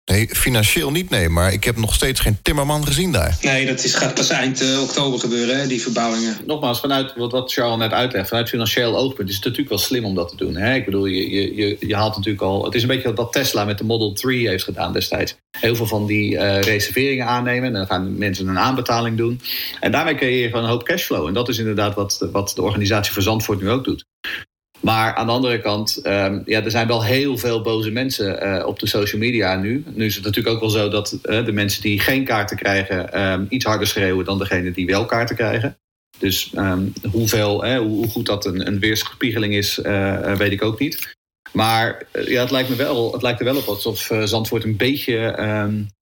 Nee, 0.05 0.29
financieel 0.29 0.91
niet, 0.91 1.11
nee. 1.11 1.29
Maar 1.29 1.53
ik 1.53 1.65
heb 1.65 1.77
nog 1.77 1.95
steeds 1.95 2.21
geen 2.21 2.39
timmerman 2.43 2.87
gezien 2.87 3.13
daar. 3.13 3.39
Nee, 3.43 3.67
dat 3.67 3.85
is, 3.85 3.95
gaat 3.95 4.15
pas 4.15 4.31
eind 4.31 4.61
eh, 4.61 4.83
oktober 4.83 5.21
gebeuren, 5.21 5.61
hè, 5.61 5.67
die 5.67 5.83
verbouwingen. 5.83 6.37
Nogmaals, 6.47 6.81
vanuit 6.81 7.13
wat, 7.17 7.33
wat 7.33 7.53
Charles 7.53 7.79
net 7.79 7.93
uitlegt, 7.93 8.29
vanuit 8.29 8.49
financieel 8.49 8.97
oogpunt 8.97 9.29
is 9.29 9.35
het 9.35 9.45
natuurlijk 9.45 9.71
wel 9.71 9.79
slim 9.79 10.05
om 10.05 10.15
dat 10.15 10.29
te 10.29 10.37
doen. 10.37 10.57
Hè? 10.57 10.75
Ik 10.75 10.85
bedoel, 10.85 11.07
je, 11.07 11.31
je, 11.31 11.55
je, 11.55 11.77
je 11.81 11.95
haalt 11.95 12.17
natuurlijk 12.17 12.45
al. 12.45 12.65
Het 12.65 12.75
is 12.75 12.83
een 12.83 12.89
beetje 12.89 13.15
wat 13.15 13.33
Tesla 13.33 13.65
met 13.65 13.79
de 13.79 13.85
Model 13.85 14.13
3 14.13 14.49
heeft 14.49 14.65
gedaan 14.65 14.93
destijds. 14.93 15.37
Heel 15.59 15.77
veel 15.77 15.87
van 15.87 16.07
die 16.07 16.39
eh, 16.39 16.61
reserveringen 16.61 17.27
aannemen. 17.27 17.67
En 17.67 17.73
dan 17.73 17.87
gaan 17.87 18.19
mensen 18.19 18.49
een 18.49 18.59
aanbetaling 18.59 19.17
doen. 19.17 19.41
En 19.81 19.93
daarmee 19.93 20.15
creëer 20.15 20.43
je 20.43 20.49
gewoon 20.49 20.65
een 20.65 20.71
hoop 20.71 20.85
cashflow. 20.85 21.27
En 21.27 21.35
dat 21.35 21.49
is 21.49 21.59
inderdaad 21.59 21.95
wat, 21.95 22.29
wat 22.33 22.53
de 22.55 22.63
organisatie 22.63 23.13
voor 23.13 23.23
Zandvoort 23.23 23.61
nu 23.61 23.71
ook 23.71 23.85
doet. 23.85 24.05
Maar 24.81 25.15
aan 25.15 25.27
de 25.27 25.33
andere 25.33 25.61
kant, 25.61 25.97
ehm, 26.03 26.41
ja, 26.45 26.65
er 26.65 26.71
zijn 26.71 26.87
wel 26.87 27.05
heel 27.05 27.39
veel 27.39 27.63
boze 27.63 27.91
mensen 27.91 28.41
eh, 28.41 28.67
op 28.67 28.79
de 28.79 28.87
social 28.87 29.21
media 29.21 29.57
nu. 29.57 29.85
Nu 29.87 30.05
is 30.05 30.15
het 30.15 30.25
natuurlijk 30.25 30.55
ook 30.55 30.61
wel 30.61 30.71
zo 30.71 30.89
dat 30.89 31.19
eh, 31.23 31.45
de 31.45 31.53
mensen 31.53 31.83
die 31.83 32.01
geen 32.01 32.25
kaarten 32.25 32.57
krijgen... 32.57 33.13
ehm, 33.13 33.45
iets 33.49 33.65
harder 33.65 33.87
schreeuwen 33.87 34.25
dan 34.25 34.39
degene 34.39 34.71
die 34.71 34.87
wel 34.87 35.07
kaarten 35.07 35.37
krijgen. 35.37 35.79
Dus 36.19 36.51
ehm, 36.55 36.87
hoeveel, 37.11 37.63
hè, 37.63 37.79
hoe, 37.79 38.09
goed 38.09 38.27
dat 38.27 38.45
een, 38.45 38.67
een 38.67 38.79
weerspiegeling 38.79 39.55
is, 39.55 39.81
eh, 39.81 40.37
weet 40.37 40.53
ik 40.53 40.63
ook 40.63 40.79
niet. 40.79 41.19
Maar 41.53 42.03
ja, 42.13 42.41
het, 42.41 42.51
lijkt 42.51 42.69
me 42.69 42.75
wel, 42.75 43.13
het 43.13 43.23
lijkt 43.23 43.39
er 43.39 43.45
wel 43.45 43.57
op 43.57 43.67
alsof 43.67 44.11
Zandvoort 44.25 44.65
een 44.65 44.77
beetje 44.77 45.17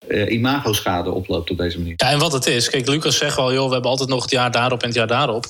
eh, 0.08 0.32
imago-schade 0.32 1.10
oploopt 1.10 1.50
op 1.50 1.56
deze 1.56 1.78
manier. 1.78 1.94
Ja, 1.96 2.10
en 2.10 2.18
wat 2.18 2.32
het 2.32 2.46
is, 2.46 2.70
kijk, 2.70 2.88
Lucas 2.88 3.16
zegt 3.16 3.36
wel, 3.36 3.52
joh, 3.52 3.66
we 3.66 3.72
hebben 3.72 3.90
altijd 3.90 4.08
nog 4.08 4.22
het 4.22 4.30
jaar 4.30 4.50
daarop 4.50 4.80
en 4.80 4.86
het 4.86 4.96
jaar 4.96 5.06
daarop. 5.06 5.46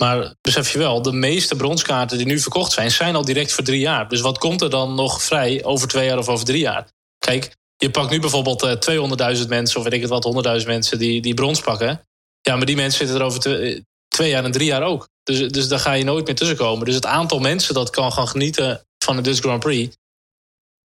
Maar 0.00 0.34
besef 0.40 0.72
je 0.72 0.78
wel, 0.78 1.02
de 1.02 1.12
meeste 1.12 1.56
bronskaarten 1.56 2.16
die 2.16 2.26
nu 2.26 2.38
verkocht 2.38 2.72
zijn, 2.72 2.90
zijn 2.90 3.14
al 3.14 3.24
direct 3.24 3.52
voor 3.52 3.64
drie 3.64 3.80
jaar. 3.80 4.08
Dus 4.08 4.20
wat 4.20 4.38
komt 4.38 4.62
er 4.62 4.70
dan 4.70 4.94
nog 4.94 5.22
vrij 5.22 5.64
over 5.64 5.88
twee 5.88 6.06
jaar 6.06 6.18
of 6.18 6.28
over 6.28 6.44
drie 6.44 6.60
jaar? 6.60 6.88
Kijk, 7.18 7.56
je 7.76 7.90
pakt 7.90 8.10
nu 8.10 8.20
bijvoorbeeld 8.20 8.62
eh 8.62 9.36
200.000 9.40 9.48
mensen, 9.48 9.78
of 9.78 9.84
weet 9.84 9.92
ik 9.92 10.00
het 10.00 10.10
wat, 10.10 10.60
100.000 10.60 10.66
mensen 10.66 10.98
die, 10.98 11.20
die 11.20 11.34
brons 11.34 11.60
pakken. 11.60 12.06
Ja, 12.40 12.56
maar 12.56 12.66
die 12.66 12.76
mensen 12.76 12.98
zitten 12.98 13.16
er 13.16 13.26
over 13.26 13.40
twee, 13.40 13.84
twee 14.08 14.30
jaar 14.30 14.44
en 14.44 14.52
drie 14.52 14.66
jaar 14.66 14.82
ook. 14.82 15.08
Dus, 15.22 15.48
dus 15.48 15.68
daar 15.68 15.78
ga 15.78 15.92
je 15.92 16.04
nooit 16.04 16.26
meer 16.26 16.34
tussenkomen. 16.34 16.84
Dus 16.84 16.94
het 16.94 17.06
aantal 17.06 17.38
mensen 17.38 17.74
dat 17.74 17.90
kan 17.90 18.12
gaan 18.12 18.28
genieten 18.28 18.86
van 18.98 19.16
de 19.16 19.22
Dutch 19.22 19.40
Grand 19.40 19.60
Prix 19.60 19.96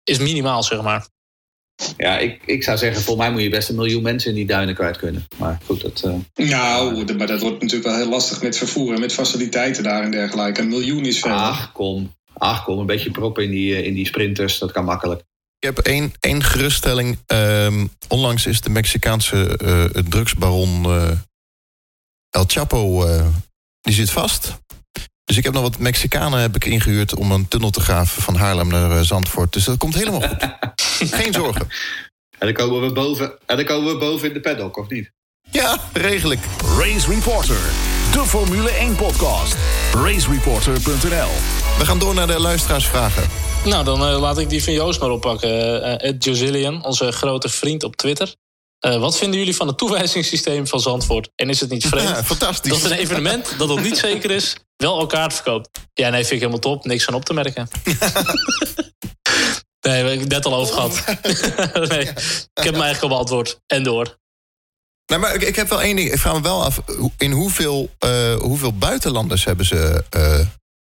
is 0.04 0.18
minimaal, 0.18 0.62
zeg 0.62 0.82
maar. 0.82 1.06
Ja, 1.96 2.18
ik, 2.18 2.40
ik 2.44 2.62
zou 2.62 2.78
zeggen, 2.78 3.02
volgens 3.02 3.26
mij 3.26 3.34
moet 3.34 3.42
je 3.42 3.50
best 3.50 3.68
een 3.68 3.74
miljoen 3.74 4.02
mensen 4.02 4.30
in 4.30 4.36
die 4.36 4.46
duinen 4.46 4.74
kwijt 4.74 4.96
kunnen. 4.96 5.26
Maar 5.38 5.60
goed, 5.66 5.80
dat... 5.80 6.02
eh, 6.34 6.48
Nou, 6.50 7.14
maar 7.14 7.26
dat 7.26 7.40
wordt 7.40 7.60
natuurlijk 7.62 7.88
wel 7.88 7.98
heel 7.98 8.08
lastig 8.08 8.42
met 8.42 8.58
vervoer 8.58 8.94
en 8.94 9.00
met 9.00 9.12
faciliteiten 9.12 9.82
daar 9.82 10.02
en 10.02 10.10
dergelijke. 10.10 10.60
Een 10.60 10.68
miljoen 10.68 11.04
is 11.04 11.18
veel. 11.18 11.30
ach, 11.32 11.72
kom. 11.72 12.14
Ach, 12.34 12.64
kom. 12.64 12.78
Een 12.78 12.86
beetje 12.86 13.10
proppen 13.10 13.44
in 13.44 13.50
die, 13.50 13.74
eh, 13.76 13.86
in 13.86 13.94
die 13.94 14.06
sprinters, 14.06 14.58
dat 14.58 14.72
kan 14.72 14.84
makkelijk. 14.84 15.20
Ik 15.58 15.68
heb 15.68 15.78
één, 15.78 16.12
één 16.20 16.42
geruststelling. 16.42 17.18
Ehm, 17.26 17.86
onlangs 18.08 18.46
is 18.46 18.60
de 18.60 18.70
Mexicaanse 18.70 19.56
eh, 19.58 20.02
drugsbaron 20.02 20.84
eh, 20.84 21.10
El 22.30 22.44
Chapo... 22.46 23.06
eh, 23.06 23.26
die 23.80 23.94
zit 23.94 24.10
vast. 24.10 24.58
Dus 25.32 25.40
ik 25.40 25.46
heb 25.46 25.56
nog 25.56 25.70
wat 25.70 25.78
Mexicanen 25.78 26.40
heb 26.40 26.56
ik 26.56 26.64
ingehuurd... 26.64 27.14
om 27.14 27.32
een 27.32 27.48
tunnel 27.48 27.70
te 27.70 27.80
graven 27.80 28.22
van 28.22 28.34
Haarlem 28.36 28.68
naar 28.68 28.90
eh, 28.90 29.00
Zandvoort. 29.00 29.52
Dus 29.52 29.64
dat 29.64 29.76
komt 29.76 29.94
helemaal 29.94 30.20
goed. 30.20 30.56
Geen 31.18 31.32
zorgen. 31.32 31.68
En 32.38 32.46
dan 32.46 32.52
komen 32.52 32.80
we 32.80 32.92
boven, 32.92 33.32
en 33.46 33.56
dan 33.56 33.64
komen 33.64 33.92
we 33.92 33.98
boven 33.98 34.28
in 34.28 34.34
de 34.34 34.40
paddock, 34.40 34.76
of 34.76 34.88
niet? 34.88 35.10
Ja, 35.50 35.78
regelijk. 35.92 36.40
Race 36.78 37.10
Reporter, 37.10 37.60
de 38.12 38.22
Formule 38.26 38.70
1 38.70 38.96
podcast. 38.96 39.56
Racereporter.nl 39.94 41.30
We 41.78 41.84
gaan 41.84 41.98
door 41.98 42.14
naar 42.14 42.26
de 42.26 42.40
luisteraarsvragen. 42.40 43.28
Nou, 43.64 43.84
dan 43.84 44.06
eh, 44.06 44.20
laat 44.20 44.38
ik 44.38 44.48
die 44.48 44.64
van 44.64 44.72
Joost 44.72 45.00
maar 45.00 45.10
oppakken. 45.10 45.82
Eh, 46.00 46.08
Ed 46.08 46.84
onze 46.84 47.12
grote 47.12 47.48
vriend 47.48 47.82
op 47.82 47.96
Twitter. 47.96 48.34
Eh, 48.78 48.98
wat 48.98 49.18
vinden 49.18 49.38
jullie 49.38 49.56
van 49.56 49.66
het 49.66 49.78
toewijzingssysteem 49.78 50.66
van 50.66 50.80
Zandvoort? 50.80 51.30
En 51.34 51.48
is 51.48 51.60
het 51.60 51.70
niet 51.70 51.86
vreemd 51.86 52.08
Ja, 52.16 52.24
fantastisch. 52.24 52.82
dat 52.82 52.90
een 52.90 52.96
evenement 52.96 53.54
dat 53.58 53.68
nog 53.68 53.82
niet 53.82 53.96
zeker 53.96 54.30
is... 54.30 54.56
wel 54.82 54.98
elkaar 54.98 55.32
verkoopt? 55.32 55.68
Ja, 55.92 56.08
nee, 56.08 56.20
vind 56.20 56.32
ik 56.32 56.38
helemaal 56.38 56.58
top. 56.58 56.84
Niks 56.84 57.08
aan 57.08 57.14
op 57.14 57.24
te 57.24 57.34
merken. 57.34 57.68
nee, 57.84 57.94
we 59.80 59.88
hebben 59.88 60.18
het 60.18 60.28
net 60.28 60.44
al 60.44 60.54
over 60.54 60.74
gehad. 60.74 61.04
nee, 61.90 62.08
ik 62.54 62.62
heb 62.64 62.74
me 62.74 62.82
eigenlijk 62.82 63.02
al 63.02 63.08
beantwoord. 63.08 63.60
En 63.66 63.82
door. 63.82 64.18
Nee, 65.06 65.18
maar 65.18 65.34
ik, 65.34 65.42
ik 65.42 65.56
heb 65.56 65.68
wel 65.68 65.82
één 65.82 65.96
ding. 65.96 66.12
Ik 66.12 66.18
vraag 66.18 66.34
me 66.34 66.40
wel 66.40 66.64
af, 66.64 66.80
in 67.18 67.30
hoeveel, 67.30 67.90
eh, 67.98 68.34
hoeveel 68.34 68.72
buitenlanders 68.72 69.44
hebben 69.44 69.66
ze... 69.66 70.04
eh, 70.10 70.38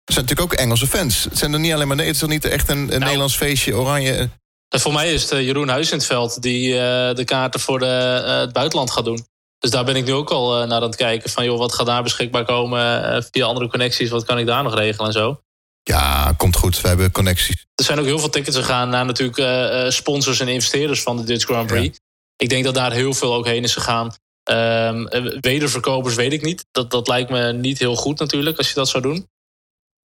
er 0.04 0.12
zijn 0.12 0.24
natuurlijk 0.26 0.52
ook 0.52 0.58
Engelse 0.58 0.86
fans. 0.86 1.24
Het 1.24 1.38
zijn 1.38 1.52
er 1.52 1.58
niet 1.58 1.72
alleen 1.72 1.86
maar... 1.86 1.96
Nee, 1.96 2.06
het 2.06 2.14
is 2.14 2.20
toch 2.20 2.30
niet 2.30 2.44
echt 2.44 2.68
een, 2.68 2.94
een 2.94 3.00
Nederlands 3.00 3.36
feestje, 3.36 3.76
oranje... 3.76 4.30
En 4.74 4.80
voor 4.80 4.92
mij 4.92 5.12
is 5.12 5.22
het 5.22 5.30
eh, 5.30 5.40
Jeroen 5.40 5.68
Huizenveld... 5.68 6.42
die 6.42 6.72
eh, 6.78 7.14
de 7.14 7.24
kaarten 7.24 7.60
voor 7.60 7.78
de, 7.78 8.22
eh, 8.26 8.38
het 8.38 8.52
buitenland 8.52 8.90
gaat 8.90 9.04
doen. 9.04 9.26
Dus 9.64 9.72
daar 9.72 9.84
ben 9.84 9.96
ik 9.96 10.04
nu 10.04 10.12
ook 10.12 10.30
al 10.30 10.60
eh, 10.60 10.68
naar 10.68 10.76
aan 10.76 10.82
het 10.82 10.96
kijken. 10.96 11.30
Van 11.30 11.44
joh, 11.44 11.58
wat 11.58 11.72
gaat 11.72 11.86
daar 11.86 12.02
beschikbaar 12.02 12.44
komen 12.44 13.04
eh, 13.04 13.22
via 13.30 13.46
andere 13.46 13.68
connecties? 13.68 14.10
Wat 14.10 14.24
kan 14.24 14.38
ik 14.38 14.46
daar 14.46 14.62
nog 14.62 14.74
regelen 14.74 15.06
en 15.06 15.12
zo? 15.12 15.40
Ja, 15.82 16.34
komt 16.36 16.56
goed. 16.56 16.80
We 16.80 16.88
hebben 16.88 17.10
connecties. 17.10 17.66
Er 17.74 17.84
zijn 17.84 17.98
ook 17.98 18.04
heel 18.04 18.18
veel 18.18 18.30
tickets 18.30 18.56
gegaan 18.56 18.88
naar 18.88 19.04
natuurlijk 19.04 19.38
uh, 19.38 19.90
sponsors 19.90 20.40
en 20.40 20.48
investeerders 20.48 21.02
van 21.02 21.16
de 21.16 21.24
Dutch 21.24 21.44
Grand 21.44 21.66
Prix. 21.66 21.98
Ik 22.36 22.48
denk 22.48 22.64
dat 22.64 22.74
daar 22.74 22.92
heel 22.92 23.14
veel 23.14 23.34
ook 23.34 23.46
heen 23.46 23.62
is 23.62 23.72
gegaan. 23.72 24.14
Um, 24.50 25.08
wederverkopers 25.40 26.14
weet 26.14 26.32
ik 26.32 26.42
niet. 26.42 26.66
Dat, 26.70 26.90
dat 26.90 27.08
lijkt 27.08 27.30
me 27.30 27.52
niet 27.52 27.78
heel 27.78 27.96
goed 27.96 28.18
natuurlijk 28.18 28.58
als 28.58 28.68
je 28.68 28.74
dat 28.74 28.88
zou 28.88 29.02
doen. 29.02 29.28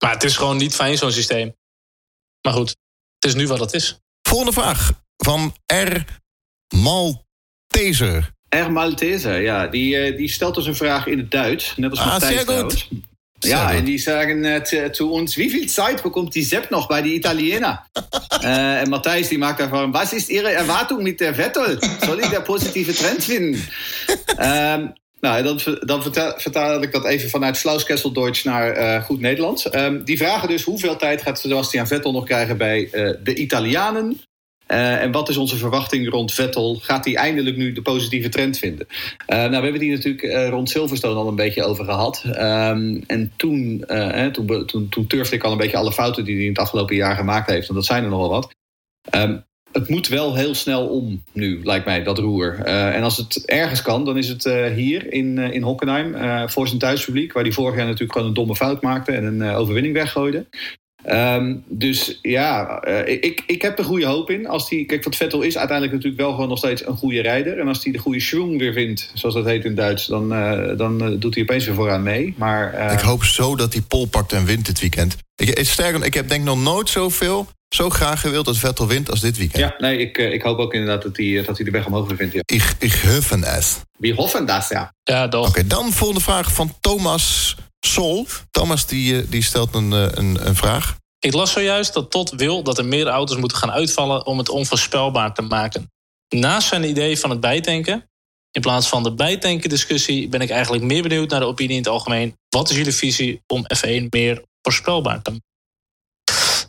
Maar 0.04 0.12
het 0.13 0.24
is 0.24 0.38
gewoon 0.38 0.58
niet 0.58 0.76
fijn 0.76 0.98
zo'n 0.98 1.12
systeem. 1.12 1.56
Maar 2.41 2.54
goed, 2.54 2.69
het 3.19 3.26
is 3.26 3.36
nu 3.36 3.48
wat 3.48 3.60
het 3.60 3.74
is. 3.74 3.98
Volgende 4.22 4.54
vraag 4.54 4.91
van 5.17 5.56
R. 5.65 6.06
Malteser. 6.76 8.38
R. 8.50 8.72
Malteser, 8.72 9.42
ja. 9.42 9.68
Die, 9.68 10.16
die 10.16 10.30
stelt 10.30 10.56
dus 10.56 10.66
een 10.66 10.76
vraag 10.76 11.08
in 11.08 11.18
het 11.18 11.32
Duits. 11.32 11.74
Net 11.76 11.90
als 11.90 12.00
ah, 12.00 12.60
goed. 12.60 12.88
Ja, 13.40 13.72
en 13.72 13.84
die 13.84 13.98
zeggen 13.98 14.44
uh, 14.44 14.86
zu 14.92 15.16
uns, 15.16 15.36
wie 15.36 15.50
viel 15.50 15.68
Zeit 15.68 16.02
bekommt 16.02 16.34
die 16.34 16.46
Sepp 16.46 16.70
nog 16.70 16.88
bij 16.88 17.02
die 17.02 17.14
Italiener? 17.14 17.84
uh, 18.44 18.80
en 18.82 18.90
Matthijs 18.90 19.28
die 19.28 19.38
maakt 19.38 19.58
daarvan, 19.58 19.92
was 19.92 20.14
is 20.14 20.28
Ihre 20.28 20.50
Erwartung 20.50 21.04
mit 21.04 21.20
der 21.20 21.36
Vettel? 21.36 21.78
Soll 22.06 22.20
ich 22.20 22.30
der 22.30 22.42
positive 22.42 22.94
Trend 22.94 23.24
vinden? 23.24 23.62
um, 24.40 24.94
nou, 25.22 25.44
dan, 25.44 25.60
dan 25.80 26.02
vertaal, 26.02 26.34
vertaal, 26.38 26.82
ik 26.82 26.92
dat 26.92 27.06
even 27.06 27.30
vanuit 27.30 27.58
Flauskesseldeutsch 27.58 28.44
naar 28.44 28.78
uh, 28.78 29.04
goed 29.04 29.20
Nederlands. 29.20 29.74
Um, 29.74 30.04
die 30.04 30.18
vragen 30.18 30.48
dus 30.48 30.64
hoeveel 30.64 30.96
tijd 30.96 31.22
gaat 31.22 31.40
Sebastian 31.40 31.88
Vettel 31.88 32.12
nog 32.12 32.26
krijgen 32.26 32.58
bij 32.58 32.90
de 33.24 33.36
Italianen? 33.36 34.22
Uh, 34.72 35.02
en 35.02 35.12
wat 35.12 35.30
is 35.30 35.38
onze 35.38 35.58
verwachting 35.58 36.10
rond 36.10 36.34
Vettel? 36.34 36.76
Gaat 36.82 37.06
hij 37.06 37.16
eindelijk 37.16 37.58
nu 37.58 37.72
de 37.72 37.82
positieve 37.82 38.30
trend 38.30 38.58
vinden? 38.58 38.88
Uh, 38.90 39.38
nou, 39.38 39.50
we 39.50 39.64
hebben 39.64 39.80
die 39.80 39.92
natuurlijk 39.92 40.24
uh, 40.24 40.50
rond 40.50 40.70
Silverstone 40.70 41.20
al 41.20 41.28
een 41.28 41.36
beetje 41.36 41.64
over 41.64 41.86
gehad. 41.86 42.24
Um, 42.26 43.04
en 43.08 43.32
toen, 43.36 43.86
toen, 44.32 44.66
toen, 44.66 44.90
toen 44.90 45.08
turfde 45.08 45.36
ik 45.36 45.44
al 45.44 45.52
een 45.52 45.58
beetje 45.58 45.78
alle 45.78 45.92
fouten 45.92 46.26
die 46.26 46.36
hij 46.36 46.44
in 46.44 46.50
het 46.50 46.60
afgelopen 46.60 46.96
jaar 46.96 47.16
gemaakt 47.16 47.50
heeft. 47.50 47.70
En 47.70 47.76
dat 47.76 47.86
zijn 47.86 48.04
er 48.04 48.10
nogal 48.10 48.30
wat. 48.30 48.56
Um, 49.16 49.44
het 49.72 49.90
moet 49.90 50.08
wel 50.08 50.36
heel 50.36 50.56
snel 50.56 50.88
om 50.88 51.24
nu, 51.34 51.60
lijkt 51.64 51.86
mij, 51.86 52.04
dat 52.04 52.18
roer. 52.18 52.56
en 52.64 53.04
als 53.04 53.18
het 53.18 53.46
ergens 53.46 53.82
kan, 53.82 54.06
dan 54.06 54.18
is 54.18 54.28
het 54.28 54.44
hier 54.76 55.14
in, 55.14 55.38
in 55.38 55.62
Hockenheim. 55.62 56.50
voor 56.50 56.68
zijn 56.68 56.80
thuispubliek, 56.80 57.34
waar 57.34 57.44
hij 57.44 57.52
vorig 57.52 57.76
jaar 57.76 57.86
natuurlijk 57.86 58.12
gewoon 58.12 58.28
een 58.28 58.34
domme 58.34 58.56
fout 58.56 58.82
maakte 58.82 59.12
en 59.12 59.24
een 59.24 59.56
overwinning 59.56 59.94
weggooide. 59.94 60.46
Um, 61.08 61.64
dus 61.68 62.20
ja, 62.22 62.82
uh, 62.88 63.08
ik, 63.08 63.44
ik 63.46 63.62
heb 63.62 63.80
er 63.80 63.86
goede 63.86 64.06
hoop 64.06 64.30
in. 64.30 64.48
Als 64.48 64.70
die, 64.70 64.86
kijk, 64.86 65.04
wat 65.04 65.16
Vettel 65.16 65.42
is 65.42 65.58
uiteindelijk 65.58 65.96
natuurlijk 65.96 66.22
wel 66.22 66.32
gewoon 66.34 66.50
nog 66.50 66.58
steeds 66.58 66.86
een 66.86 66.98
goede 66.98 67.22
rijder. 67.22 67.60
En 67.60 67.68
als 67.68 67.84
hij 67.84 67.94
de 67.94 68.00
goede 68.00 68.20
schwung 68.20 68.58
weer 68.58 68.74
vindt, 68.74 69.12
zoals 69.14 69.36
dat 69.36 69.46
heet 69.46 69.66
in 69.66 69.76
Duits, 69.76 70.06
dan, 70.06 70.34
uh, 70.34 70.78
dan 70.78 71.04
uh, 71.04 71.20
doet 71.20 71.34
hij 71.34 71.44
opeens 71.44 71.66
weer 71.66 71.76
vooraan 71.76 72.04
mee. 72.04 72.34
Maar, 72.38 72.92
ik 72.92 73.00
hoop 73.00 73.24
zo 73.24 73.56
dat 73.56 73.74
hij 73.74 73.82
pol 73.82 74.06
pakt 74.06 74.34
en 74.34 74.46
wint 74.46 74.66
dit 74.66 74.80
weekend. 74.80 75.18
Ik, 75.36 75.60
sterker, 75.66 76.06
ik 76.06 76.14
heb 76.14 76.30
denk 76.30 76.44
nog 76.44 76.62
nooit 76.62 76.90
zoveel, 76.90 77.48
zo 77.70 77.90
graag 77.90 78.22
gewild 78.22 78.46
dat 78.46 78.58
Vettel 78.58 78.88
wint 78.88 79.10
als 79.10 79.20
dit 79.20 79.38
weekend. 79.38 79.64
Ja, 79.64 79.76
nee, 79.78 79.98
ik, 79.98 80.18
ik 80.18 80.42
hoop 80.42 80.58
ook 80.58 80.74
inderdaad 80.74 81.02
dat 81.02 81.18
hij, 81.18 81.44
dat 81.46 81.56
hij 81.56 81.66
de 81.66 81.72
weg 81.72 81.86
omhoog 81.86 82.08
weer 82.08 82.18
vindt. 82.18 82.34
Ja. 82.34 82.42
Ik, 82.46 82.76
ik 82.80 82.94
hoffen 82.94 83.44
es. 83.44 83.78
Wie 83.98 84.14
hoffen 84.14 84.46
das, 84.46 84.70
ja. 84.70 84.94
Ja, 85.04 85.26
Oké, 85.26 85.38
okay, 85.38 85.68
dan 85.68 85.92
volgende 85.92 86.24
vraag 86.24 86.54
van 86.54 86.74
Thomas 86.80 87.56
Sol. 87.80 88.28
Thomas 88.52 88.86
die, 88.86 89.30
die 89.30 89.44
stelt 89.44 89.76
een, 89.76 89.92
een, 89.92 90.48
een 90.48 90.56
vraag. 90.56 90.98
Ik 91.20 91.34
las 91.34 91.52
zojuist 91.52 91.94
dat 91.94 92.12
Tot 92.12 92.30
wil 92.30 92.63
dat 92.63 92.78
er 92.78 92.86
meer 92.86 93.08
auto's 93.08 93.38
moeten 93.38 93.58
gaan 93.58 93.72
uitvallen 93.72 94.26
om 94.26 94.38
het 94.38 94.50
onvoorspelbaar 94.50 95.34
te 95.34 95.42
maken. 95.42 95.92
Naast 96.36 96.68
zijn 96.68 96.84
idee 96.84 97.20
van 97.20 97.30
het 97.30 97.39
bijtanken, 97.39 98.10
in 98.52 98.62
plaats 98.62 98.88
van 98.88 99.04
de 99.04 99.13
bijtanken-discussie, 99.13 100.30
ben 100.30 100.42
ik 100.42 100.50
eigenlijk 100.50 100.84
meer 100.84 101.02
benieuwd 101.02 101.30
naar 101.30 101.39
de 101.39 101.46
opinie 101.46 101.76
in 101.76 101.82
het 101.82 101.92
algemeen. 101.92 102.38
Wat 102.50 102.70
is 102.70 102.76
jullie 102.76 102.94
visie 102.94 103.42
om 103.48 103.65
F1 103.76 104.04
meer 104.10 104.44
voorspelbaar 104.62 105.22
te 105.22 105.30
maken? 105.30 105.48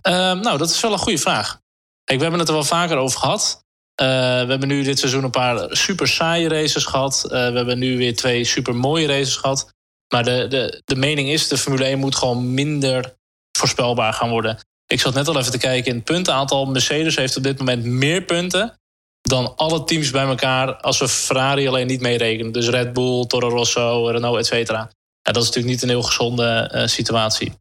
Uh, 0.09 0.43
nou, 0.43 0.59
dat 0.59 0.71
is 0.71 0.81
wel 0.81 0.93
een 0.93 0.99
goede 0.99 1.19
vraag. 1.19 1.61
We 2.05 2.17
hebben 2.17 2.39
het 2.39 2.49
er 2.49 2.55
wel 2.55 2.65
vaker 2.65 2.97
over 2.97 3.19
gehad. 3.19 3.65
Uh, 4.03 4.07
we 4.07 4.51
hebben 4.51 4.69
nu 4.69 4.83
dit 4.83 4.99
seizoen 4.99 5.25
een 5.25 5.31
paar 5.31 5.77
super 5.77 6.09
saaie 6.09 6.49
races 6.49 6.85
gehad. 6.85 7.25
We 7.29 7.37
hebben 7.37 7.79
nu 7.79 7.97
weer 7.97 8.17
twee 8.17 8.45
super 8.45 8.75
mooie 8.75 9.07
races 9.07 9.37
gehad. 9.37 9.73
Maar 10.13 10.25
de, 10.25 10.47
de, 10.49 10.83
de 10.85 10.97
mening 10.97 11.29
is, 11.29 11.49
de 11.49 11.59
Formule 11.59 11.85
1 11.85 11.99
moet 11.99 12.17
gewoon 12.17 12.55
minder 12.55 13.15
voorspelbaar 13.59 14.13
gaan 14.13 14.31
worden. 14.31 14.59
Ik 14.87 15.01
zat 15.01 15.15
net 15.15 15.29
al 15.29 15.39
even 15.39 15.53
te 15.53 15.59
kijken 15.59 15.91
in 15.91 15.97
het 15.97 16.05
puntenaantal. 16.05 16.67
Mercedes 16.67 17.17
heeft 17.17 17.37
op 17.37 17.43
dit 17.43 17.59
moment 17.59 17.85
meer 17.85 18.23
punten 18.23 18.81
dan 19.21 19.57
alle 19.57 19.85
teams 19.85 20.11
bij 20.11 20.25
elkaar 20.25 20.77
als 20.77 20.99
we 20.99 21.09
Ferrari 21.09 21.69
alleen 21.69 21.87
niet 21.87 22.01
meerekenen. 22.01 22.53
Dus 22.53 22.69
Red 22.69 22.93
Bull, 22.93 23.27
Toro 23.27 23.49
Rosso, 23.49 24.07
Renault, 24.07 24.39
et 24.39 24.47
cetera. 24.47 24.91
Ja, 25.23 25.33
dat 25.33 25.43
is 25.43 25.49
natuurlijk 25.49 25.75
niet 25.75 25.83
een 25.83 25.89
heel 25.89 26.03
gezonde 26.03 26.71
uh, 26.75 26.87
situatie. 26.87 27.53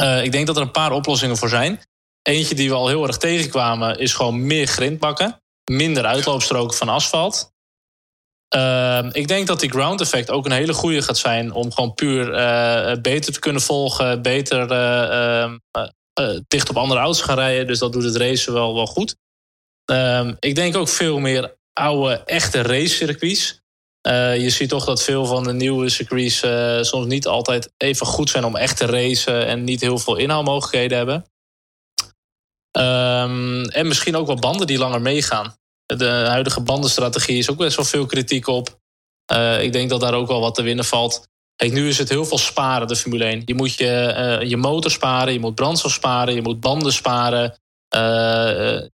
Uh, 0.00 0.24
ik 0.24 0.32
denk 0.32 0.46
dat 0.46 0.56
er 0.56 0.62
een 0.62 0.70
paar 0.70 0.92
oplossingen 0.92 1.36
voor 1.36 1.48
zijn. 1.48 1.80
Eentje 2.22 2.54
die 2.54 2.68
we 2.68 2.74
al 2.74 2.88
heel 2.88 3.06
erg 3.06 3.16
tegenkwamen 3.16 3.98
is 3.98 4.14
gewoon 4.14 4.46
meer 4.46 4.66
grindbakken. 4.66 5.40
Minder 5.70 6.04
uitloopstroken 6.04 6.76
van 6.76 6.88
asfalt. 6.88 7.52
Uh, 8.56 9.06
ik 9.12 9.28
denk 9.28 9.46
dat 9.46 9.60
die 9.60 9.70
ground 9.70 10.00
effect 10.00 10.30
ook 10.30 10.44
een 10.44 10.52
hele 10.52 10.72
goede 10.72 11.02
gaat 11.02 11.18
zijn 11.18 11.52
om 11.52 11.72
gewoon 11.72 11.94
puur 11.94 12.28
uh, 12.28 13.00
beter 13.02 13.32
te 13.32 13.38
kunnen 13.38 13.62
volgen, 13.62 14.22
beter 14.22 14.70
uh, 14.70 15.52
dicht 16.48 16.70
op 16.70 16.76
andere 16.76 17.00
auto's 17.00 17.20
gaan 17.20 17.38
rijden. 17.38 17.66
Dus 17.66 17.78
dat 17.78 17.92
doet 17.92 18.04
het 18.04 18.16
racen 18.16 18.52
wel, 18.52 18.74
wel 18.74 18.86
goed. 18.86 19.16
Ehm, 19.84 20.34
ik 20.38 20.54
denk 20.54 20.76
ook 20.76 20.88
veel 20.88 21.18
meer 21.18 21.56
oude, 21.72 22.14
echte 22.14 22.62
racecircuits. 22.62 23.60
je 24.38 24.50
ziet 24.50 24.68
toch 24.68 24.84
dat 24.84 25.02
veel 25.02 25.26
van 25.26 25.44
de 25.44 25.52
nieuwe 25.52 25.88
circuits 25.88 26.44
soms 26.88 27.06
niet 27.06 27.26
altijd 27.26 27.72
even 27.76 28.06
goed 28.06 28.30
zijn 28.30 28.44
om 28.44 28.56
echt 28.56 28.76
te 28.76 28.86
racen 28.86 29.46
en 29.46 29.64
niet 29.64 29.80
heel 29.80 29.98
veel 29.98 30.16
inhaalmogelijkheden 30.16 30.96
hebben. 30.96 31.24
En 33.72 33.86
misschien 33.86 34.16
ook 34.16 34.26
wel 34.26 34.36
banden 34.36 34.66
die 34.66 34.78
langer 34.78 35.00
meegaan. 35.00 35.56
De 35.86 36.08
huidige 36.08 36.60
bandenstrategie 36.60 37.38
is 37.38 37.50
ook 37.50 37.56
best 37.56 37.76
wel 37.76 37.84
veel 37.84 38.06
kritiek 38.06 38.46
op. 38.46 38.78
Uh, 39.32 39.62
ik 39.62 39.72
denk 39.72 39.90
dat 39.90 40.00
daar 40.00 40.14
ook 40.14 40.28
wel 40.28 40.40
wat 40.40 40.54
te 40.54 40.62
winnen 40.62 40.84
valt. 40.84 41.28
Kijk, 41.56 41.72
nu 41.72 41.88
is 41.88 41.98
het 41.98 42.08
heel 42.08 42.24
veel 42.24 42.38
sparen, 42.38 42.88
de 42.88 42.96
Formule 42.96 43.24
1. 43.24 43.42
Je 43.44 43.54
moet 43.54 43.74
je, 43.74 44.14
uh, 44.42 44.48
je 44.48 44.56
motor 44.56 44.90
sparen, 44.90 45.32
je 45.32 45.40
moet 45.40 45.54
brandstof 45.54 45.92
sparen, 45.92 46.34
je 46.34 46.42
moet 46.42 46.60
banden 46.60 46.92
sparen. 46.92 47.50
Uh, 47.96 48.00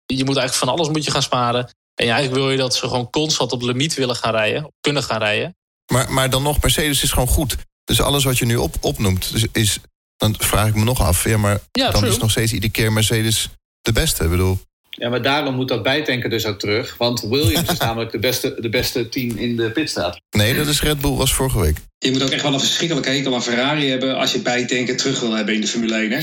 je 0.06 0.24
moet 0.24 0.36
eigenlijk 0.36 0.54
van 0.54 0.68
alles 0.68 0.88
moet 0.88 1.04
je 1.04 1.10
gaan 1.10 1.22
sparen. 1.22 1.64
En 1.94 2.08
eigenlijk 2.08 2.34
wil 2.34 2.50
je 2.50 2.56
dat 2.56 2.74
ze 2.74 2.88
gewoon 2.88 3.10
constant 3.10 3.52
op 3.52 3.62
limiet 3.62 3.94
willen 3.94 4.16
gaan 4.16 4.32
rijden, 4.32 4.72
kunnen 4.80 5.02
gaan 5.02 5.18
rijden. 5.18 5.56
Maar, 5.92 6.12
maar 6.12 6.30
dan 6.30 6.42
nog, 6.42 6.60
Mercedes 6.60 7.02
is 7.02 7.10
gewoon 7.10 7.28
goed. 7.28 7.56
Dus 7.84 8.00
alles 8.00 8.24
wat 8.24 8.38
je 8.38 8.44
nu 8.44 8.56
op, 8.56 8.76
opnoemt, 8.80 9.32
dus 9.32 9.46
is, 9.52 9.78
dan 10.16 10.34
vraag 10.38 10.68
ik 10.68 10.74
me 10.74 10.84
nog 10.84 11.00
af. 11.00 11.24
Ja, 11.24 11.36
maar 11.36 11.60
ja, 11.72 11.90
dan 11.90 12.00
true. 12.00 12.12
is 12.12 12.18
nog 12.18 12.30
steeds 12.30 12.52
iedere 12.52 12.72
keer 12.72 12.92
Mercedes 12.92 13.48
de 13.80 13.92
beste. 13.92 14.24
Ik 14.24 14.30
bedoel, 14.30 14.58
ja, 14.98 15.08
maar 15.08 15.22
daarom 15.22 15.54
moet 15.54 15.68
dat 15.68 15.82
bijtanken 15.82 16.30
dus 16.30 16.46
ook 16.46 16.58
terug. 16.58 16.94
Want 16.98 17.20
Williams 17.20 17.70
is 17.70 17.78
namelijk 17.88 18.10
de 18.10 18.18
beste, 18.18 18.56
de 18.60 18.68
beste 18.68 19.08
team 19.08 19.36
in 19.36 19.56
de 19.56 19.70
pitstraat. 19.70 20.20
Nee, 20.30 20.54
dat 20.54 20.66
is 20.66 20.82
Red 20.82 21.00
Bull, 21.00 21.14
was 21.14 21.34
vorige 21.34 21.60
week. 21.60 21.76
Je 21.98 22.10
moet 22.10 22.22
ook 22.22 22.30
echt 22.30 22.42
wel 22.42 22.52
een 22.52 22.60
verschrikkelijke 22.60 23.10
hekel 23.10 23.34
aan 23.34 23.42
Ferrari 23.42 23.90
hebben... 23.90 24.16
als 24.16 24.32
je 24.32 24.38
bijtanken 24.38 24.96
terug 24.96 25.20
wil 25.20 25.32
hebben 25.32 25.54
in 25.54 25.60
de 25.60 25.66
Formule 25.66 25.94
1, 25.94 26.10
hè? 26.10 26.20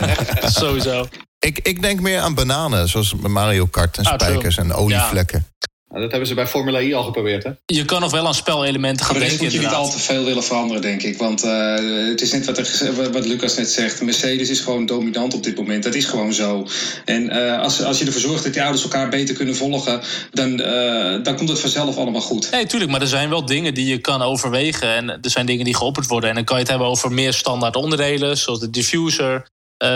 Sowieso. 0.60 1.08
Ik, 1.38 1.58
ik 1.62 1.82
denk 1.82 2.00
meer 2.00 2.20
aan 2.20 2.34
bananen, 2.34 2.88
zoals 2.88 3.14
Mario 3.14 3.66
Kart 3.66 3.98
en 3.98 4.04
ah, 4.04 4.14
spijkers 4.14 4.56
en 4.56 4.72
olievlekken. 4.72 5.46
Ja. 5.58 5.67
Nou, 5.88 6.00
dat 6.00 6.10
hebben 6.10 6.28
ze 6.28 6.34
bij 6.34 6.46
Formula 6.46 6.80
E 6.80 6.94
al 6.94 7.02
geprobeerd, 7.02 7.44
hè? 7.44 7.50
Je 7.66 7.84
kan 7.84 8.00
nog 8.00 8.10
wel 8.10 8.26
aan 8.26 8.34
spelelementen 8.34 9.06
gaan 9.06 9.18
denken. 9.18 9.32
Dat 9.36 9.42
moet 9.44 9.52
je 9.52 9.58
niet 9.58 9.68
al 9.68 9.90
te 9.90 9.98
veel 9.98 10.24
willen 10.24 10.42
veranderen, 10.42 10.82
denk 10.82 11.02
ik. 11.02 11.18
Want 11.18 11.44
uh, 11.44 11.74
het 12.08 12.20
is 12.20 12.32
net 12.32 12.46
wat, 12.46 12.58
er, 12.58 13.12
wat 13.12 13.26
Lucas 13.26 13.56
net 13.56 13.70
zegt. 13.70 14.02
Mercedes 14.02 14.48
is 14.48 14.60
gewoon 14.60 14.86
dominant 14.86 15.34
op 15.34 15.42
dit 15.42 15.56
moment. 15.56 15.82
Dat 15.82 15.94
is 15.94 16.04
gewoon 16.04 16.32
zo. 16.32 16.66
En 17.04 17.36
uh, 17.36 17.60
als, 17.60 17.82
als 17.82 17.98
je 17.98 18.04
ervoor 18.04 18.20
zorgt 18.20 18.44
dat 18.44 18.52
die 18.52 18.62
ouders 18.62 18.82
elkaar 18.82 19.08
beter 19.08 19.34
kunnen 19.34 19.56
volgen... 19.56 20.00
dan, 20.30 20.60
uh, 20.60 21.22
dan 21.22 21.36
komt 21.36 21.48
het 21.48 21.60
vanzelf 21.60 21.96
allemaal 21.96 22.20
goed. 22.20 22.50
Nee, 22.50 22.66
tuurlijk. 22.66 22.90
Maar 22.90 23.00
er 23.00 23.06
zijn 23.06 23.28
wel 23.28 23.44
dingen 23.44 23.74
die 23.74 23.86
je 23.86 23.98
kan 23.98 24.22
overwegen. 24.22 24.94
En 24.94 25.08
er 25.08 25.30
zijn 25.30 25.46
dingen 25.46 25.64
die 25.64 25.76
geopperd 25.76 26.06
worden. 26.06 26.28
En 26.28 26.34
dan 26.34 26.44
kan 26.44 26.56
je 26.56 26.62
het 26.62 26.70
hebben 26.70 26.88
over 26.88 27.12
meer 27.12 27.32
standaard 27.32 27.76
onderdelen... 27.76 28.36
zoals 28.36 28.60
de 28.60 28.70
diffuser... 28.70 29.46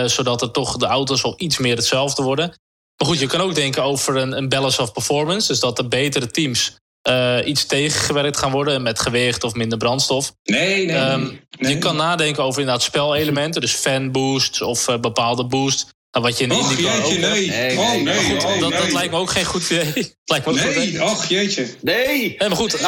zodat 0.05 0.41
er 0.41 0.51
toch 0.51 0.77
de 0.77 0.85
auto's 0.85 1.21
wel 1.21 1.33
iets 1.37 1.57
meer 1.57 1.75
hetzelfde 1.75 2.23
worden. 2.23 2.53
Maar 2.97 3.07
goed, 3.07 3.19
je 3.19 3.27
kan 3.27 3.41
ook 3.41 3.55
denken 3.55 3.83
over 3.83 4.15
een, 4.15 4.37
een 4.37 4.49
balance 4.49 4.81
of 4.81 4.91
performance. 4.91 5.47
Dus 5.47 5.59
dat 5.59 5.75
de 5.75 5.87
betere 5.87 6.27
teams 6.27 6.77
uh, 7.09 7.37
iets 7.45 7.65
tegengewerkt 7.65 8.37
gaan 8.37 8.51
worden 8.51 8.81
met 8.81 8.99
gewicht 8.99 9.43
of 9.43 9.53
minder 9.53 9.77
brandstof. 9.77 10.33
Nee, 10.43 10.85
nee. 10.85 10.95
Um, 10.95 11.39
nee. 11.59 11.73
Je 11.73 11.77
kan 11.77 11.95
nadenken 11.95 12.43
over 12.43 12.59
inderdaad 12.59 12.83
spelelementen, 12.83 13.61
dus 13.61 13.73
fan 13.73 14.11
boosts 14.11 14.61
of 14.61 14.87
uh, 14.87 14.99
bepaalde 14.99 15.45
boost. 15.45 15.93
Nou, 16.11 16.25
wat 16.25 16.37
je 16.37 16.43
in 16.43 16.51
och, 16.51 16.71
IndyCar 16.71 16.97
jeetje, 16.97 17.25
ook 17.25 17.31
nee. 17.31 17.47
nee, 17.47 17.77
oh, 17.77 18.01
nee. 18.01 18.23
Goed, 18.23 18.43
oh, 18.43 18.59
dat, 18.59 18.69
nee. 18.69 18.79
dat, 18.79 18.91
lijkt 18.91 19.11
me 19.11 19.17
ook 19.17 19.31
geen 19.31 19.45
goed 19.45 19.69
idee. 19.69 20.13
lijkt 20.25 20.45
me 20.45 20.51
ook 20.51 20.57
nee, 20.57 20.97
goed, 20.97 21.09
och 21.09 21.25
jeetje. 21.25 21.67
Nee. 21.81 22.35
nee 22.37 22.49
maar 22.49 22.57
goed. 22.57 22.79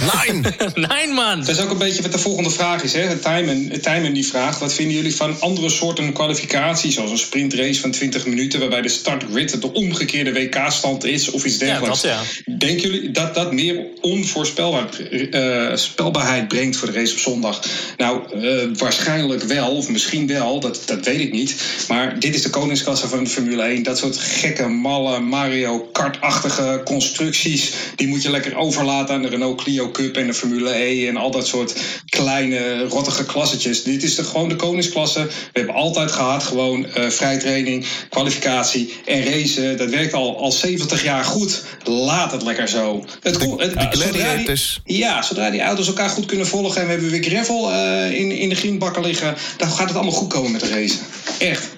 Nein. 0.00 0.40
Nein! 0.40 0.72
nee, 0.88 1.06
man. 1.12 1.38
Dat 1.38 1.48
is 1.48 1.60
ook 1.60 1.70
een 1.70 1.78
beetje 1.78 2.02
wat 2.02 2.12
de 2.12 2.18
volgende 2.18 2.50
vraag 2.50 2.82
is. 2.82 2.92
Hè? 2.92 3.16
Tijmen, 3.16 3.80
Tijmen 3.80 4.12
die 4.14 4.26
vraagt: 4.26 4.60
wat 4.60 4.74
vinden 4.74 4.96
jullie 4.96 5.16
van 5.16 5.40
andere 5.40 5.68
soorten 5.68 6.12
kwalificatie, 6.12 6.92
zoals 6.92 7.10
een 7.10 7.18
sprintrace 7.18 7.80
van 7.80 7.90
20 7.90 8.26
minuten, 8.26 8.60
waarbij 8.60 8.82
de 8.82 8.88
startgrid 8.88 9.60
de 9.60 9.72
omgekeerde 9.72 10.32
WK-stand 10.32 11.04
is 11.04 11.30
of 11.30 11.44
iets 11.44 11.58
Ja, 11.58 11.66
dergelijks? 11.66 12.00
dat 12.00 12.10
ja. 12.10 12.20
Denken 12.58 12.90
jullie 12.90 13.10
dat 13.10 13.34
dat 13.34 13.52
meer 13.52 13.86
onvoorspelbaarheid 14.00 16.48
brengt 16.48 16.76
voor 16.76 16.92
de 16.92 16.98
race 16.98 17.12
op 17.12 17.18
zondag? 17.18 17.60
Nou, 17.96 18.40
eh, 18.46 18.68
waarschijnlijk 18.78 19.42
wel, 19.42 19.76
of 19.76 19.88
misschien 19.88 20.26
wel, 20.26 20.60
dat, 20.60 20.82
dat 20.86 21.04
weet 21.04 21.20
ik 21.20 21.32
niet. 21.32 21.54
Maar 21.88 22.18
dit 22.18 22.34
is 22.34 22.42
de 22.42 22.50
koningsklasse 22.50 23.08
van 23.08 23.24
de 23.24 23.30
Formule 23.30 23.62
1. 23.62 23.82
Dat 23.82 23.98
soort 23.98 24.18
gekke, 24.18 24.68
malle 24.68 25.20
Mario 25.20 25.88
Kart-achtige 25.92 26.80
constructies, 26.84 27.72
die 27.96 28.08
moet 28.08 28.22
je 28.22 28.30
lekker 28.30 28.56
overlaten 28.56 29.14
aan 29.14 29.22
de 29.22 29.28
Renault 29.28 29.62
Clio 29.62 29.81
Cup 29.90 30.16
en 30.16 30.26
de 30.26 30.34
Formule 30.34 30.74
E 30.74 31.06
en 31.08 31.16
al 31.16 31.30
dat 31.30 31.46
soort 31.46 31.74
kleine, 32.06 32.84
rottige 32.88 33.24
klassetjes. 33.24 33.82
Dit 33.82 34.02
is 34.02 34.14
de, 34.14 34.24
gewoon 34.24 34.48
de 34.48 34.56
koningsklasse. 34.56 35.22
We 35.26 35.32
hebben 35.52 35.74
altijd 35.74 36.12
gehad 36.12 36.42
gewoon 36.42 36.86
eh 36.86 37.08
vrij 37.08 37.38
training, 37.38 37.86
kwalificatie 38.08 38.94
en 39.04 39.24
racen. 39.24 39.76
Dat 39.76 39.90
werkt 39.90 40.12
al, 40.14 40.38
al 40.38 40.52
70 40.52 41.02
jaar 41.04 41.24
goed. 41.24 41.62
Laat 41.84 42.32
het 42.32 42.42
lekker 42.42 42.68
zo. 42.68 43.04
Het, 43.20 43.34
De, 43.34 43.38
kon- 43.46 43.60
het- 43.60 43.74
de 43.92 43.96
zodra 43.96 44.36
die- 44.36 44.44
ja, 44.84 45.22
zodra 45.22 45.50
die 45.50 45.60
auto's 45.60 45.86
elkaar 45.86 46.08
goed 46.10 46.26
kunnen 46.26 46.46
volgen 46.46 46.80
en 46.80 46.86
we 46.86 46.92
hebben 46.92 47.10
weer 47.10 47.22
gravel 47.22 47.70
eh, 47.72 48.20
in, 48.20 48.30
in 48.30 48.48
de 48.48 48.54
greenbakken 48.54 49.02
liggen, 49.02 49.34
dan 49.56 49.68
gaat 49.70 49.86
het 49.88 49.94
allemaal 49.96 50.14
goed 50.14 50.28
komen 50.32 50.50
met 50.52 50.60
de 50.60 50.68
race. 50.68 50.98
Echt. 51.38 51.68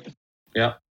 Ja, 0.53 0.83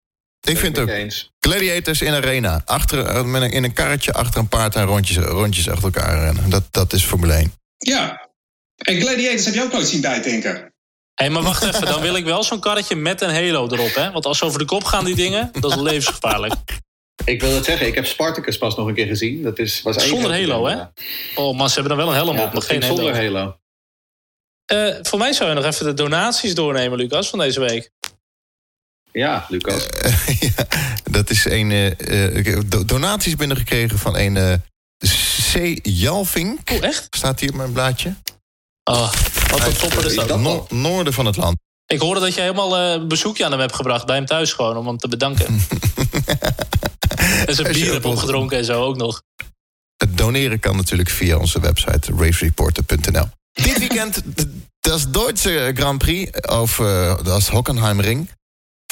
Ik 0.49 0.59
vind 0.59 0.77
het 0.77 0.91
ook. 0.91 1.11
Gladiators 1.41 2.03
in 2.03 2.13
arena. 2.13 2.63
Achter, 2.65 3.07
eh, 3.07 3.25
met 3.25 3.43
een, 3.43 3.51
in 3.51 3.65
een 3.65 3.73
karretje 3.73 4.13
achter 4.13 4.41
een 4.41 4.49
paard 4.49 4.75
en 4.75 4.85
rondjes, 4.85 5.17
rondjes 5.17 5.69
achter 5.69 5.85
elkaar 5.85 6.25
rennen. 6.25 6.51
Dat, 6.51 6.65
dat 6.71 6.93
is 6.93 7.05
Formule 7.05 7.33
1. 7.33 7.53
Ja. 7.79 8.29
En 8.77 9.01
Gladiators 9.01 9.45
heb 9.45 9.55
je 9.55 9.63
ook 9.63 9.73
nooit 9.73 9.87
zien 9.89 10.01
bijtanken. 10.01 10.75
Hé, 11.15 11.29
maar 11.29 11.43
wacht 11.43 11.63
even. 11.63 11.87
Dan 11.87 12.01
wil 12.01 12.17
ik 12.17 12.25
wel 12.25 12.43
zo'n 12.43 12.61
karretje 12.61 12.97
met 12.97 13.21
een 13.21 13.35
halo 13.35 13.69
erop, 13.71 13.95
hè? 13.95 14.11
Want 14.11 14.27
als 14.27 14.39
ze 14.39 14.45
over 14.45 14.59
de 14.59 14.65
kop 14.65 14.85
gaan, 14.85 15.05
die 15.05 15.15
dingen, 15.15 15.51
dat 15.61 15.71
is 15.71 15.77
levensgevaarlijk. 15.81 16.55
Ik 17.25 17.41
wil 17.41 17.55
het 17.55 17.65
zeggen, 17.65 17.87
ik 17.87 17.95
heb 17.95 18.07
Spartacus 18.07 18.59
pas 18.59 18.77
nog 18.77 18.87
een 18.87 18.95
keer 18.95 19.07
gezien. 19.07 19.43
Dat 19.43 19.59
is, 19.59 19.83
was 19.83 20.07
Zonder 20.09 20.31
halo, 20.31 20.67
hè? 20.67 20.77
Oh 21.35 21.57
man, 21.57 21.69
ze 21.69 21.75
hebben 21.81 21.97
dan 21.97 22.07
wel 22.07 22.15
een 22.15 22.25
helm 22.25 22.37
Ja, 22.37 22.45
op, 22.45 22.53
maar 22.53 22.63
geen 22.63 22.83
halo. 22.83 22.95
zonder 22.97 23.15
halo. 23.15 23.57
Eh, 24.65 24.95
voor 25.03 25.19
mij 25.19 25.33
zou 25.33 25.49
je 25.49 25.55
nog 25.55 25.65
even 25.65 25.85
de 25.85 25.95
donaties 25.95 26.55
doornemen, 26.55 26.99
Lucas, 26.99 27.29
van 27.29 27.39
deze 27.39 27.61
week. 27.61 27.91
Ja, 29.13 29.47
Lucas. 29.49 29.87
ja, 30.57 30.67
dat 31.05 31.31
is 31.31 31.45
een. 31.45 31.71
eh, 31.71 32.01
eh, 32.27 32.37
ik 32.37 32.47
heb 32.47 32.71
do- 32.71 32.85
donaties 32.85 33.37
binnengekregen 33.37 33.99
van 33.99 34.17
een 34.17 34.37
eh, 34.37 34.53
C. 35.53 35.79
Jalvink. 35.83 36.71
Oh, 36.71 36.83
echt? 36.85 37.07
Staat 37.11 37.41
hier 37.41 37.49
op 37.51 37.55
mijn 37.57 37.73
blaadje. 37.73 38.15
Oh, 38.85 39.13
wat 39.51 39.67
een 39.67 39.73
topper 39.77 40.07
is 40.07 40.15
dat. 40.15 40.29
dat 40.29 40.41
No- 40.41 40.67
noorden 40.71 41.13
van 41.13 41.27
het 41.27 41.37
land. 41.37 41.57
Ik 41.87 42.01
hoorde 42.01 42.21
dat 42.21 42.35
je 42.35 42.41
helemaal 42.41 42.79
eh, 42.79 42.91
een 42.93 43.09
bezoekje 43.09 43.45
aan 43.45 43.51
hem 43.51 43.61
hebt 43.61 43.75
gebracht 43.75 44.07
bij 44.07 44.17
hem 44.17 44.27
thuis 44.27 44.53
gewoon, 44.53 44.77
om 44.77 44.87
hem 44.87 44.97
te 44.99 45.09
bedanken. 45.09 45.47
en 47.47 47.55
zijn 47.55 47.73
bier 47.73 47.93
hebt 47.93 48.05
opgedronken 48.05 48.59
en 48.59 48.65
zo 48.65 48.83
ook 48.85 48.97
nog. 48.97 49.23
Het 49.97 50.19
doneren 50.19 50.61
kan 50.61 50.77
natuurlijk 50.77 51.11
via 51.11 51.37
onze 51.37 51.61
website 51.61 52.13
racereporter.nl. 52.17 53.27
Dit 53.53 53.79
weekend 53.79 54.23
d- 54.35 54.47
dat 54.81 54.99
is 54.99 55.09
Duitse 55.09 55.73
Grand 55.75 55.99
Prix 55.99 56.41
of 56.49 56.79
eh, 56.79 57.25
dat 57.25 57.39
is 57.39 57.49
Hockenheimring. 57.49 58.29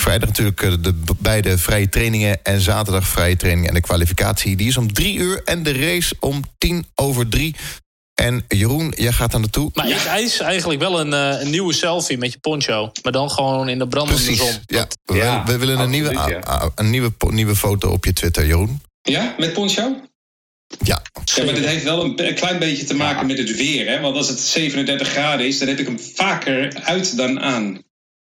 Vrijdag 0.01 0.29
natuurlijk 0.29 0.63
eh, 0.63 0.73
de 0.81 0.95
beide 1.19 1.59
vrije 1.59 1.89
trainingen 1.89 2.39
en 2.43 2.61
zaterdag 2.61 3.07
vrije 3.09 3.37
training 3.37 3.69
en 3.69 3.75
de 3.75 3.81
kwalificatie. 3.81 4.57
Die 4.57 4.69
is 4.69 4.77
om 4.77 4.93
drie 4.93 5.17
uur 5.19 5.43
en 5.45 5.63
de 5.63 5.73
race 5.73 6.15
om 6.21 6.43
tien 6.59 6.87
over 6.95 7.29
drie. 7.29 7.55
En 8.15 8.45
Jeroen, 8.49 8.93
jij 8.97 9.13
gaat 9.13 9.31
daar 9.31 9.41
naartoe. 9.41 9.71
Maar 9.75 9.89
ik 9.89 10.05
eis 10.05 10.41
eigenlijk 10.41 10.81
wel 10.81 11.01
een, 11.01 11.13
eh, 11.13 11.41
een 11.41 11.51
nieuwe 11.51 11.73
selfie 11.73 12.19
met 12.19 12.33
je 12.33 12.39
poncho. 12.39 12.93
Maar 13.03 13.13
dan 13.13 13.31
gewoon 13.31 13.69
in 13.69 13.79
de 13.79 13.89
brandende 13.89 14.23
Precies. 14.23 14.39
zon. 14.41 14.59
Ja, 14.67 14.87
we, 15.05 15.15
Ja, 15.17 15.45
we 15.47 15.59
willen 15.59 15.79
een, 15.79 15.91
nieuwe, 15.91 16.11
ja. 16.13 16.21
a- 16.47 16.51
a- 16.63 16.71
een 16.75 16.91
nieuwe, 16.91 17.11
po- 17.11 17.31
nieuwe 17.31 17.57
foto 17.57 17.91
op 17.91 18.05
je 18.05 18.13
Twitter, 18.13 18.47
Jeroen. 18.47 18.83
Ja, 19.03 19.35
met 19.39 19.53
poncho? 19.53 19.97
Ja, 20.83 21.03
Ja, 21.25 21.45
maar 21.45 21.55
dit 21.55 21.65
heeft 21.65 21.85
wel 21.85 22.05
een, 22.05 22.27
een 22.29 22.35
klein 22.35 22.59
beetje 22.59 22.85
te 22.85 22.95
maken 22.95 23.27
met 23.27 23.39
het 23.39 23.57
weer. 23.57 23.89
Hè? 23.89 24.01
Want 24.01 24.17
als 24.17 24.29
het 24.29 24.41
37 24.41 25.09
graden 25.09 25.47
is, 25.47 25.59
dan 25.59 25.69
heb 25.69 25.79
ik 25.79 25.87
hem 25.87 26.01
vaker 26.15 26.81
uit 26.83 27.17
dan 27.17 27.41
aan. 27.41 27.83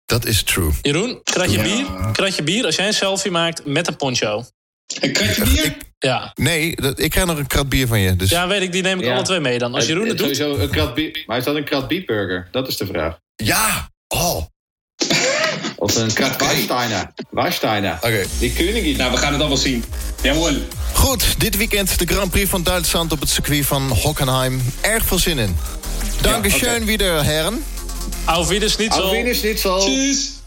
Dat 0.10 0.26
is 0.26 0.43
true. 0.43 0.72
Jeroen, 0.82 1.20
kratje 1.24 1.57
Ja. 1.57 1.64
bier? 1.64 1.86
Kratje 2.12 2.43
bier 2.43 2.66
als 2.66 2.76
jij 2.76 2.88
een 2.88 2.93
selfie 2.93 3.32
maakt 3.32 3.66
met 3.66 3.88
een 3.88 3.95
poncho. 3.95 4.43
Een 4.99 5.14
kratje 5.14 5.43
bier? 5.43 5.66
Ik, 5.66 5.78
Ja. 5.99 6.32
nee, 6.36 6.76
dat, 6.76 6.99
ik 6.99 7.10
krijg 7.10 7.26
nog 7.28 7.38
een 7.38 7.47
krat 7.47 7.70
bier 7.70 7.88
van 7.88 7.99
je. 7.99 8.16
Dus 8.16 8.30
ja, 8.30 8.47
weet 8.47 8.62
ik, 8.62 8.72
die 8.72 8.82
neem 8.82 8.99
ik 8.99 9.05
Ja. 9.05 9.14
alle 9.14 9.24
twee 9.24 9.39
mee 9.39 9.57
dan. 9.57 9.74
Als 9.76 9.86
Jeroen 9.86 10.07
het 10.07 10.18
doet, 10.18 10.36
Sowieso 10.36 10.62
een 10.62 10.70
krat 10.70 10.93
bier. 10.93 11.24
Maar 11.26 11.38
is 11.38 11.43
dat 11.43 11.55
een 11.55 11.64
krat 11.64 11.88
biefburger? 11.88 12.47
Dat 12.51 12.68
is 12.68 12.78
de 12.78 12.86
vraag. 12.86 13.18
ja. 13.36 13.89
Oh, 14.07 14.36
oké. 14.36 14.47
Of 15.76 15.95
een 15.95 16.14
krat 16.14 16.41
Warsteiner. 16.41 17.12
Warsteiner. 17.30 17.99
Die 18.39 18.53
Königin. 18.53 18.97
Nou, 18.97 19.12
we 19.12 19.18
gaan 19.18 19.32
het 19.32 19.39
allemaal 19.39 19.57
zien. 19.57 19.84
Jawohl. 20.22 20.55
Goed, 20.93 21.39
dit 21.39 21.57
weekend 21.57 21.99
de 21.99 22.05
Grand 22.05 22.32
Prix 22.32 22.49
van 22.49 22.64
Duitsland 22.64 23.12
op 23.12 23.20
het 23.20 23.30
circuit 23.30 23.66
van 23.66 23.89
Hockenheim. 23.89 24.62
Erg 24.82 25.05
veel 25.05 25.20
zin 25.20 25.38
in. 25.38 25.57
Dankeschön 26.22 26.76
oké. 26.76 26.86
wieder, 26.86 27.24
heren. 27.24 27.64
Auf 28.36 28.49
Wiedersehen 28.49 28.84
niet 28.84 28.93
zo. 28.93 29.03
Auf 29.03 29.13
Wiedersehen. 29.13 29.55
Tschüss. 29.55 30.38